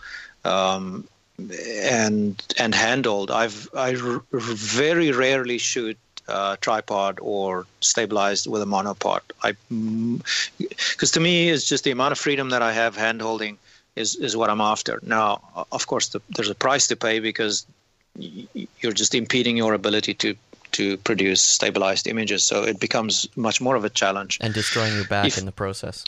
Um, 0.44 1.08
and 1.50 2.42
and 2.58 2.76
handled. 2.76 3.32
I've 3.32 3.70
I 3.74 3.96
r- 3.96 4.22
very 4.32 5.12
rarely 5.12 5.58
shoot 5.58 5.98
uh, 6.28 6.56
tripod 6.62 7.20
or 7.22 7.66
stabilized 7.82 8.48
with 8.48 8.62
a 8.62 8.66
monopod. 8.66 9.22
I 9.44 9.56
because 10.58 11.12
to 11.12 11.20
me 11.20 11.50
it's 11.50 11.68
just 11.68 11.84
the 11.84 11.92
amount 11.92 12.12
of 12.12 12.20
freedom 12.20 12.50
that 12.50 12.62
I 12.62 12.74
have 12.74 12.96
hand 12.96 13.22
holding 13.22 13.58
is 13.96 14.16
is 14.16 14.36
what 14.38 14.50
I'm 14.50 14.62
after. 14.62 15.00
Now, 15.04 15.66
of 15.72 15.88
course, 15.88 16.10
the, 16.10 16.22
there's 16.30 16.50
a 16.50 16.56
price 16.56 16.88
to 16.88 16.96
pay 16.96 17.20
because 17.20 17.66
you're 18.18 18.92
just 18.94 19.16
impeding 19.16 19.58
your 19.58 19.74
ability 19.74 20.14
to 20.16 20.36
to 20.74 20.96
produce 20.98 21.42
stabilized 21.42 22.08
images. 22.08 22.46
So 22.46 22.64
it 22.64 22.80
becomes 22.80 23.28
much 23.36 23.60
more 23.60 23.76
of 23.76 23.84
a 23.84 23.90
challenge. 23.90 24.38
And 24.40 24.54
destroying 24.54 24.96
your 24.96 25.04
back 25.04 25.26
If- 25.28 25.38
in 25.38 25.46
the 25.46 25.52
process. 25.52 26.06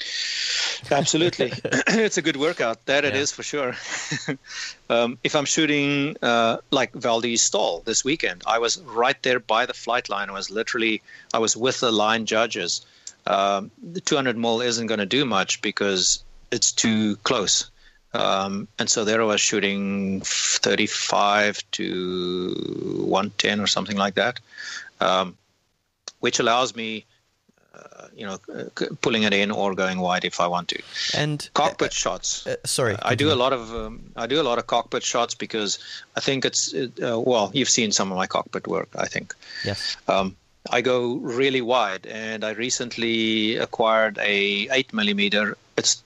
Absolutely, 0.91 1.51
it's 1.87 2.17
a 2.17 2.21
good 2.21 2.37
workout. 2.37 2.85
That 2.85 3.03
it 3.03 3.13
Yeah. 3.13 3.21
is 3.21 3.31
for 3.33 3.43
sure. 3.43 3.75
um, 4.89 5.17
if 5.23 5.35
I'm 5.35 5.45
shooting 5.45 6.15
uh, 6.21 6.57
like 6.71 6.93
Valdez 6.93 7.41
STOL 7.41 7.81
this 7.85 8.05
weekend, 8.05 8.43
I 8.47 8.59
was 8.59 8.81
right 8.81 9.21
there 9.23 9.39
by 9.39 9.65
the 9.65 9.73
flight 9.73 10.07
line. 10.09 10.29
I 10.29 10.33
was 10.33 10.49
literally, 10.49 11.01
I 11.33 11.39
was 11.39 11.57
with 11.57 11.79
the 11.81 11.91
line 11.91 12.25
judges. 12.25 12.85
Um, 13.27 13.71
the 13.81 14.01
200 14.01 14.37
mil 14.37 14.61
isn't 14.61 14.87
going 14.87 14.99
to 14.99 15.05
do 15.05 15.25
much 15.25 15.61
because 15.61 16.23
it's 16.51 16.71
too 16.71 17.15
close. 17.23 17.69
Um, 18.13 18.67
and 18.79 18.89
so 18.89 19.03
there 19.05 19.21
I 19.21 19.25
was 19.25 19.41
shooting 19.41 20.21
35 20.23 21.63
to 21.71 22.53
110 23.07 23.59
or 23.59 23.67
something 23.67 23.97
like 23.97 24.15
that, 24.15 24.39
um, 25.01 25.37
which 26.19 26.39
allows 26.39 26.75
me, 26.75 27.05
uh, 27.73 28.07
you 28.15 28.25
know, 28.25 28.37
uh, 28.53 28.65
c- 28.77 28.87
pulling 29.01 29.23
it 29.23 29.33
in 29.33 29.49
or 29.51 29.73
going 29.73 29.99
wide 29.99 30.25
if 30.25 30.39
I 30.39 30.47
want 30.47 30.67
to 30.69 30.81
And 31.17 31.49
cockpit 31.53 31.91
shots. 31.93 32.45
uh, 32.45 32.55
sorry, 32.65 32.95
I 33.01 33.15
do 33.15 33.31
a 33.33 33.35
lot 33.35 33.51
of 33.53 33.73
um, 33.73 34.11
I 34.15 34.27
do 34.27 34.39
a 34.39 34.43
lot 34.43 34.59
of 34.59 34.67
cockpit 34.67 35.03
shots 35.03 35.33
because 35.35 35.79
I 36.15 36.19
think 36.19 36.45
it's 36.45 36.71
it, 36.73 36.99
uh, 37.01 37.19
well 37.19 37.49
you've 37.53 37.69
seen 37.69 37.91
some 37.91 38.11
of 38.11 38.17
my 38.17 38.27
cockpit 38.27 38.67
work 38.67 38.89
I 38.95 39.07
think 39.07 39.33
Yes. 39.65 39.97
um, 40.07 40.35
I 40.69 40.81
go 40.81 41.15
really 41.15 41.61
wide 41.61 42.05
and 42.05 42.43
I 42.45 42.51
recently 42.51 43.57
acquired 43.57 44.17
a 44.19 44.67
eight 44.71 44.93
millimeter 44.93 45.57
it's 45.77 46.03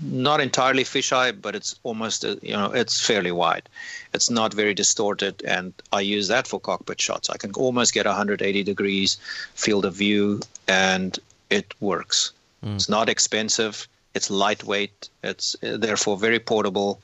not 0.00 0.40
entirely 0.40 0.84
fisheye 0.84 1.40
but 1.40 1.54
it's 1.54 1.78
almost 1.82 2.24
uh, 2.24 2.36
you 2.42 2.52
know 2.52 2.70
it's 2.72 3.04
fairly 3.04 3.32
wide. 3.32 3.68
It's 4.14 4.30
not 4.30 4.54
very 4.54 4.74
distorted 4.74 5.42
and 5.44 5.72
I 5.92 6.00
use 6.00 6.28
that 6.28 6.46
for 6.46 6.60
cockpit 6.60 7.00
shots. 7.00 7.30
I 7.30 7.36
can 7.36 7.52
almost 7.52 7.94
get 7.94 8.06
180 8.06 8.62
degrees 8.62 9.16
field 9.54 9.84
of 9.84 9.94
view 9.94 10.40
and 10.68 11.18
it 11.50 11.74
works. 11.80 12.32
It's 12.74 12.88
not 12.88 13.08
expensive. 13.08 13.86
It's 14.14 14.30
lightweight. 14.30 15.08
It's 15.22 15.56
uh, 15.62 15.76
therefore 15.76 16.16
very 16.16 16.38
portable, 16.40 17.00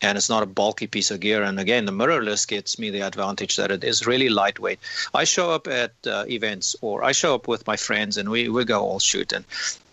and 0.00 0.16
it's 0.16 0.28
not 0.28 0.42
a 0.42 0.46
bulky 0.46 0.86
piece 0.86 1.10
of 1.10 1.20
gear. 1.20 1.42
And 1.42 1.58
again, 1.58 1.84
the 1.84 1.92
mirrorless 1.92 2.46
gets 2.46 2.78
me 2.78 2.90
the 2.90 3.00
advantage 3.00 3.56
that 3.56 3.70
it 3.70 3.84
is 3.84 4.06
really 4.06 4.28
lightweight. 4.28 4.78
I 5.14 5.24
show 5.24 5.50
up 5.50 5.66
at 5.66 5.92
uh, 6.06 6.24
events, 6.28 6.76
or 6.80 7.04
I 7.04 7.12
show 7.12 7.34
up 7.34 7.48
with 7.48 7.66
my 7.66 7.76
friends, 7.76 8.16
and 8.16 8.28
we 8.28 8.48
we 8.48 8.64
go 8.64 8.80
all 8.80 9.00
shoot. 9.00 9.32
And 9.32 9.44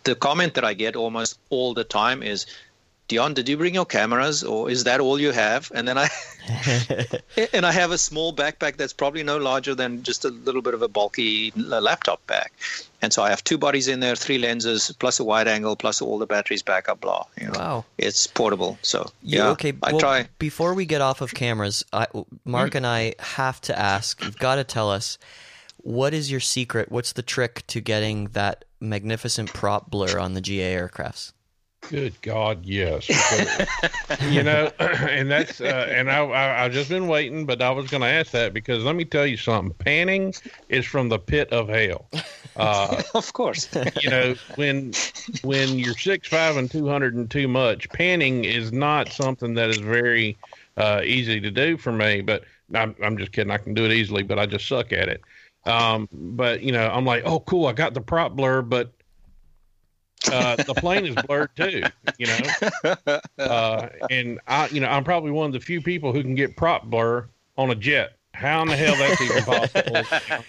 the 0.04 0.16
comment 0.16 0.54
that 0.54 0.64
I 0.64 0.74
get 0.74 0.96
almost 0.96 1.38
all 1.50 1.74
the 1.74 1.84
time 1.84 2.22
is, 2.24 2.46
"Dion, 3.08 3.34
did 3.34 3.48
you 3.48 3.58
bring 3.58 3.76
your 3.76 3.86
cameras, 3.86 4.44
or 4.44 4.70
is 4.70 4.84
that 4.84 5.00
all 5.00 5.20
you 5.20 5.32
have?" 5.32 5.72
And 5.74 5.88
then 5.88 5.98
I 5.98 6.10
and 7.54 7.66
I 7.66 7.72
have 7.72 7.92
a 7.92 7.98
small 7.98 8.34
backpack 8.34 8.78
that's 8.78 8.94
probably 8.94 9.24
no 9.24 9.38
larger 9.38 9.76
than 9.76 10.04
just 10.04 10.26
a 10.26 10.30
little 10.30 10.62
bit 10.62 10.74
of 10.74 10.82
a 10.82 10.88
bulky 10.88 11.52
laptop 11.56 12.26
bag. 12.28 12.52
And 13.02 13.14
so 13.14 13.22
I 13.22 13.30
have 13.30 13.44
two 13.44 13.58
bodies 13.58 13.88
in 13.88 14.00
there, 14.00 14.16
three 14.16 14.38
lenses, 14.38 14.92
plus 15.00 15.20
a 15.20 15.24
wide 15.24 15.48
angle, 15.48 15.76
plus 15.76 16.02
all 16.02 16.18
the 16.18 16.26
batteries, 16.26 16.64
backup, 16.64 17.02
blah. 17.02 17.26
You 17.40 17.48
know, 17.48 17.60
Wow. 17.60 17.86
it's 17.98 18.26
portable. 18.26 18.80
So 18.82 19.12
You- 19.22 19.40
yeah, 19.40 19.50
okay. 19.50 19.74
I 19.84 19.92
well, 19.92 20.00
try. 20.00 20.30
Before 20.40 20.74
we 20.74 20.86
get 20.86 21.02
off 21.02 21.22
of 21.22 21.34
cameras, 21.34 21.84
I, 21.94 22.08
Mark 22.46 22.72
mm. 22.72 22.76
and 22.78 22.88
I 22.88 23.16
have 23.20 23.62
to 23.62 23.78
ask. 23.78 24.24
You've 24.24 24.40
got 24.40 24.56
to 24.56 24.64
tell 24.64 24.90
us 24.90 25.18
what 25.78 26.16
is 26.16 26.32
your 26.32 26.40
secret? 26.40 26.92
What's 26.92 27.14
the 27.14 27.22
trick 27.22 27.64
to 27.68 27.80
getting 27.80 28.30
that 28.30 28.66
magnificent 28.80 29.54
prop 29.54 29.92
blur 29.92 30.18
on 30.18 30.34
the 30.34 30.42
GA 30.42 30.76
aircrafts? 30.76 31.32
Good 31.90 32.20
God, 32.22 32.66
yes. 32.66 33.08
You 34.30 34.42
know, 34.44 34.72
and 34.80 35.30
that's 35.30 35.62
uh, 35.62 35.88
and 35.92 36.10
I, 36.10 36.26
I 36.26 36.66
I've 36.66 36.72
just 36.72 36.90
been 36.90 37.08
waiting, 37.08 37.46
but 37.46 37.62
I 37.62 37.70
was 37.72 37.90
going 37.90 38.02
to 38.02 38.08
ask 38.08 38.32
that 38.32 38.54
because 38.54 38.84
let 38.84 38.96
me 38.96 39.06
tell 39.06 39.26
you 39.26 39.38
something. 39.38 39.74
Panning 39.78 40.34
is 40.70 40.86
from 40.86 41.10
the 41.10 41.20
pit 41.20 41.52
of 41.52 41.70
hell. 41.70 42.08
Uh, 42.58 43.04
Of 43.14 43.34
course. 43.34 43.68
you 44.02 44.10
know, 44.10 44.34
when 44.56 44.94
when 45.44 45.78
you're 45.78 45.94
six 45.98 46.30
five 46.30 46.56
and 46.56 46.72
two 46.72 46.88
hundred 46.88 47.14
and 47.14 47.30
too 47.30 47.50
much, 47.50 47.90
panning 47.90 48.46
is 48.46 48.72
not 48.72 49.12
something 49.12 49.56
that 49.56 49.70
is 49.70 49.80
very 49.80 50.38
uh, 50.78 51.02
easy 51.04 51.42
to 51.42 51.52
do 51.52 51.76
for 51.76 51.92
me. 51.92 52.22
But 52.22 52.46
I'm 52.74 52.96
I'm 53.04 53.18
just 53.18 53.34
kidding. 53.34 53.52
I 53.52 53.58
can 53.58 53.74
do 53.74 53.84
it 53.84 53.92
easily, 53.92 54.24
but 54.24 54.40
I 54.40 54.46
just 54.46 54.70
suck 54.70 54.94
at 54.94 55.10
it. 55.10 55.20
Um, 55.66 56.08
but 56.14 56.62
you 56.62 56.72
know, 56.72 56.88
I'm 56.88 57.06
like, 57.06 57.24
oh, 57.26 57.42
cool, 57.42 57.66
I 57.68 57.74
got 57.74 57.94
the 57.94 58.00
prop 58.00 58.38
blur, 58.38 58.62
but 58.62 58.94
uh, 60.32 60.56
the 60.58 60.74
plane 60.76 61.06
is 61.06 61.16
blurred 61.26 61.50
too. 61.56 61.84
You 62.18 62.28
know, 62.28 62.96
uh, 63.40 63.90
and 64.10 64.40
I, 64.48 64.68
you 64.70 64.80
know, 64.82 64.88
I'm 64.88 65.04
probably 65.04 65.32
one 65.32 65.48
of 65.48 65.54
the 65.54 65.60
few 65.60 65.82
people 65.82 66.14
who 66.14 66.22
can 66.22 66.36
get 66.36 66.56
prop 66.58 66.86
blur 66.86 67.28
on 67.58 67.70
a 67.72 67.76
jet. 67.76 68.12
How 68.34 68.62
in 68.64 68.68
the 68.68 68.76
hell 68.76 68.96
that's 68.98 69.22
even 69.22 69.44
possible? 69.44 69.96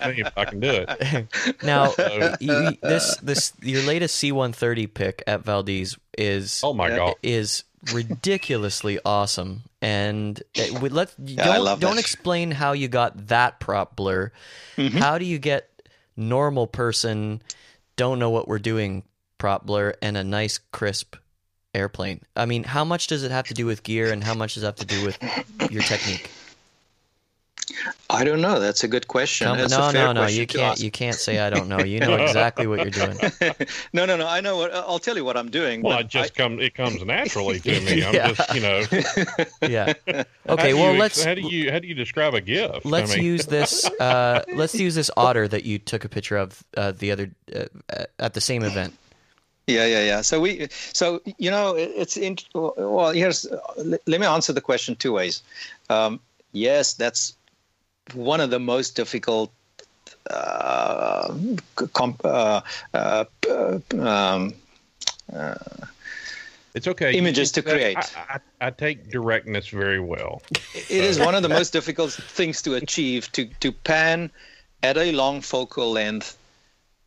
I 0.01 0.11
if 0.11 0.33
I 0.37 0.45
can 0.45 0.59
do 0.59 0.85
it. 0.89 1.27
Now, 1.63 1.95
you, 2.41 2.77
this 2.83 3.17
this 3.19 3.53
your 3.63 3.83
latest 3.83 4.21
C130 4.23 4.93
pick 4.93 5.23
at 5.29 5.45
Valdez 5.45 5.97
is 6.19 6.61
Oh 6.65 6.73
my 6.75 6.89
God. 6.89 7.15
is 7.23 7.63
ridiculously 7.93 8.99
awesome. 9.05 9.63
And 9.81 10.43
it, 10.55 10.73
let 10.93 11.15
Yeah, 11.23 11.45
don't 11.45 11.65
love 11.65 11.81
don't 11.81 11.95
that. 11.95 12.01
explain 12.01 12.51
how 12.51 12.73
you 12.73 12.89
got 12.89 13.29
that 13.29 13.61
prop 13.61 13.95
blur. 13.95 14.33
Mm-hmm. 14.77 14.99
How 14.99 15.19
do 15.19 15.25
you 15.25 15.39
get 15.39 15.71
normal 16.17 16.67
person 16.67 17.41
don't 17.97 18.19
know 18.19 18.31
what 18.31 18.49
we're 18.49 18.59
doing 18.59 19.05
prop 19.39 19.67
blur 19.67 19.95
and 20.03 20.17
a 20.17 20.25
nice 20.25 20.59
crisp 20.73 21.17
airplane? 21.75 22.21
I 22.35 22.47
mean, 22.47 22.65
how 22.65 22.85
much 22.85 23.07
does 23.07 23.23
it 23.23 23.31
have 23.31 23.47
to 23.49 23.55
do 23.55 23.67
with 23.67 23.83
gear 23.83 24.13
and 24.13 24.23
how 24.23 24.35
much 24.35 24.55
does 24.55 24.63
it 24.63 24.67
have 24.67 24.77
to 24.77 24.87
do 24.87 25.05
with 25.05 25.19
your 25.71 25.83
technique? 25.83 26.31
I 28.09 28.23
don't 28.25 28.41
know. 28.41 28.61
That's 28.61 28.85
a 28.85 28.89
good 28.89 29.09
question. 29.09 29.49
Come- 29.49 29.59
That's 29.59 29.73
no, 29.73 29.89
a 29.89 29.93
fair 29.93 30.07
no, 30.07 30.13
no. 30.13 30.27
You 30.29 30.47
can't. 30.47 30.79
You 30.81 30.91
can't 30.91 31.17
say 31.17 31.41
I 31.41 31.51
don't 31.51 31.69
know. 31.69 31.81
You 31.81 31.99
know 31.99 32.15
exactly 32.15 32.67
what 32.67 32.79
you're 32.81 32.91
doing. 32.91 33.19
no, 33.93 34.07
no, 34.07 34.17
no. 34.17 34.27
I 34.27 34.41
know. 34.41 34.57
What, 34.57 34.73
I'll 34.73 35.01
tell 35.01 35.17
you 35.17 35.25
what 35.25 35.37
I'm 35.37 35.51
doing. 35.51 35.83
Well, 35.83 35.99
it 35.99 36.07
just 36.09 36.33
I- 36.33 36.43
comes 36.43 36.63
it 36.63 36.75
comes 36.75 37.05
naturally 37.05 37.59
to 37.61 37.81
me. 37.81 38.05
I'm 38.07 38.15
Yeah. 38.15 38.33
just 38.33 38.55
you 38.55 38.61
know. 38.61 38.83
Yeah. 39.69 39.93
Okay. 40.49 40.75
Well, 40.75 40.93
you, 40.93 41.01
let's 41.01 41.23
How 41.25 41.35
do 41.35 41.43
you 41.43 41.73
how 41.73 41.81
do 41.81 41.89
you 41.89 41.95
describe 41.95 42.35
a 42.35 42.41
gift? 42.41 42.85
Let's 42.85 43.15
mean, 43.17 43.25
use 43.25 43.47
this. 43.47 43.85
Uh, 44.01 44.45
let's 44.55 44.75
use 44.77 44.95
this 44.95 45.11
otter 45.17 45.49
that 45.49 45.65
you 45.65 45.79
took 45.79 46.05
a 46.05 46.09
picture 46.09 46.37
of 46.37 46.63
uh, 46.77 46.93
the 46.93 47.11
other 47.11 47.33
uh, 47.55 47.65
at 48.21 48.35
the 48.35 48.41
same 48.41 48.63
event. 48.63 48.95
Yeah, 49.67 49.85
yeah, 49.87 50.05
yeah. 50.05 50.21
So 50.23 50.41
we, 50.41 50.69
so 50.93 51.21
you 51.39 51.51
know, 51.51 51.75
it- 51.77 51.93
it's 51.97 52.17
in. 52.17 52.39
Well, 52.55 53.11
here's. 53.11 53.47
Let 53.77 54.01
let 54.07 54.21
me 54.21 54.27
answer 54.27 54.53
the 54.53 54.61
question 54.61 54.95
two 54.95 55.13
ways. 55.13 55.43
Um, 55.91 56.21
yes, 56.53 56.95
that's 56.95 57.35
one 58.15 58.41
of 58.41 58.51
the 58.51 58.61
most 58.61 58.95
difficult. 58.97 59.53
Uh, 60.31 61.35
comp, 61.93 62.25
uh, 62.25 62.61
uh, 62.95 63.25
um, 64.01 64.55
It's 66.75 66.87
okay. 66.87 67.13
Images 67.13 67.53
to 67.53 67.63
create. 67.63 67.97
I, 67.97 68.41
I, 68.61 68.67
I 68.67 68.71
take 68.71 69.11
directness 69.11 69.69
very 69.69 70.01
well. 70.01 70.43
it 70.75 70.91
is 70.91 71.19
one 71.19 71.35
of 71.35 71.43
the 71.43 71.49
most 71.59 71.73
difficult 71.73 72.13
things 72.13 72.63
to 72.63 72.75
achieve 72.75 73.31
to 73.33 73.47
to 73.61 73.73
pan 73.73 74.31
at 74.83 74.97
a 74.97 75.11
long 75.13 75.41
focal 75.41 75.91
length 75.91 76.37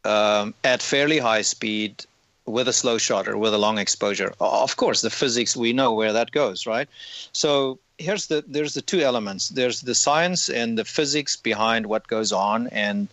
um, 0.06 0.54
at 0.64 0.82
fairly 0.82 1.20
high 1.20 1.44
speed 1.44 2.06
with 2.50 2.68
a 2.68 2.74
slow 2.74 2.98
shutter 2.98 3.38
with 3.38 3.54
a 3.54 3.58
long 3.58 3.78
exposure. 3.78 4.34
Of 4.40 4.78
course 4.78 5.02
the 5.02 5.10
physics 5.10 5.56
we 5.56 5.74
know 5.74 5.94
where 5.94 6.14
that 6.14 6.32
goes 6.32 6.66
right? 6.66 6.90
So 7.32 7.80
here's 7.98 8.28
the 8.28 8.44
there's 8.48 8.74
the 8.74 8.82
two 8.82 9.02
elements. 9.02 9.50
There's 9.50 9.82
the 9.82 9.96
science 9.96 10.50
and 10.50 10.78
the 10.78 10.86
physics 10.86 11.36
behind 11.36 11.86
what 11.86 12.08
goes 12.08 12.32
on 12.32 12.68
and 12.68 13.08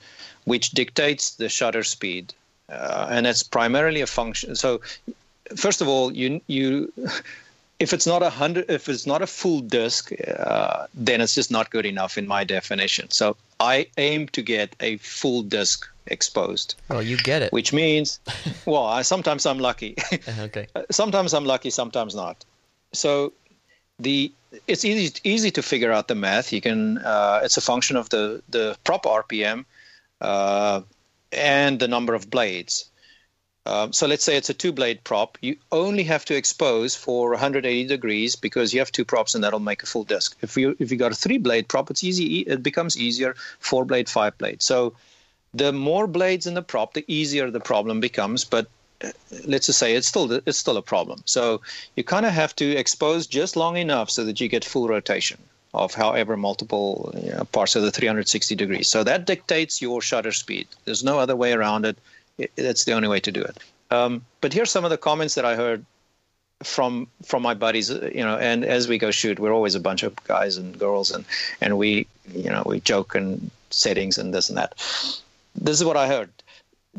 which 0.45 0.70
dictates 0.70 1.30
the 1.30 1.49
shutter 1.49 1.84
speed. 1.84 2.32
Uh, 2.68 3.07
and 3.11 3.26
it's 3.26 3.45
primarily 3.45 4.01
a 4.01 4.09
function 4.09 4.57
so 4.57 4.80
first 5.55 5.80
of 5.80 5.87
all 5.87 6.12
you 6.12 6.41
you 6.49 6.93
if 7.78 7.93
it's 7.93 8.07
not 8.07 8.22
a 8.22 8.30
hundred 8.30 8.64
if 8.68 8.89
it's 8.89 9.07
not 9.07 9.22
a 9.22 9.26
full 9.26 9.61
disk 9.61 10.11
uh, 10.37 10.87
then 10.93 11.20
it's 11.20 11.34
just 11.34 11.51
not 11.51 11.70
good 11.70 11.87
enough 11.87 12.18
in 12.18 12.26
my 12.26 12.43
definition. 12.43 13.09
So 13.11 13.37
i 13.61 13.87
aim 13.97 14.28
to 14.37 14.43
get 14.43 14.74
a 14.80 14.97
full 14.97 15.43
disk 15.43 15.89
exposed 16.07 16.75
Well, 16.89 17.03
you 17.03 17.17
get 17.17 17.43
it. 17.43 17.53
which 17.53 17.73
means 17.73 18.21
well 18.67 18.87
I, 18.87 19.03
sometimes 19.03 19.47
i'm 19.47 19.59
lucky 19.59 19.97
Okay. 20.41 20.67
sometimes 20.91 21.35
i'm 21.35 21.45
lucky 21.45 21.71
sometimes 21.71 22.15
not 22.15 22.45
so 22.93 23.33
the 23.99 24.33
it's 24.67 24.85
easy 24.85 25.15
easy 25.25 25.51
to 25.51 25.63
figure 25.63 25.93
out 25.93 26.09
the 26.09 26.15
math 26.15 26.53
you 26.53 26.61
can 26.61 26.99
uh, 26.99 27.41
it's 27.43 27.57
a 27.57 27.61
function 27.61 27.97
of 27.97 28.09
the 28.11 28.43
the 28.49 28.77
prop 28.85 29.05
rpm 29.05 29.65
uh, 30.21 30.81
and 31.33 31.79
the 31.81 31.89
number 31.89 32.15
of 32.15 32.31
blades 32.31 32.91
um, 33.67 33.93
so 33.93 34.07
let's 34.07 34.23
say 34.23 34.37
it's 34.37 34.49
a 34.49 34.55
two 34.55 34.71
blade 34.71 35.03
prop. 35.03 35.37
You 35.41 35.57
only 35.73 36.05
have 36.05 36.25
to 36.27 36.37
expose 36.37 36.95
for 36.95 37.31
180 37.31 37.89
degrees 37.89 38.37
because 38.37 38.73
you 38.73 38.79
have 38.79 38.93
two 38.93 39.05
props 39.05 39.35
and 39.35 39.43
that'll 39.43 39.59
make 39.59 39.83
a 39.83 39.87
full 39.87 40.05
disc. 40.05 40.37
If 40.41 40.57
you 40.57 40.77
if 40.79 40.93
you 40.93 40.97
got 40.97 41.11
a 41.11 41.17
three 41.17 41.39
blade 41.39 41.67
prop, 41.67 41.91
it's 41.91 42.05
easy. 42.05 42.43
It 42.43 42.63
becomes 42.63 42.97
easier. 42.97 43.35
Four 43.59 43.85
blade, 43.85 44.09
five 44.09 44.39
blade. 44.39 44.63
So 44.63 44.95
the 45.57 45.73
more 45.73 46.07
blades 46.07 46.47
in 46.47 46.55
the 46.55 46.63
prop, 46.63 46.95
the 46.95 47.05
easier 47.09 47.51
the 47.51 47.61
problem 47.61 48.01
becomes. 48.01 48.45
But 48.45 48.67
uh, 49.05 49.11
let's 49.47 49.67
just 49.67 49.79
say 49.79 49.95
it's 49.95 50.09
still 50.09 50.31
it's 50.33 50.59
still 50.59 50.77
a 50.77 50.83
problem. 50.83 51.23
So 51.27 51.61
you 51.97 52.05
kind 52.05 52.27
of 52.27 52.33
have 52.33 52.55
to 52.57 52.77
expose 52.77 53.27
just 53.27 53.57
long 53.57 53.77
enough 53.77 54.11
so 54.11 54.25
that 54.25 54.41
you 54.41 54.49
get 54.49 54.65
full 54.65 54.89
rotation 54.89 55.39
of 55.75 55.95
however 55.95 56.37
multiple 56.37 57.13
you 57.23 57.33
know, 57.33 57.45
parts 57.53 57.77
of 57.77 57.83
the 57.83 57.91
360 57.91 58.55
degrees. 58.55 58.89
So 58.89 59.05
that 59.05 59.27
dictates 59.27 59.83
your 59.83 60.01
shutter 60.01 60.33
speed. 60.33 60.67
There's 60.87 61.05
no 61.05 61.19
other 61.19 61.37
way 61.37 61.53
around 61.53 61.85
it. 61.85 61.99
that's 62.57 62.85
the 62.85 62.93
only 62.93 63.09
way 63.09 63.21
to 63.21 63.33
do 63.33 63.43
it. 63.43 63.59
Um, 63.91 64.25
but 64.41 64.53
here's 64.53 64.71
some 64.71 64.85
of 64.85 64.91
the 64.91 64.99
comments 64.99 65.35
that 65.35 65.45
I 65.45 65.55
heard 65.55 65.85
from 66.63 67.07
from 67.25 67.43
my 67.43 67.55
buddies. 67.55 67.91
uh, 67.91 68.11
You 68.15 68.25
know, 68.25 68.37
and 68.37 68.65
as 68.65 68.89
we 68.89 68.99
go 68.99 69.11
shoot, 69.11 69.39
we're 69.39 69.53
always 69.53 69.75
a 69.75 69.81
bunch 69.81 70.03
of 70.03 70.17
guys 70.25 70.57
and 70.57 70.79
girls, 70.79 71.11
and 71.11 71.25
and 71.61 71.79
we 71.79 72.07
you 72.35 72.51
know 72.51 72.63
we 72.67 72.81
joke 72.81 73.15
and 73.15 73.51
settings 73.71 74.19
and 74.19 74.35
this 74.35 74.49
and 74.49 74.59
that. 74.59 74.75
This 75.61 75.79
is 75.79 75.85
what 75.85 75.97
I 75.97 76.07
heard. 76.09 76.31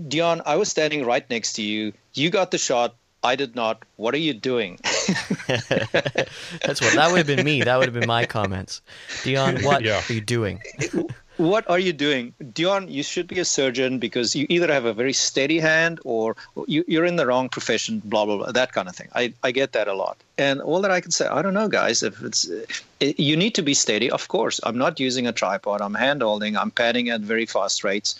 Dion, 0.07 0.41
I 0.45 0.55
was 0.55 0.69
standing 0.69 1.05
right 1.05 1.27
next 1.29 1.53
to 1.53 1.61
you. 1.61 1.93
You 2.13 2.29
got 2.29 2.51
the 2.51 2.57
shot. 2.57 2.95
I 3.23 3.35
did 3.35 3.55
not. 3.55 3.83
What 3.95 4.13
are 4.13 4.19
you 4.19 4.33
doing? 4.33 4.79
That's 5.47 6.81
what 6.81 6.93
that 6.95 7.09
would 7.11 7.17
have 7.17 7.27
been 7.27 7.45
me. 7.45 7.63
That 7.63 7.77
would 7.77 7.85
have 7.85 7.93
been 7.93 8.07
my 8.07 8.25
comments. 8.25 8.81
Dion, 9.23 9.63
what 9.63 9.83
Yeah. 9.83 10.01
are 10.07 10.13
you 10.13 10.21
doing? 10.21 10.61
what 11.37 11.69
are 11.69 11.77
you 11.77 11.93
doing 11.93 12.33
dion 12.53 12.87
you 12.87 13.03
should 13.03 13.27
be 13.27 13.37
a 13.37 13.45
surgeon 13.45 13.99
because 13.99 14.35
you 14.35 14.47
either 14.49 14.73
have 14.73 14.85
a 14.85 14.93
very 14.93 15.13
steady 15.13 15.59
hand 15.59 15.99
or 16.03 16.35
you, 16.65 16.83
you're 16.87 17.05
in 17.05 17.15
the 17.15 17.27
wrong 17.27 17.47
profession 17.47 18.01
blah 18.05 18.25
blah 18.25 18.37
blah 18.37 18.51
that 18.51 18.71
kind 18.73 18.89
of 18.89 18.95
thing 18.95 19.07
I, 19.13 19.31
I 19.43 19.51
get 19.51 19.73
that 19.73 19.87
a 19.87 19.93
lot 19.93 20.17
and 20.39 20.59
all 20.61 20.81
that 20.81 20.89
i 20.89 20.99
can 20.99 21.11
say 21.11 21.27
i 21.27 21.43
don't 21.43 21.53
know 21.53 21.67
guys 21.67 22.01
if 22.01 22.23
it's 22.23 22.49
uh, 22.49 22.65
it, 22.99 23.19
you 23.19 23.37
need 23.37 23.53
to 23.53 23.61
be 23.61 23.75
steady 23.75 24.09
of 24.09 24.27
course 24.29 24.59
i'm 24.63 24.79
not 24.79 24.99
using 24.99 25.27
a 25.27 25.31
tripod 25.31 25.79
i'm 25.79 25.93
hand 25.93 26.23
holding 26.23 26.57
i'm 26.57 26.71
padding 26.71 27.09
at 27.11 27.21
very 27.21 27.45
fast 27.45 27.83
rates 27.83 28.19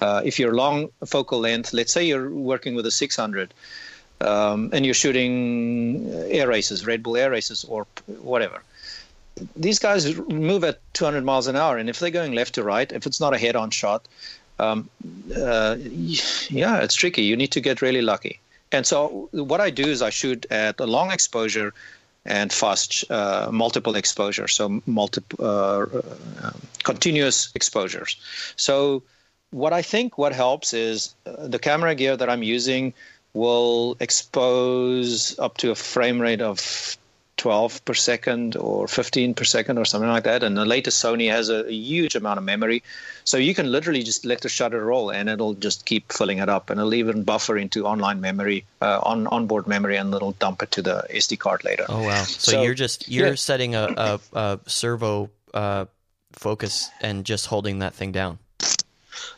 uh, 0.00 0.22
if 0.24 0.38
you're 0.38 0.54
long 0.54 0.88
focal 1.06 1.38
length 1.40 1.72
let's 1.72 1.92
say 1.92 2.04
you're 2.04 2.30
working 2.30 2.74
with 2.74 2.86
a 2.86 2.90
600 2.90 3.54
um, 4.20 4.70
and 4.72 4.84
you're 4.84 4.94
shooting 4.94 6.10
air 6.28 6.48
races 6.48 6.86
red 6.86 7.02
bull 7.02 7.16
air 7.16 7.30
races 7.30 7.64
or 7.64 7.86
whatever 8.20 8.62
these 9.56 9.78
guys 9.78 10.16
move 10.28 10.64
at 10.64 10.80
200 10.94 11.24
miles 11.24 11.46
an 11.46 11.56
hour, 11.56 11.76
and 11.76 11.88
if 11.88 11.98
they're 11.98 12.10
going 12.10 12.32
left 12.32 12.54
to 12.54 12.62
right, 12.62 12.90
if 12.92 13.06
it's 13.06 13.20
not 13.20 13.34
a 13.34 13.38
head-on 13.38 13.70
shot, 13.70 14.06
um, 14.58 14.88
uh, 15.36 15.76
yeah, 15.78 16.78
it's 16.78 16.94
tricky. 16.94 17.22
You 17.22 17.36
need 17.36 17.52
to 17.52 17.60
get 17.60 17.80
really 17.82 18.02
lucky. 18.02 18.40
And 18.72 18.86
so 18.86 19.28
what 19.32 19.60
I 19.60 19.70
do 19.70 19.84
is 19.84 20.02
I 20.02 20.10
shoot 20.10 20.46
at 20.50 20.80
a 20.80 20.86
long 20.86 21.10
exposure 21.10 21.72
and 22.24 22.52
fast 22.52 23.10
uh, 23.10 23.48
multiple 23.50 23.94
exposure, 23.94 24.48
so 24.48 24.82
multiple 24.86 25.44
uh, 25.44 25.86
uh, 26.42 26.50
continuous 26.82 27.50
exposures. 27.54 28.16
So 28.56 29.02
what 29.50 29.72
I 29.72 29.82
think 29.82 30.18
what 30.18 30.32
helps 30.32 30.74
is 30.74 31.14
uh, 31.26 31.46
the 31.46 31.58
camera 31.58 31.94
gear 31.94 32.16
that 32.16 32.28
I'm 32.28 32.42
using 32.42 32.94
will 33.34 33.96
expose 34.00 35.38
up 35.38 35.58
to 35.58 35.70
a 35.70 35.74
frame 35.74 36.20
rate 36.20 36.40
of 36.40 36.96
12 37.36 37.84
per 37.84 37.94
second 37.94 38.56
or 38.56 38.88
15 38.88 39.34
per 39.34 39.44
second 39.44 39.78
or 39.78 39.84
something 39.84 40.10
like 40.10 40.24
that. 40.24 40.42
And 40.42 40.56
the 40.56 40.66
latest 40.66 41.02
Sony 41.02 41.30
has 41.30 41.48
a, 41.48 41.66
a 41.66 41.72
huge 41.72 42.14
amount 42.16 42.38
of 42.38 42.44
memory. 42.44 42.82
So 43.24 43.36
you 43.36 43.54
can 43.54 43.70
literally 43.70 44.02
just 44.02 44.24
let 44.24 44.40
the 44.40 44.48
shutter 44.48 44.84
roll 44.84 45.10
and 45.10 45.28
it'll 45.28 45.54
just 45.54 45.86
keep 45.86 46.12
filling 46.12 46.38
it 46.38 46.48
up 46.48 46.68
and 46.68 46.80
it'll 46.80 46.94
even 46.94 47.22
buffer 47.22 47.56
into 47.56 47.86
online 47.86 48.20
memory, 48.20 48.64
uh, 48.82 49.00
on 49.02 49.26
onboard 49.28 49.66
memory, 49.66 49.96
and 49.96 50.12
it'll 50.12 50.32
dump 50.32 50.62
it 50.62 50.72
to 50.72 50.82
the 50.82 51.06
SD 51.10 51.38
card 51.38 51.64
later. 51.64 51.84
Oh 51.88 52.02
wow! 52.02 52.24
So, 52.24 52.52
So, 52.52 52.62
you're 52.62 52.74
just 52.74 53.08
you're 53.08 53.28
yeah. 53.28 53.34
setting 53.34 53.74
a, 53.74 53.94
a, 53.96 54.20
a 54.32 54.60
servo 54.66 55.30
uh, 55.54 55.86
focus 56.32 56.90
and 57.00 57.24
just 57.24 57.46
holding 57.46 57.78
that 57.80 57.94
thing 57.94 58.12
down. 58.12 58.38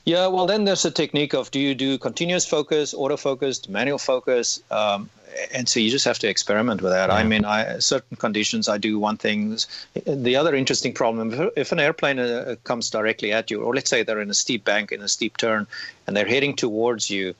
Yeah, 0.04 0.26
well, 0.28 0.46
then 0.46 0.64
there's 0.64 0.84
a 0.84 0.90
technique 0.90 1.34
of 1.34 1.50
do 1.50 1.60
you 1.60 1.74
do 1.74 1.98
continuous 1.98 2.46
focus, 2.46 2.94
autofocus, 2.94 3.68
manual 3.68 3.98
focus, 3.98 4.62
um, 4.70 5.10
and 5.54 5.68
so 5.68 5.78
you 5.78 5.90
just 5.90 6.04
have 6.04 6.18
to 6.20 6.28
experiment 6.28 6.82
with 6.82 6.92
that. 6.92 7.10
I 7.10 7.22
mean, 7.22 7.44
I 7.44 7.78
certain 7.78 8.16
conditions 8.16 8.68
I 8.68 8.78
do 8.78 8.98
one 8.98 9.16
thing. 9.16 9.56
The 10.04 10.36
other 10.36 10.54
interesting 10.54 10.92
problem 10.92 11.32
if, 11.32 11.52
if 11.56 11.72
an 11.72 11.80
airplane 11.80 12.18
uh, 12.18 12.56
comes 12.64 12.90
directly 12.90 13.32
at 13.32 13.50
you, 13.50 13.62
or 13.62 13.74
let's 13.74 13.90
say 13.90 14.02
they're 14.02 14.20
in 14.20 14.30
a 14.30 14.34
steep 14.34 14.64
bank 14.64 14.90
in 14.90 15.02
a 15.02 15.08
steep 15.08 15.36
turn, 15.36 15.66
and 16.06 16.16
they're 16.16 16.26
heading 16.26 16.56
towards 16.56 17.10
you. 17.10 17.34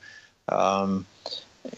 Um, 0.47 1.05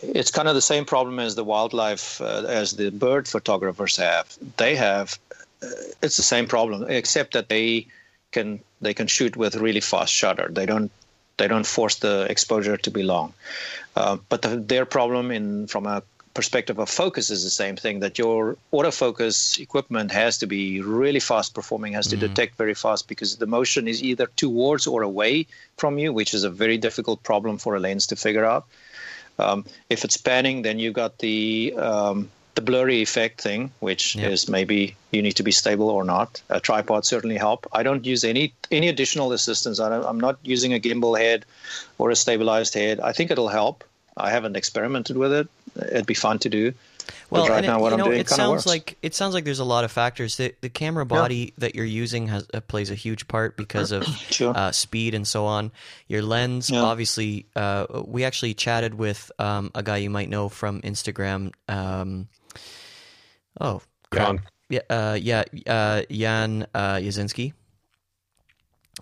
it's 0.02 0.32
kind 0.32 0.48
of 0.48 0.56
the 0.56 0.62
same 0.62 0.86
problem 0.86 1.20
as 1.20 1.36
the 1.36 1.44
wildlife, 1.44 2.22
uh, 2.22 2.44
as 2.48 2.74
the 2.74 2.90
bird 2.92 3.28
photographers 3.28 3.98
have. 3.98 4.34
They 4.58 4.76
have, 4.76 5.20
uh, 5.62 5.68
it's 6.02 6.18
the 6.18 6.24
same 6.24 6.48
problem, 6.48 6.90
except 6.90 7.34
that 7.34 7.50
they 7.50 7.88
can 8.34 8.60
they 8.82 8.94
can 8.94 9.08
shoot 9.08 9.38
with 9.38 9.56
really 9.56 9.80
fast 9.80 10.14
shutter. 10.14 10.50
They 10.52 10.66
don't 10.66 10.92
they 11.38 11.48
don't 11.48 11.66
force 11.66 11.96
the 11.96 12.28
exposure 12.30 12.78
to 12.78 12.92
be 12.92 13.04
long. 13.04 13.34
Uh, 13.96 14.18
but 14.30 14.42
the, 14.42 14.58
their 14.58 14.86
problem 14.86 15.32
in 15.32 15.68
from 15.68 15.86
a 15.86 16.04
perspective 16.34 16.80
of 16.80 16.90
focus 16.90 17.30
is 17.30 17.44
the 17.44 17.50
same 17.50 17.76
thing 17.76 18.00
that 18.00 18.18
your 18.18 18.58
autofocus 18.72 19.60
equipment 19.60 20.12
has 20.12 20.40
to 20.40 20.48
be 20.48 20.82
really 20.82 21.20
fast 21.20 21.54
performing 21.54 21.94
has 21.94 22.08
to 22.08 22.16
Mm-hmm. 22.16 22.28
detect 22.28 22.58
very 22.58 22.74
fast 22.74 23.08
because 23.08 23.38
the 23.38 23.46
motion 23.46 23.88
is 23.88 24.02
either 24.02 24.28
towards 24.36 24.88
or 24.88 25.04
away 25.04 25.46
from 25.78 26.00
you 26.00 26.12
which 26.12 26.34
is 26.34 26.44
a 26.44 26.50
very 26.50 26.78
difficult 26.78 27.22
problem 27.24 27.58
for 27.58 27.76
a 27.76 27.80
lens 27.80 28.08
to 28.08 28.16
figure 28.16 28.46
out 28.46 28.66
um, 29.38 29.64
if 29.90 30.04
it's 30.04 30.18
panning 30.18 30.64
then 30.64 30.80
you've 30.80 30.94
got 31.04 31.18
the 31.20 31.74
um, 31.78 32.30
the 32.56 32.62
blurry 32.62 33.02
effect 33.02 33.42
thing 33.42 33.72
which 33.80 34.16
Yep. 34.16 34.32
is 34.32 34.48
maybe 34.50 34.96
you 35.12 35.22
need 35.22 35.34
to 35.38 35.44
be 35.44 35.52
stable 35.52 35.90
or 35.90 36.04
not 36.04 36.42
a 36.50 36.60
tripod 36.60 37.06
certainly 37.06 37.38
help 37.38 37.66
i 37.72 37.82
don't 37.84 38.06
use 38.06 38.24
any 38.24 38.54
any 38.72 38.88
additional 38.90 39.32
assistance 39.34 39.80
I 39.80 39.90
don't, 39.90 40.06
i'm 40.06 40.20
not 40.20 40.38
using 40.44 40.74
a 40.74 40.80
gimbal 40.80 41.18
head 41.20 41.46
or 41.98 42.12
a 42.12 42.16
stabilized 42.16 42.74
head 42.76 43.00
i 43.00 43.12
think 43.12 43.32
it'll 43.32 43.48
help 43.50 43.84
i 44.18 44.30
haven't 44.30 44.56
experimented 44.56 45.18
with 45.18 45.34
it 45.34 45.48
it'd 45.78 46.06
be 46.06 46.14
fun 46.14 46.38
to 46.40 46.50
do 46.50 46.74
Well, 47.30 47.48
right 47.50 47.64
it, 47.64 47.68
now 47.68 47.80
what 47.82 47.90
you 47.90 47.94
i'm 47.94 48.00
know, 48.00 48.06
doing 48.06 48.20
it 48.22 48.28
kind 48.28 48.42
of 48.42 48.46
sounds 48.62 48.66
like 48.68 48.98
it 49.02 49.16
sounds 49.16 49.34
like 49.34 49.44
there's 49.44 49.60
a 49.60 49.66
lot 49.76 49.84
of 49.84 49.92
factors. 49.92 50.38
The 50.38 50.54
the 50.62 50.70
camera 50.70 51.06
body 51.06 51.54
that 51.58 51.74
you're 51.76 51.94
using 52.06 52.28
has 52.28 52.46
uh, 52.54 52.62
plays 52.62 52.92
a 52.92 52.96
huge 52.96 53.28
part 53.28 53.58
because 53.58 53.92
of 53.92 54.06
Sure. 54.38 54.54
uh, 54.56 54.72
speed 54.72 55.14
and 55.16 55.28
so 55.28 55.46
on. 55.46 55.72
Your 56.08 56.22
lens, 56.22 56.70
Yeah. 56.70 56.84
obviously, 56.84 57.46
uh, 57.56 57.86
we 58.06 58.24
actually 58.24 58.54
chatted 58.54 58.94
with 58.94 59.32
um, 59.40 59.72
a 59.74 59.82
guy 59.84 59.98
you 59.98 60.10
might 60.12 60.30
know 60.30 60.48
from 60.48 60.82
Instagram. 60.82 61.52
Um, 61.68 62.28
oh, 63.62 63.82
crap. 64.12 64.28
Jan. 64.38 64.42
yeah, 64.70 64.80
uh, 64.90 65.18
yeah, 65.20 65.44
uh, 65.68 66.02
Jan 66.12 66.68
uh, 66.74 66.96
Yazinski. 66.96 67.54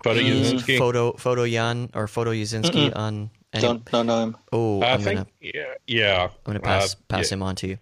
Photo 0.02 0.20
He's 0.20 0.52
Yazinski. 0.54 0.78
Photo 0.78 1.12
photo 1.12 1.46
Jan 1.46 1.90
or 1.94 2.06
photo 2.08 2.30
Yazinski 2.32 2.94
on. 2.96 3.30
any- 3.52 3.62
don't 3.62 3.84
don't 3.90 4.06
know 4.06 4.22
him 4.22 4.36
Oh, 4.52 4.80
I 4.82 4.92
I'm 4.92 5.00
think, 5.00 5.18
gonna 5.18 5.28
yeah, 5.40 5.74
yeah. 5.86 6.22
I'm 6.24 6.30
going 6.44 6.54
to 6.56 6.60
pass 6.60 6.94
Uh, 6.94 6.98
pass 7.08 7.30
yeah. 7.30 7.34
him 7.34 7.42
on 7.42 7.54
to 7.56 7.68
you. 7.68 7.78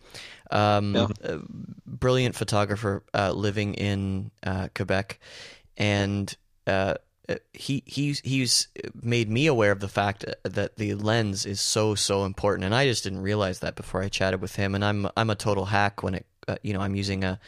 Um, 0.51 0.95
Yeah. 0.97 1.07
uh, 1.25 1.39
brilliant 1.87 2.35
photographer 2.35 3.05
uh, 3.15 3.31
living 3.33 3.75
in 3.75 4.33
uh, 4.43 4.69
Quebec, 4.75 5.21
and 5.77 6.37
uh, 6.67 6.95
uh, 7.29 7.37
he 7.53 7.85
he's 7.87 8.19
he's 8.21 8.67
made 9.01 9.31
me 9.31 9.47
aware 9.47 9.71
of 9.71 9.79
the 9.79 9.89
fact 9.89 10.25
that 10.43 10.77
the 10.77 10.95
lens 10.95 11.47
is 11.47 11.61
so 11.61 11.95
so 11.95 12.25
important, 12.25 12.65
and 12.65 12.75
I 12.75 12.87
just 12.87 13.05
didn't 13.05 13.21
realize 13.23 13.61
that 13.61 13.77
before 13.77 14.03
I 14.03 14.09
chatted 14.09 14.41
with 14.43 14.57
him. 14.57 14.75
And 14.75 14.85
I'm 14.85 15.07
I'm 15.17 15.31
a 15.31 15.37
total 15.37 15.67
hack 15.67 16.03
when 16.03 16.17
it 16.17 16.27
uh, 16.49 16.57
you 16.63 16.73
know 16.73 16.81
I'm 16.81 16.95
using 16.95 17.25
a 17.25 17.39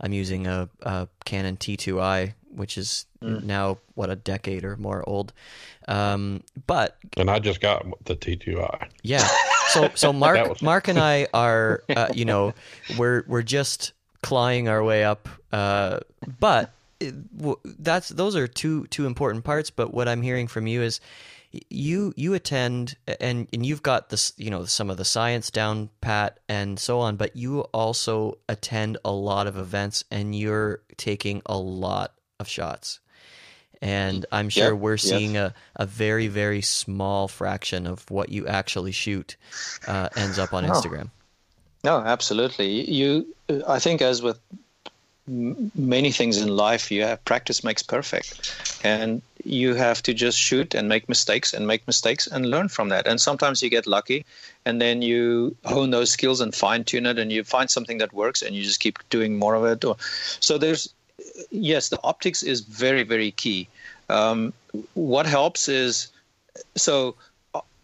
I'm 0.00 0.12
using 0.12 0.46
a, 0.46 0.68
a 0.82 1.08
Canon 1.24 1.56
T2i, 1.56 2.34
which 2.54 2.78
is 2.78 3.06
Mm. 3.22 3.42
now 3.42 3.76
what 3.96 4.08
a 4.08 4.16
decade 4.16 4.64
or 4.64 4.78
more 4.78 5.06
old. 5.06 5.34
Um, 5.86 6.42
but 6.66 6.96
And 7.18 7.30
I 7.30 7.38
just 7.38 7.60
got 7.60 7.84
the 8.06 8.16
T2i. 8.16 8.88
yeah. 9.02 9.28
So 9.72 9.88
so 9.94 10.12
Mark 10.12 10.48
was- 10.48 10.62
Mark 10.62 10.88
and 10.88 10.98
I 10.98 11.28
are 11.34 11.82
uh, 11.94 12.08
you 12.14 12.24
know 12.24 12.54
we're 12.98 13.22
we're 13.28 13.42
just 13.42 13.92
clawing 14.22 14.68
our 14.68 14.82
way 14.82 15.04
up. 15.04 15.28
Uh, 15.52 16.00
but 16.40 16.72
it, 16.98 17.14
w- 17.38 17.58
that's 17.78 18.08
those 18.08 18.34
are 18.36 18.48
two 18.48 18.86
two 18.88 19.06
important 19.06 19.44
parts. 19.44 19.70
But 19.70 19.92
what 19.94 20.08
I'm 20.08 20.22
hearing 20.22 20.48
from 20.48 20.66
you 20.66 20.82
is 20.82 20.98
you 21.68 22.12
you 22.16 22.34
attend 22.34 22.96
and 23.20 23.48
and 23.52 23.66
you've 23.66 23.82
got 23.82 24.08
this 24.10 24.32
you 24.36 24.50
know 24.50 24.64
some 24.64 24.88
of 24.90 24.96
the 24.96 25.04
science 25.04 25.50
down 25.50 25.90
pat 26.00 26.38
and 26.48 26.78
so 26.78 27.00
on. 27.00 27.16
But 27.16 27.36
you 27.36 27.60
also 27.72 28.38
attend 28.48 28.98
a 29.04 29.10
lot 29.12 29.46
of 29.46 29.56
events 29.56 30.04
and 30.10 30.34
you're 30.34 30.80
taking 30.96 31.42
a 31.46 31.56
lot 31.58 32.14
of 32.38 32.48
shots. 32.48 33.00
And 33.82 34.26
I'm 34.30 34.50
sure 34.50 34.72
Yep, 34.72 34.78
we're 34.80 34.92
yes. 34.92 35.02
seeing 35.02 35.36
a, 35.38 35.54
a 35.74 35.86
very, 35.86 36.28
very 36.28 36.60
small 36.60 37.28
fraction 37.28 37.86
of 37.86 38.08
what 38.10 38.28
you 38.28 38.46
actually 38.46 38.92
shoot 38.92 39.36
uh, 39.86 40.10
ends 40.16 40.38
up 40.38 40.52
on 40.52 40.66
Oh. 40.66 40.68
Instagram. 40.68 41.08
No, 41.82 41.96
absolutely. 41.98 42.90
You, 42.90 43.26
I 43.66 43.78
think, 43.78 44.02
as 44.02 44.20
with 44.20 44.38
many 45.26 46.12
things 46.12 46.36
in 46.38 46.48
life, 46.48 46.90
you 46.90 47.02
have 47.02 47.24
practice 47.24 47.64
makes 47.64 47.82
perfect, 47.82 48.54
and 48.84 49.22
you 49.44 49.74
have 49.74 50.02
to 50.02 50.14
just 50.14 50.38
shoot 50.38 50.74
and 50.74 50.88
make 50.88 51.08
mistakes 51.08 51.52
and 51.54 51.66
make 51.66 51.86
mistakes 51.86 52.26
and 52.26 52.50
learn 52.50 52.68
from 52.68 52.88
that. 52.90 53.06
And 53.06 53.20
sometimes 53.20 53.62
you 53.62 53.70
get 53.70 53.86
lucky, 53.86 54.24
and 54.64 54.80
then 54.80 55.02
you 55.02 55.56
hone 55.64 55.90
those 55.90 56.10
skills 56.10 56.40
and 56.40 56.54
fine 56.54 56.84
tune 56.84 57.06
it, 57.06 57.18
and 57.18 57.32
you 57.32 57.44
find 57.44 57.70
something 57.70 57.98
that 57.98 58.12
works, 58.12 58.42
and 58.42 58.54
you 58.54 58.62
just 58.62 58.80
keep 58.80 58.98
doing 59.10 59.38
more 59.38 59.54
of 59.54 59.64
it. 59.64 59.84
Or, 59.84 59.96
so 60.40 60.58
there's, 60.58 60.92
yes, 61.50 61.88
the 61.88 62.00
optics 62.04 62.42
is 62.42 62.60
very, 62.60 63.02
very 63.02 63.30
key. 63.32 63.68
Um, 64.08 64.52
what 64.94 65.26
helps 65.26 65.68
is 65.68 66.08
so 66.76 67.14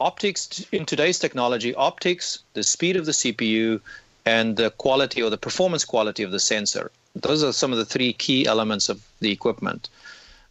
optics 0.00 0.66
in 0.72 0.84
today's 0.84 1.18
technology 1.18 1.74
optics 1.74 2.40
the 2.52 2.62
speed 2.62 2.96
of 2.96 3.06
the 3.06 3.12
cpu 3.12 3.80
and 4.26 4.56
the 4.56 4.70
quality 4.72 5.22
or 5.22 5.30
the 5.30 5.38
performance 5.38 5.84
quality 5.84 6.22
of 6.22 6.32
the 6.32 6.40
sensor 6.40 6.90
those 7.14 7.42
are 7.42 7.52
some 7.52 7.72
of 7.72 7.78
the 7.78 7.84
three 7.84 8.12
key 8.12 8.46
elements 8.46 8.88
of 8.88 9.02
the 9.20 9.32
equipment 9.32 9.88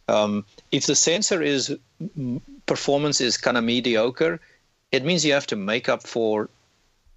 um, 0.08 0.44
if 0.76 0.84
the 0.86 0.94
sensor 0.94 1.40
is 1.42 1.62
performance 2.66 3.20
is 3.20 3.36
kind 3.36 3.56
of 3.56 3.64
mediocre 3.64 4.38
it 4.92 5.04
means 5.04 5.24
you 5.24 5.32
have 5.32 5.46
to 5.46 5.56
make 5.56 5.88
up 5.88 6.02
for 6.02 6.48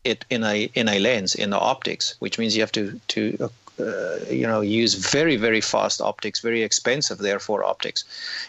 it 0.03 0.23
in 0.29 0.43
a 0.43 0.57
in 0.75 0.87
a 0.87 0.97
lens 0.99 1.35
in 1.35 1.49
the 1.49 1.59
optics 1.59 2.15
which 2.19 2.39
means 2.39 2.55
you 2.55 2.61
have 2.61 2.71
to 2.79 2.99
to 3.07 3.49
uh, 3.79 4.17
you 4.29 4.47
know 4.51 4.61
use 4.61 4.93
very 4.93 5.35
very 5.35 5.61
fast 5.61 5.99
optics 6.01 6.39
very 6.39 6.63
expensive 6.63 7.17
therefore 7.17 7.63
optics. 7.63 8.03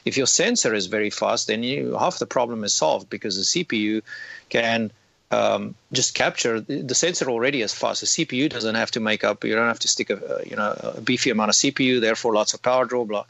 If 0.05 0.17
your 0.17 0.27
sensor 0.27 0.73
is 0.75 0.87
very 0.87 1.11
fast 1.11 1.49
then 1.49 1.63
you 1.63 1.97
half 1.99 2.19
the 2.19 2.33
problem 2.37 2.63
is 2.63 2.75
solved 2.75 3.11
because 3.11 3.35
the 3.37 3.49
cpu 3.53 4.03
can 4.49 4.91
um, 5.31 5.75
just 5.93 6.15
capture 6.15 6.61
the 6.61 6.95
sensor 6.95 7.31
already 7.31 7.63
as 7.63 7.73
fast. 7.73 8.01
The 8.01 8.07
CPU 8.07 8.51
doesn't 8.51 8.75
have 8.75 8.91
to 8.93 9.01
make 9.01 9.23
up. 9.23 9.45
You 9.45 9.55
don't 9.55 9.69
have 9.69 9.79
to 9.81 9.89
stick 9.89 10.11
a 10.11 10.43
you 10.45 10.57
know 10.57 10.75
a 10.97 11.01
beefy 11.01 11.31
amount 11.31 11.51
of 11.51 11.55
CPU. 11.55 12.01
Therefore, 12.01 12.35
lots 12.35 12.53
of 12.55 12.63
power 12.63 12.85
draw. 12.85 13.05
Blah, 13.05 13.25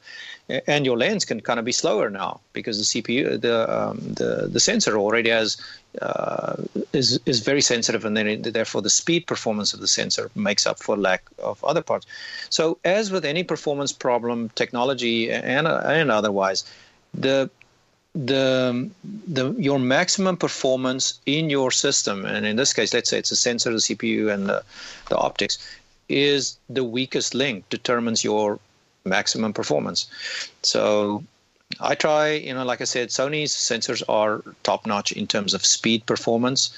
and 0.66 0.86
your 0.86 0.96
lens 0.96 1.24
can 1.24 1.40
kind 1.40 1.58
of 1.58 1.64
be 1.64 1.72
slower 1.72 2.10
now 2.10 2.40
because 2.52 2.78
the 2.78 3.02
CPU, 3.02 3.40
the 3.40 3.56
um, 3.70 3.98
the 4.14 4.48
the 4.50 4.60
sensor 4.60 4.96
already 4.96 5.30
has 5.30 5.56
uh, 6.00 6.56
is 6.92 7.20
is 7.26 7.40
very 7.40 7.60
sensitive, 7.60 8.04
and 8.04 8.16
then 8.16 8.26
it, 8.26 8.52
therefore 8.54 8.82
the 8.82 8.90
speed 8.90 9.26
performance 9.26 9.74
of 9.74 9.80
the 9.80 9.88
sensor 9.88 10.30
makes 10.34 10.66
up 10.66 10.78
for 10.78 10.96
lack 10.96 11.22
of 11.38 11.62
other 11.64 11.82
parts. 11.82 12.06
So, 12.48 12.78
as 12.84 13.10
with 13.10 13.24
any 13.24 13.44
performance 13.44 13.92
problem, 13.92 14.48
technology 14.54 15.30
and 15.30 15.66
and 15.68 16.10
otherwise, 16.10 16.64
the 17.12 17.50
the 18.14 18.90
the 19.28 19.52
your 19.52 19.78
maximum 19.78 20.36
performance 20.36 21.20
in 21.26 21.50
your 21.50 21.70
system, 21.70 22.24
and 22.24 22.44
in 22.44 22.56
this 22.56 22.72
case, 22.72 22.92
let's 22.92 23.10
say 23.10 23.18
it's 23.18 23.30
a 23.30 23.36
sensor, 23.36 23.70
the 23.70 23.78
CPU, 23.78 24.32
and 24.32 24.48
the, 24.48 24.62
the 25.08 25.16
optics, 25.16 25.58
is 26.08 26.56
the 26.68 26.84
weakest 26.84 27.34
link 27.34 27.68
determines 27.68 28.24
your 28.24 28.58
maximum 29.04 29.52
performance. 29.52 30.08
So 30.62 31.22
I 31.78 31.94
try, 31.94 32.32
you 32.32 32.52
know, 32.52 32.64
like 32.64 32.80
I 32.80 32.84
said, 32.84 33.10
Sony's 33.10 33.54
sensors 33.54 34.02
are 34.08 34.42
top 34.64 34.86
notch 34.86 35.12
in 35.12 35.26
terms 35.26 35.54
of 35.54 35.64
speed 35.64 36.04
performance, 36.04 36.70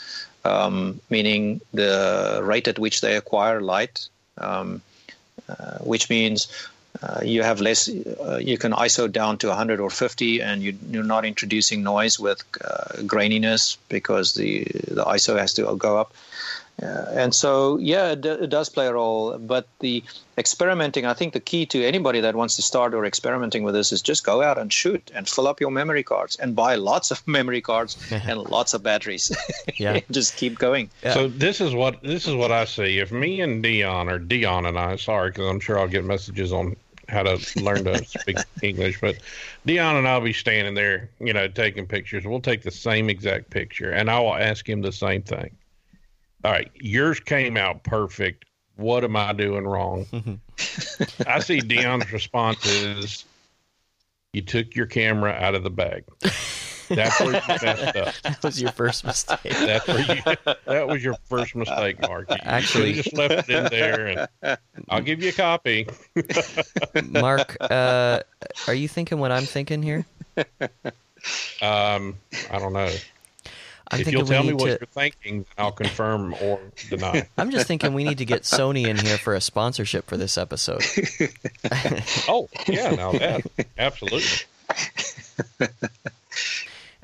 um, 0.44 1.00
meaning 1.08 1.60
the 1.72 2.40
rate 2.42 2.68
at 2.68 2.78
which 2.78 3.00
they 3.00 3.16
acquire 3.16 3.60
light, 3.60 4.08
um, 4.36 4.82
uh, 5.48 5.78
which 5.78 6.10
means 6.10 6.46
uh, 7.02 7.20
you 7.24 7.42
have 7.42 7.60
less, 7.60 7.88
uh, 7.88 8.38
you 8.40 8.56
can 8.56 8.72
ISO 8.72 9.10
down 9.10 9.38
to 9.38 9.48
100 9.48 9.80
or 9.80 9.90
50, 9.90 10.40
and 10.40 10.62
you, 10.62 10.76
you're 10.90 11.02
not 11.02 11.24
introducing 11.24 11.82
noise 11.82 12.18
with 12.18 12.44
uh, 12.64 13.02
graininess 13.02 13.76
because 13.88 14.34
the, 14.34 14.64
the 14.64 15.04
ISO 15.04 15.38
has 15.38 15.52
to 15.54 15.74
go 15.76 15.98
up. 15.98 16.14
Uh, 16.80 17.04
and 17.12 17.34
so, 17.34 17.76
yeah, 17.78 18.12
it, 18.12 18.24
it 18.24 18.50
does 18.50 18.68
play 18.68 18.86
a 18.86 18.92
role. 18.92 19.36
But 19.36 19.66
the 19.80 20.02
experimenting, 20.38 21.04
I 21.04 21.12
think 21.12 21.32
the 21.32 21.40
key 21.40 21.66
to 21.66 21.84
anybody 21.84 22.20
that 22.20 22.34
wants 22.34 22.56
to 22.56 22.62
start 22.62 22.94
or 22.94 23.04
experimenting 23.04 23.62
with 23.62 23.74
this 23.74 23.92
is 23.92 24.00
just 24.00 24.24
go 24.24 24.42
out 24.42 24.58
and 24.58 24.72
shoot 24.72 25.10
and 25.14 25.28
fill 25.28 25.46
up 25.46 25.60
your 25.60 25.70
memory 25.70 26.02
cards 26.02 26.36
and 26.36 26.56
buy 26.56 26.76
lots 26.76 27.10
of 27.10 27.26
memory 27.28 27.60
cards 27.60 27.96
and 28.10 28.38
lots 28.38 28.74
of 28.74 28.82
batteries. 28.82 29.34
Yeah. 29.76 30.00
just 30.10 30.36
keep 30.36 30.58
going. 30.58 30.90
Yeah. 31.02 31.14
So 31.14 31.28
this 31.28 31.60
is 31.60 31.74
what 31.74 32.02
this 32.02 32.28
is 32.28 32.34
what 32.34 32.52
I 32.52 32.64
see. 32.64 32.98
If 32.98 33.10
me 33.10 33.40
and 33.40 33.62
Dion 33.62 34.08
or 34.08 34.18
Dion 34.18 34.66
and 34.66 34.78
I, 34.78 34.96
sorry, 34.96 35.30
because 35.30 35.48
I'm 35.48 35.60
sure 35.60 35.78
I'll 35.78 35.88
get 35.88 36.04
messages 36.04 36.52
on 36.52 36.76
how 37.12 37.22
to 37.22 37.62
learn 37.62 37.84
to 37.84 38.04
speak 38.04 38.38
English, 38.62 39.00
but 39.00 39.16
Dion 39.66 39.96
and 39.96 40.08
I'll 40.08 40.20
be 40.20 40.32
standing 40.32 40.74
there, 40.74 41.10
you 41.20 41.32
know, 41.32 41.48
taking 41.48 41.86
pictures. 41.86 42.24
We'll 42.26 42.40
take 42.40 42.62
the 42.62 42.70
same 42.70 43.10
exact 43.10 43.50
picture, 43.50 43.90
and 43.90 44.10
I 44.10 44.18
will 44.20 44.34
ask 44.34 44.68
him 44.68 44.82
the 44.82 44.92
same 44.92 45.22
thing. 45.22 45.56
All 46.44 46.50
right, 46.50 46.70
yours 46.74 47.20
came 47.20 47.56
out 47.56 47.84
perfect. 47.84 48.44
What 48.76 49.04
am 49.04 49.16
I 49.16 49.32
doing 49.32 49.64
wrong? 49.64 50.06
I 51.26 51.38
see 51.40 51.60
Dion's 51.60 52.10
response 52.12 52.64
is, 52.66 53.24
"You 54.32 54.42
took 54.42 54.74
your 54.74 54.86
camera 54.86 55.32
out 55.32 55.54
of 55.54 55.62
the 55.62 55.70
bag." 55.70 56.04
That's 56.88 57.20
where 57.20 57.34
you 57.34 57.40
messed 57.48 57.96
up. 57.96 58.14
That 58.22 58.42
was 58.42 58.60
your 58.60 58.72
first 58.72 59.04
mistake. 59.04 59.40
That's 59.42 59.86
where 59.88 60.00
you. 60.00 60.22
That 60.66 60.88
was 60.88 61.02
your 61.02 61.14
first 61.24 61.54
mistake, 61.54 62.00
Mark. 62.02 62.30
You 62.30 62.36
Actually- 62.42 62.94
just 62.94 63.12
left 63.14 63.48
it 63.48 63.50
in 63.50 63.64
there, 63.64 64.28
and 64.42 64.58
I'll 64.88 65.00
give 65.02 65.22
you 65.22 65.30
a 65.30 65.32
copy. 65.32 65.86
Mark, 67.08 67.56
uh, 67.60 68.20
are 68.66 68.74
you 68.74 68.88
thinking 68.88 69.18
what 69.18 69.32
I'm 69.32 69.44
thinking 69.44 69.82
here? 69.82 70.04
Um, 71.60 72.16
I 72.50 72.58
don't 72.58 72.72
know. 72.72 72.90
I'm 73.92 74.00
if 74.00 74.10
you'll 74.10 74.24
tell 74.24 74.42
me 74.42 74.54
what 74.54 74.64
to. 74.64 74.68
you're 74.68 74.78
thinking, 74.78 75.44
I'll 75.58 75.70
confirm 75.72 76.34
or 76.40 76.58
deny. 76.88 77.28
I'm 77.38 77.50
just 77.50 77.66
thinking 77.66 77.92
we 77.92 78.04
need 78.04 78.18
to 78.18 78.24
get 78.24 78.42
Sony 78.42 78.86
in 78.86 78.96
here 78.96 79.18
for 79.18 79.34
a 79.34 79.40
sponsorship 79.40 80.06
for 80.06 80.16
this 80.16 80.38
episode. 80.38 80.82
oh, 82.26 82.48
yeah, 82.66 82.90
now 82.92 83.12
that 83.12 83.46
absolutely. 83.76 84.22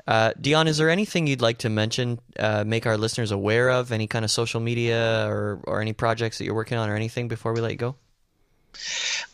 Uh, 0.09 0.33
Dion, 0.41 0.67
is 0.67 0.79
there 0.79 0.89
anything 0.89 1.27
you'd 1.27 1.39
like 1.39 1.59
to 1.59 1.69
mention, 1.69 2.19
uh, 2.39 2.63
make 2.65 2.87
our 2.87 2.97
listeners 2.97 3.29
aware 3.29 3.69
of? 3.69 3.91
Any 3.91 4.07
kind 4.07 4.25
of 4.25 4.31
social 4.31 4.59
media 4.59 5.27
or, 5.29 5.59
or 5.65 5.81
any 5.81 5.93
projects 5.93 6.39
that 6.39 6.45
you're 6.45 6.55
working 6.55 6.79
on 6.79 6.89
or 6.89 6.95
anything 6.95 7.27
before 7.27 7.53
we 7.53 7.61
let 7.61 7.69
you 7.69 7.77
go? 7.77 7.95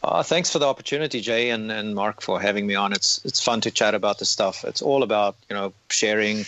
Uh, 0.03 0.21
thanks 0.21 0.49
for 0.49 0.59
the 0.59 0.65
opportunity, 0.65 1.21
Jay 1.21 1.49
and, 1.51 1.71
and 1.71 1.95
Mark, 1.95 2.21
for 2.21 2.41
having 2.41 2.67
me 2.67 2.75
on. 2.75 2.91
It's 2.91 3.23
it's 3.23 3.41
fun 3.41 3.61
to 3.61 3.71
chat 3.71 3.95
about 3.95 4.19
this 4.19 4.29
stuff. 4.29 4.65
It's 4.65 4.81
all 4.81 5.01
about 5.03 5.37
you 5.49 5.55
know 5.55 5.71
sharing 5.89 6.43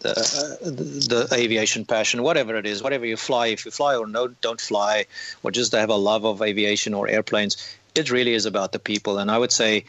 the, 0.00 0.10
uh, 0.10 0.70
the 0.70 1.26
the 1.28 1.28
aviation 1.32 1.86
passion, 1.86 2.22
whatever 2.22 2.56
it 2.56 2.66
is, 2.66 2.82
whatever 2.82 3.06
you 3.06 3.16
fly. 3.16 3.46
If 3.46 3.64
you 3.64 3.70
fly 3.70 3.96
or 3.96 4.06
no, 4.06 4.28
don't 4.28 4.60
fly, 4.60 5.06
or 5.42 5.50
just 5.50 5.72
have 5.72 5.88
a 5.88 5.96
love 5.96 6.26
of 6.26 6.42
aviation 6.42 6.92
or 6.92 7.08
airplanes, 7.08 7.56
it 7.94 8.10
really 8.10 8.34
is 8.34 8.44
about 8.44 8.72
the 8.72 8.78
people. 8.78 9.18
And 9.18 9.30
I 9.30 9.38
would 9.38 9.52
say. 9.52 9.86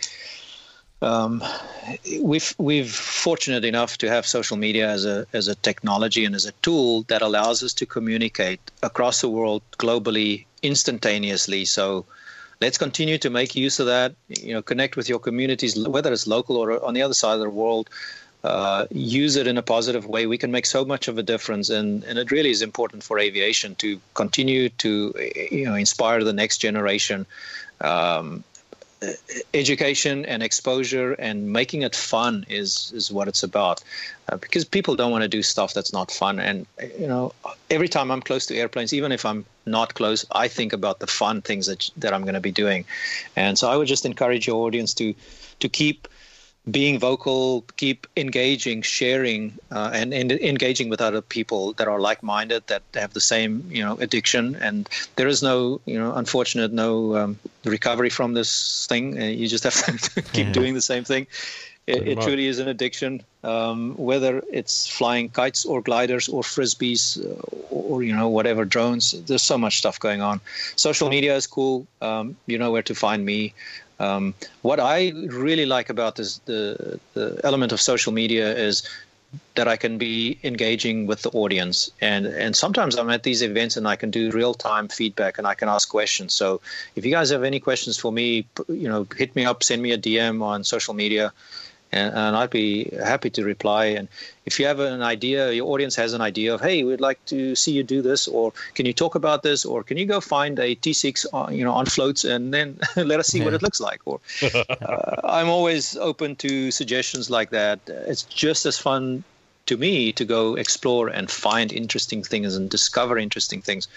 Um, 1.02 1.44
we've 2.22 2.54
we've 2.60 2.92
fortunate 2.92 3.66
enough 3.66 3.98
to 4.00 4.10
have 4.10 4.28
social 4.28 4.58
media 4.58 4.88
as 4.90 5.06
a 5.06 5.26
as 5.34 5.48
a 5.48 5.56
technology 5.56 6.26
and 6.26 6.36
as 6.36 6.46
a 6.46 6.52
tool 6.62 7.04
that 7.04 7.22
allows 7.22 7.64
us 7.64 7.74
to 7.74 7.86
communicate 7.86 8.60
across 8.84 9.22
the 9.22 9.30
world 9.30 9.64
globally 9.78 10.46
instantaneously. 10.62 11.66
So 11.66 12.06
let's 12.62 12.78
continue 12.78 13.18
to 13.18 13.30
make 13.30 13.56
use 13.56 13.80
of 13.80 13.88
that. 13.88 14.14
You 14.28 14.54
know, 14.54 14.62
connect 14.62 14.96
with 14.96 15.10
your 15.10 15.20
communities, 15.20 15.78
whether 15.88 16.14
it's 16.14 16.28
local 16.28 16.58
or 16.58 16.84
on 16.86 16.94
the 16.94 17.02
other 17.02 17.16
side 17.16 17.36
of 17.36 17.42
the 17.42 17.50
world. 17.50 17.90
Uh, 18.44 18.88
use 18.90 19.36
it 19.36 19.46
in 19.46 19.56
a 19.56 19.62
positive 19.62 20.08
way. 20.08 20.26
We 20.26 20.36
can 20.36 20.50
make 20.50 20.66
so 20.66 20.84
much 20.84 21.08
of 21.08 21.20
a 21.20 21.22
difference, 21.22 21.70
and, 21.70 22.04
and 22.06 22.18
it 22.18 22.32
really 22.32 22.50
is 22.50 22.64
important 22.64 23.04
for 23.04 23.20
aviation 23.20 23.76
to 23.76 24.02
continue 24.16 24.70
to 24.70 25.14
you 25.52 25.66
know 25.66 25.76
inspire 25.76 26.24
the 26.24 26.34
next 26.34 26.58
generation. 26.58 27.28
Um, 27.82 28.44
education 29.54 30.26
and 30.26 30.44
exposure 30.44 31.14
and 31.14 31.52
making 31.52 31.82
it 31.82 31.96
fun 31.96 32.46
is 32.50 32.92
is 32.96 33.12
what 33.12 33.28
it's 33.28 33.44
about. 33.44 33.84
Uh, 34.30 34.38
because 34.38 34.64
people 34.64 34.96
don't 34.96 35.12
want 35.12 35.24
to 35.24 35.28
do 35.28 35.42
stuff 35.42 35.74
that's 35.74 35.92
not 35.92 36.12
fun. 36.12 36.40
And 36.40 36.68
you 37.00 37.08
know 37.08 37.34
every 37.70 37.88
time 37.88 38.12
i'm 38.12 38.22
close 38.22 38.46
to 38.48 38.56
airplanes 38.56 38.94
even 38.94 39.12
if 39.12 39.26
i'm 39.26 39.46
not 39.66 39.94
close 39.94 40.26
i 40.32 40.48
think 40.48 40.74
about 40.74 41.00
the 41.00 41.08
fun 41.08 41.42
things 41.42 41.66
that 41.68 41.90
that 41.98 42.14
i'm 42.14 42.22
going 42.22 42.36
to 42.36 42.42
be 42.42 42.52
doing. 42.52 42.86
And 43.36 43.58
so 43.58 43.70
i 43.72 43.76
would 43.76 43.88
just 43.88 44.06
encourage 44.06 44.48
your 44.48 44.66
audience 44.68 44.94
to 44.96 45.16
to 45.60 45.70
keep 45.70 46.08
being 46.70 47.00
vocal, 47.00 47.64
keep 47.78 48.06
engaging, 48.16 48.82
sharing, 48.82 49.58
uh, 49.72 49.90
and, 49.94 50.14
and 50.14 50.32
engaging 50.32 50.90
with 50.90 51.02
other 51.02 51.22
people 51.22 51.74
that 51.74 51.88
are 51.88 52.00
like-minded, 52.00 52.68
that 52.68 52.84
have 52.94 53.14
the 53.14 53.20
same, 53.20 53.64
you 53.70 53.84
know, 53.84 53.98
addiction. 54.00 54.56
And 54.56 54.88
there 55.16 55.28
is 55.28 55.42
no, 55.42 55.82
you 55.86 55.98
know, 55.98 56.14
unfortunate 56.14 56.72
no 56.72 57.16
um, 57.16 57.40
recovery 57.66 58.10
from 58.10 58.34
this 58.34 58.86
thing. 58.88 59.20
Uh, 59.20 59.26
you 59.26 59.48
just 59.48 59.64
have 59.64 59.74
to 59.76 60.22
keep 60.34 60.48
Yeah. 60.48 60.52
doing 60.52 60.74
the 60.76 60.82
same 60.82 61.04
thing. 61.04 61.28
It, 61.88 62.08
it 62.08 62.22
truly 62.22 62.46
is 62.46 62.60
an 62.60 62.68
addiction. 62.68 63.24
Um, 63.44 63.96
whether 63.98 64.44
it's 64.52 64.88
flying 64.88 65.30
kites 65.30 65.66
or 65.66 65.82
gliders 65.82 66.30
or 66.30 66.44
frisbees 66.44 67.18
uh, 67.26 67.42
or 67.70 68.04
you 68.04 68.16
know 68.16 68.30
whatever 68.30 68.66
drones, 68.66 69.12
there's 69.26 69.42
so 69.42 69.58
much 69.58 69.78
stuff 69.78 70.00
going 70.00 70.22
on. 70.22 70.40
Social 70.76 71.10
media 71.10 71.36
is 71.36 71.48
cool. 71.48 71.88
Um, 72.02 72.38
you 72.46 72.58
know 72.58 72.72
where 72.72 72.84
to 72.84 72.94
find 72.94 73.26
me. 73.26 73.54
Um, 74.02 74.34
what 74.64 74.80
I 74.80 75.12
really 75.44 75.68
like 75.68 75.90
about 75.90 76.16
this, 76.16 76.40
the 76.46 77.00
the 77.14 77.40
element 77.44 77.72
of 77.72 77.80
social 77.80 78.12
media 78.12 78.56
is 78.56 78.84
that 79.56 79.68
I 79.68 79.78
can 79.78 79.98
be 79.98 80.40
engaging 80.44 81.08
with 81.08 81.22
the 81.22 81.30
audience, 81.30 81.92
and 82.02 82.26
and 82.26 82.56
sometimes 82.56 82.96
I'm 82.96 83.12
at 83.12 83.24
these 83.24 83.44
events 83.44 83.78
and 83.78 83.88
I 83.88 83.96
can 83.96 84.10
do 84.10 84.32
real 84.32 84.54
time 84.54 84.88
feedback 84.88 85.38
and 85.38 85.46
I 85.46 85.54
can 85.54 85.70
ask 85.70 85.88
questions. 85.90 86.34
So 86.34 86.62
if 86.96 87.06
you 87.06 87.12
guys 87.12 87.30
have 87.30 87.44
any 87.44 87.60
questions 87.60 87.98
for 87.98 88.12
me, 88.12 88.46
you 88.68 88.90
know, 88.90 89.06
hit 89.16 89.36
me 89.36 89.46
up, 89.46 89.64
send 89.64 89.82
me 89.82 89.92
a 89.92 89.98
DM 89.98 90.42
on 90.42 90.64
social 90.64 90.96
media. 90.96 91.32
And, 91.92 92.14
and 92.14 92.36
I'd 92.36 92.50
be 92.50 92.90
happy 93.04 93.30
to 93.32 93.44
reply. 93.44 93.86
And 93.86 94.08
if 94.46 94.60
you 94.60 94.66
have 94.66 94.80
an 94.80 95.02
idea, 95.02 95.52
your 95.52 95.68
audience 95.68 95.96
has 95.96 96.14
an 96.14 96.22
idea 96.22 96.54
of, 96.54 96.62
hey, 96.62 96.84
we'd 96.84 97.02
like 97.02 97.24
to 97.26 97.56
see 97.56 97.72
you 97.74 97.84
do 97.84 98.02
this, 98.02 98.28
or 98.28 98.54
can 98.76 98.86
you 98.86 98.94
talk 98.94 99.16
about 99.16 99.44
this, 99.44 99.66
or 99.66 99.84
can 99.84 99.98
you 99.98 100.06
go 100.06 100.22
find 100.22 100.58
a 100.60 100.76
T6, 100.76 101.26
on, 101.34 101.56
you 101.56 101.64
know, 101.64 101.74
on 101.74 101.86
floats, 101.86 102.24
and 102.24 102.54
then 102.54 102.80
let 102.96 103.20
us 103.20 103.28
see 103.28 103.44
what 103.44 103.54
it 103.54 103.62
looks 103.62 103.82
like. 103.82 104.02
Or 104.06 104.20
uh, 104.82 105.16
I'm 105.24 105.50
always 105.50 105.98
open 105.98 106.36
to 106.38 106.72
suggestions 106.72 107.30
like 107.30 107.50
that. 107.50 107.80
It's 107.88 108.24
just 108.24 108.66
as 108.66 108.78
fun 108.78 109.24
to 109.68 109.78
me 109.78 110.12
to 110.14 110.26
go 110.26 110.56
explore 110.56 111.08
and 111.08 111.30
find 111.30 111.72
interesting 111.72 112.24
things 112.24 112.56
and 112.56 112.70
discover 112.70 113.18
interesting 113.18 113.62
things 113.62 113.88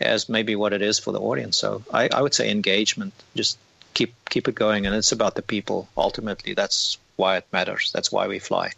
as 0.00 0.28
maybe 0.28 0.56
what 0.56 0.72
it 0.72 0.82
is 0.82 0.98
for 0.98 1.12
the 1.12 1.20
audience. 1.20 1.56
So 1.56 1.82
I, 1.92 2.08
I 2.12 2.20
would 2.20 2.34
say 2.34 2.50
engagement. 2.50 3.12
Just 3.34 3.58
keep 3.94 4.12
keep 4.28 4.48
it 4.48 4.54
going, 4.54 4.86
and 4.86 4.94
it's 4.94 5.12
about 5.12 5.34
the 5.34 5.42
people. 5.42 5.88
Ultimately, 5.96 6.54
that's 6.54 6.98
why 7.16 7.38
it 7.38 7.46
matters. 7.52 7.90
That's 7.92 8.10
why 8.12 8.26
we 8.28 8.38
fly. 8.38 8.72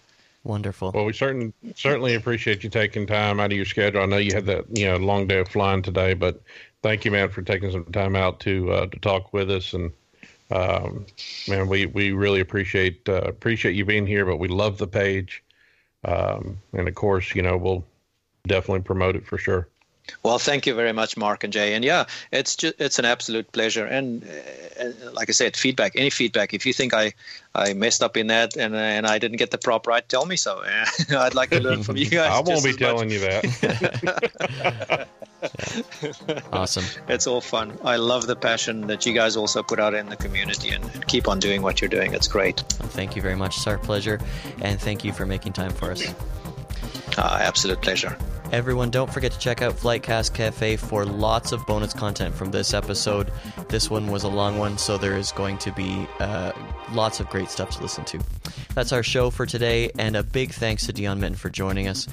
Wonderful. 0.45 0.93
Well, 0.93 1.07
we 1.07 1.15
certain, 1.15 1.55
certainly 1.75 2.15
appreciate 2.15 2.63
you 2.65 2.71
taking 2.71 3.07
time 3.07 3.41
out 3.41 3.51
of 3.51 3.57
your 3.57 3.65
schedule. 3.65 4.03
I 4.03 4.07
know 4.07 4.19
you 4.19 4.35
had 4.35 4.47
that 4.47 4.65
you 4.77 4.87
know 4.87 4.97
long 4.97 5.27
day 5.27 5.39
of 5.39 5.49
flying 5.49 5.81
today, 5.81 6.13
but 6.13 6.43
thank 6.83 7.07
you, 7.07 7.11
man, 7.11 7.31
for 7.31 7.41
taking 7.41 7.73
some 7.73 7.87
time 7.87 8.15
out 8.15 8.41
to 8.41 8.71
uh, 8.71 8.87
to 8.87 8.99
talk 9.01 9.33
with 9.33 9.51
us. 9.51 9.73
And 9.73 9.91
um, 10.51 11.07
man, 11.49 11.67
we, 11.69 11.87
we 11.87 12.13
really 12.13 12.41
appreciate 12.41 13.09
uh, 13.09 13.23
appreciate 13.23 13.75
you 13.75 13.87
being 13.87 14.07
here. 14.07 14.27
But 14.27 14.37
we 14.37 14.49
love 14.49 14.77
the 14.77 14.87
page, 14.87 15.43
um, 16.05 16.59
and 16.75 16.87
of 16.87 16.95
course, 16.95 17.35
you 17.35 17.41
know 17.41 17.57
we'll 17.57 17.85
definitely 18.47 18.83
promote 18.83 19.17
it 19.17 19.27
for 19.27 19.39
sure. 19.39 19.67
Well, 20.23 20.39
thank 20.39 20.67
you 20.67 20.75
very 20.75 20.93
much, 20.93 21.17
Mark 21.17 21.45
and 21.45 21.53
Jay. 21.53 21.75
And 21.75 21.85
yeah, 21.85 22.05
it's 22.31 22.57
just 22.57 22.75
it's 22.79 22.99
an 22.99 23.05
absolute 23.05 23.51
pleasure. 23.53 23.87
And 23.87 24.25
uh, 24.81 25.11
like 25.13 25.29
I 25.29 25.33
said, 25.33 25.57
feedback, 25.57 25.97
any 25.97 26.11
feedback. 26.11 26.53
If 26.55 26.67
you 26.67 26.73
think 26.73 26.93
I, 26.95 27.15
I 27.55 27.73
messed 27.73 28.03
up 28.03 28.17
in 28.17 28.27
that 28.29 28.57
and 28.57 28.75
and 28.75 29.07
I 29.07 29.19
didn't 29.19 29.39
get 29.39 29.51
the 29.51 29.59
prop 29.59 29.87
right, 29.87 30.07
tell 30.09 30.27
me 30.27 30.37
so. 30.37 30.63
I'd 31.11 31.35
like 31.35 31.51
to 31.51 31.61
learn 31.61 31.83
from 31.83 31.97
you 31.97 32.07
guys. 32.07 32.31
I 32.33 32.41
won't 32.41 32.65
be 32.65 32.71
as 32.71 32.75
much. 32.75 32.79
telling 32.79 33.11
you 33.11 33.21
that. 33.21 35.09
Awesome. 36.53 36.85
It's 37.09 37.27
all 37.27 37.43
fun. 37.43 37.77
I 37.85 37.97
love 37.97 38.27
the 38.27 38.37
passion 38.37 38.87
that 38.87 39.05
you 39.05 39.13
guys 39.13 39.37
also 39.37 39.63
put 39.63 39.79
out 39.79 39.93
in 39.93 40.09
the 40.09 40.17
community 40.17 40.71
and, 40.71 40.83
and 40.95 41.07
keep 41.07 41.29
on 41.29 41.39
doing 41.39 41.61
what 41.61 41.83
you're 41.83 41.91
doing. 41.91 42.15
It's 42.15 42.29
great. 42.29 42.63
Well, 42.81 42.89
thank 42.89 43.15
you 43.15 43.21
very 43.21 43.37
much. 43.37 43.59
It's 43.59 43.67
our 43.67 43.79
pleasure. 43.79 44.21
And 44.63 44.81
thank 44.81 45.05
you 45.05 45.13
for 45.13 45.27
making 45.27 45.53
time 45.53 45.71
for 45.71 45.93
us. 45.93 46.15
Uh, 47.17 47.39
absolute 47.41 47.81
pleasure. 47.81 48.17
Everyone, 48.53 48.91
don't 48.91 49.13
forget 49.13 49.33
to 49.33 49.39
check 49.39 49.63
out 49.63 49.75
Flightcast 49.75 50.35
Cafe 50.35 50.77
for 50.77 51.05
lots 51.05 51.51
of 51.51 51.67
bonus 51.67 51.93
content 51.93 52.35
from 52.35 52.51
this 52.51 52.73
episode. 52.73 53.33
This 53.69 53.91
one 53.91 54.11
was 54.11 54.23
a 54.23 54.29
long 54.29 54.59
one, 54.59 54.79
so 54.79 54.97
there 54.97 55.17
is 55.17 55.33
going 55.33 55.59
to 55.59 55.73
be 55.73 56.07
uh, 56.21 56.53
lots 56.93 57.19
of 57.21 57.29
great 57.31 57.49
stuff 57.49 57.71
to 57.71 57.83
listen 57.83 58.05
to. 58.05 58.21
That's 58.75 58.93
our 58.93 59.03
show 59.03 59.31
for 59.31 59.47
today, 59.47 59.91
and 59.99 60.15
a 60.15 60.23
big 60.23 60.53
thanks 60.53 60.87
to 60.87 60.93
Dion 60.93 61.21
Minton 61.21 61.37
for 61.37 61.51
joining 61.51 61.89
us. 61.89 62.07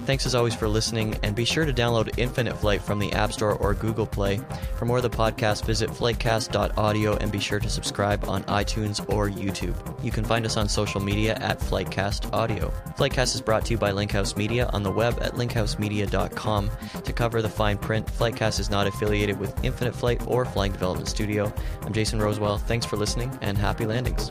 Thanks 0.00 0.24
as 0.26 0.34
always 0.34 0.54
for 0.54 0.68
listening, 0.68 1.18
and 1.22 1.34
be 1.34 1.44
sure 1.44 1.64
to 1.64 1.72
download 1.72 2.16
Infinite 2.18 2.56
Flight 2.58 2.82
from 2.82 2.98
the 2.98 3.12
App 3.12 3.32
Store 3.32 3.54
or 3.54 3.74
Google 3.74 4.06
Play. 4.06 4.40
For 4.76 4.84
more 4.84 4.98
of 4.98 5.02
the 5.02 5.10
podcast, 5.10 5.64
visit 5.64 5.90
flightcast.audio 5.90 7.16
and 7.16 7.32
be 7.32 7.40
sure 7.40 7.58
to 7.58 7.68
subscribe 7.68 8.28
on 8.28 8.44
iTunes 8.44 9.00
or 9.12 9.28
YouTube. 9.28 9.74
You 10.04 10.10
can 10.10 10.24
find 10.24 10.44
us 10.44 10.56
on 10.56 10.68
social 10.68 11.00
media 11.00 11.34
at 11.40 11.58
Flightcast 11.58 12.32
Audio. 12.32 12.72
Flightcast 12.96 13.34
is 13.34 13.40
brought 13.40 13.64
to 13.66 13.72
you 13.72 13.78
by 13.78 13.90
Linkhouse 13.90 14.36
Media 14.46 14.70
on 14.72 14.84
the 14.84 14.92
web 14.92 15.18
at 15.20 15.32
linkhousemedia.com. 15.32 16.70
To 17.02 17.12
cover 17.12 17.42
the 17.42 17.48
fine 17.48 17.78
print, 17.78 18.06
Flightcast 18.06 18.60
is 18.60 18.70
not 18.70 18.86
affiliated 18.86 19.40
with 19.40 19.52
Infinite 19.64 19.92
Flight 19.92 20.22
or 20.28 20.44
Flying 20.44 20.70
Development 20.70 21.08
Studio. 21.08 21.52
I'm 21.82 21.92
Jason 21.92 22.20
Rosewell. 22.20 22.60
Thanks 22.60 22.86
for 22.86 22.96
listening 22.96 23.36
and 23.42 23.58
happy 23.58 23.86
landings. 23.86 24.30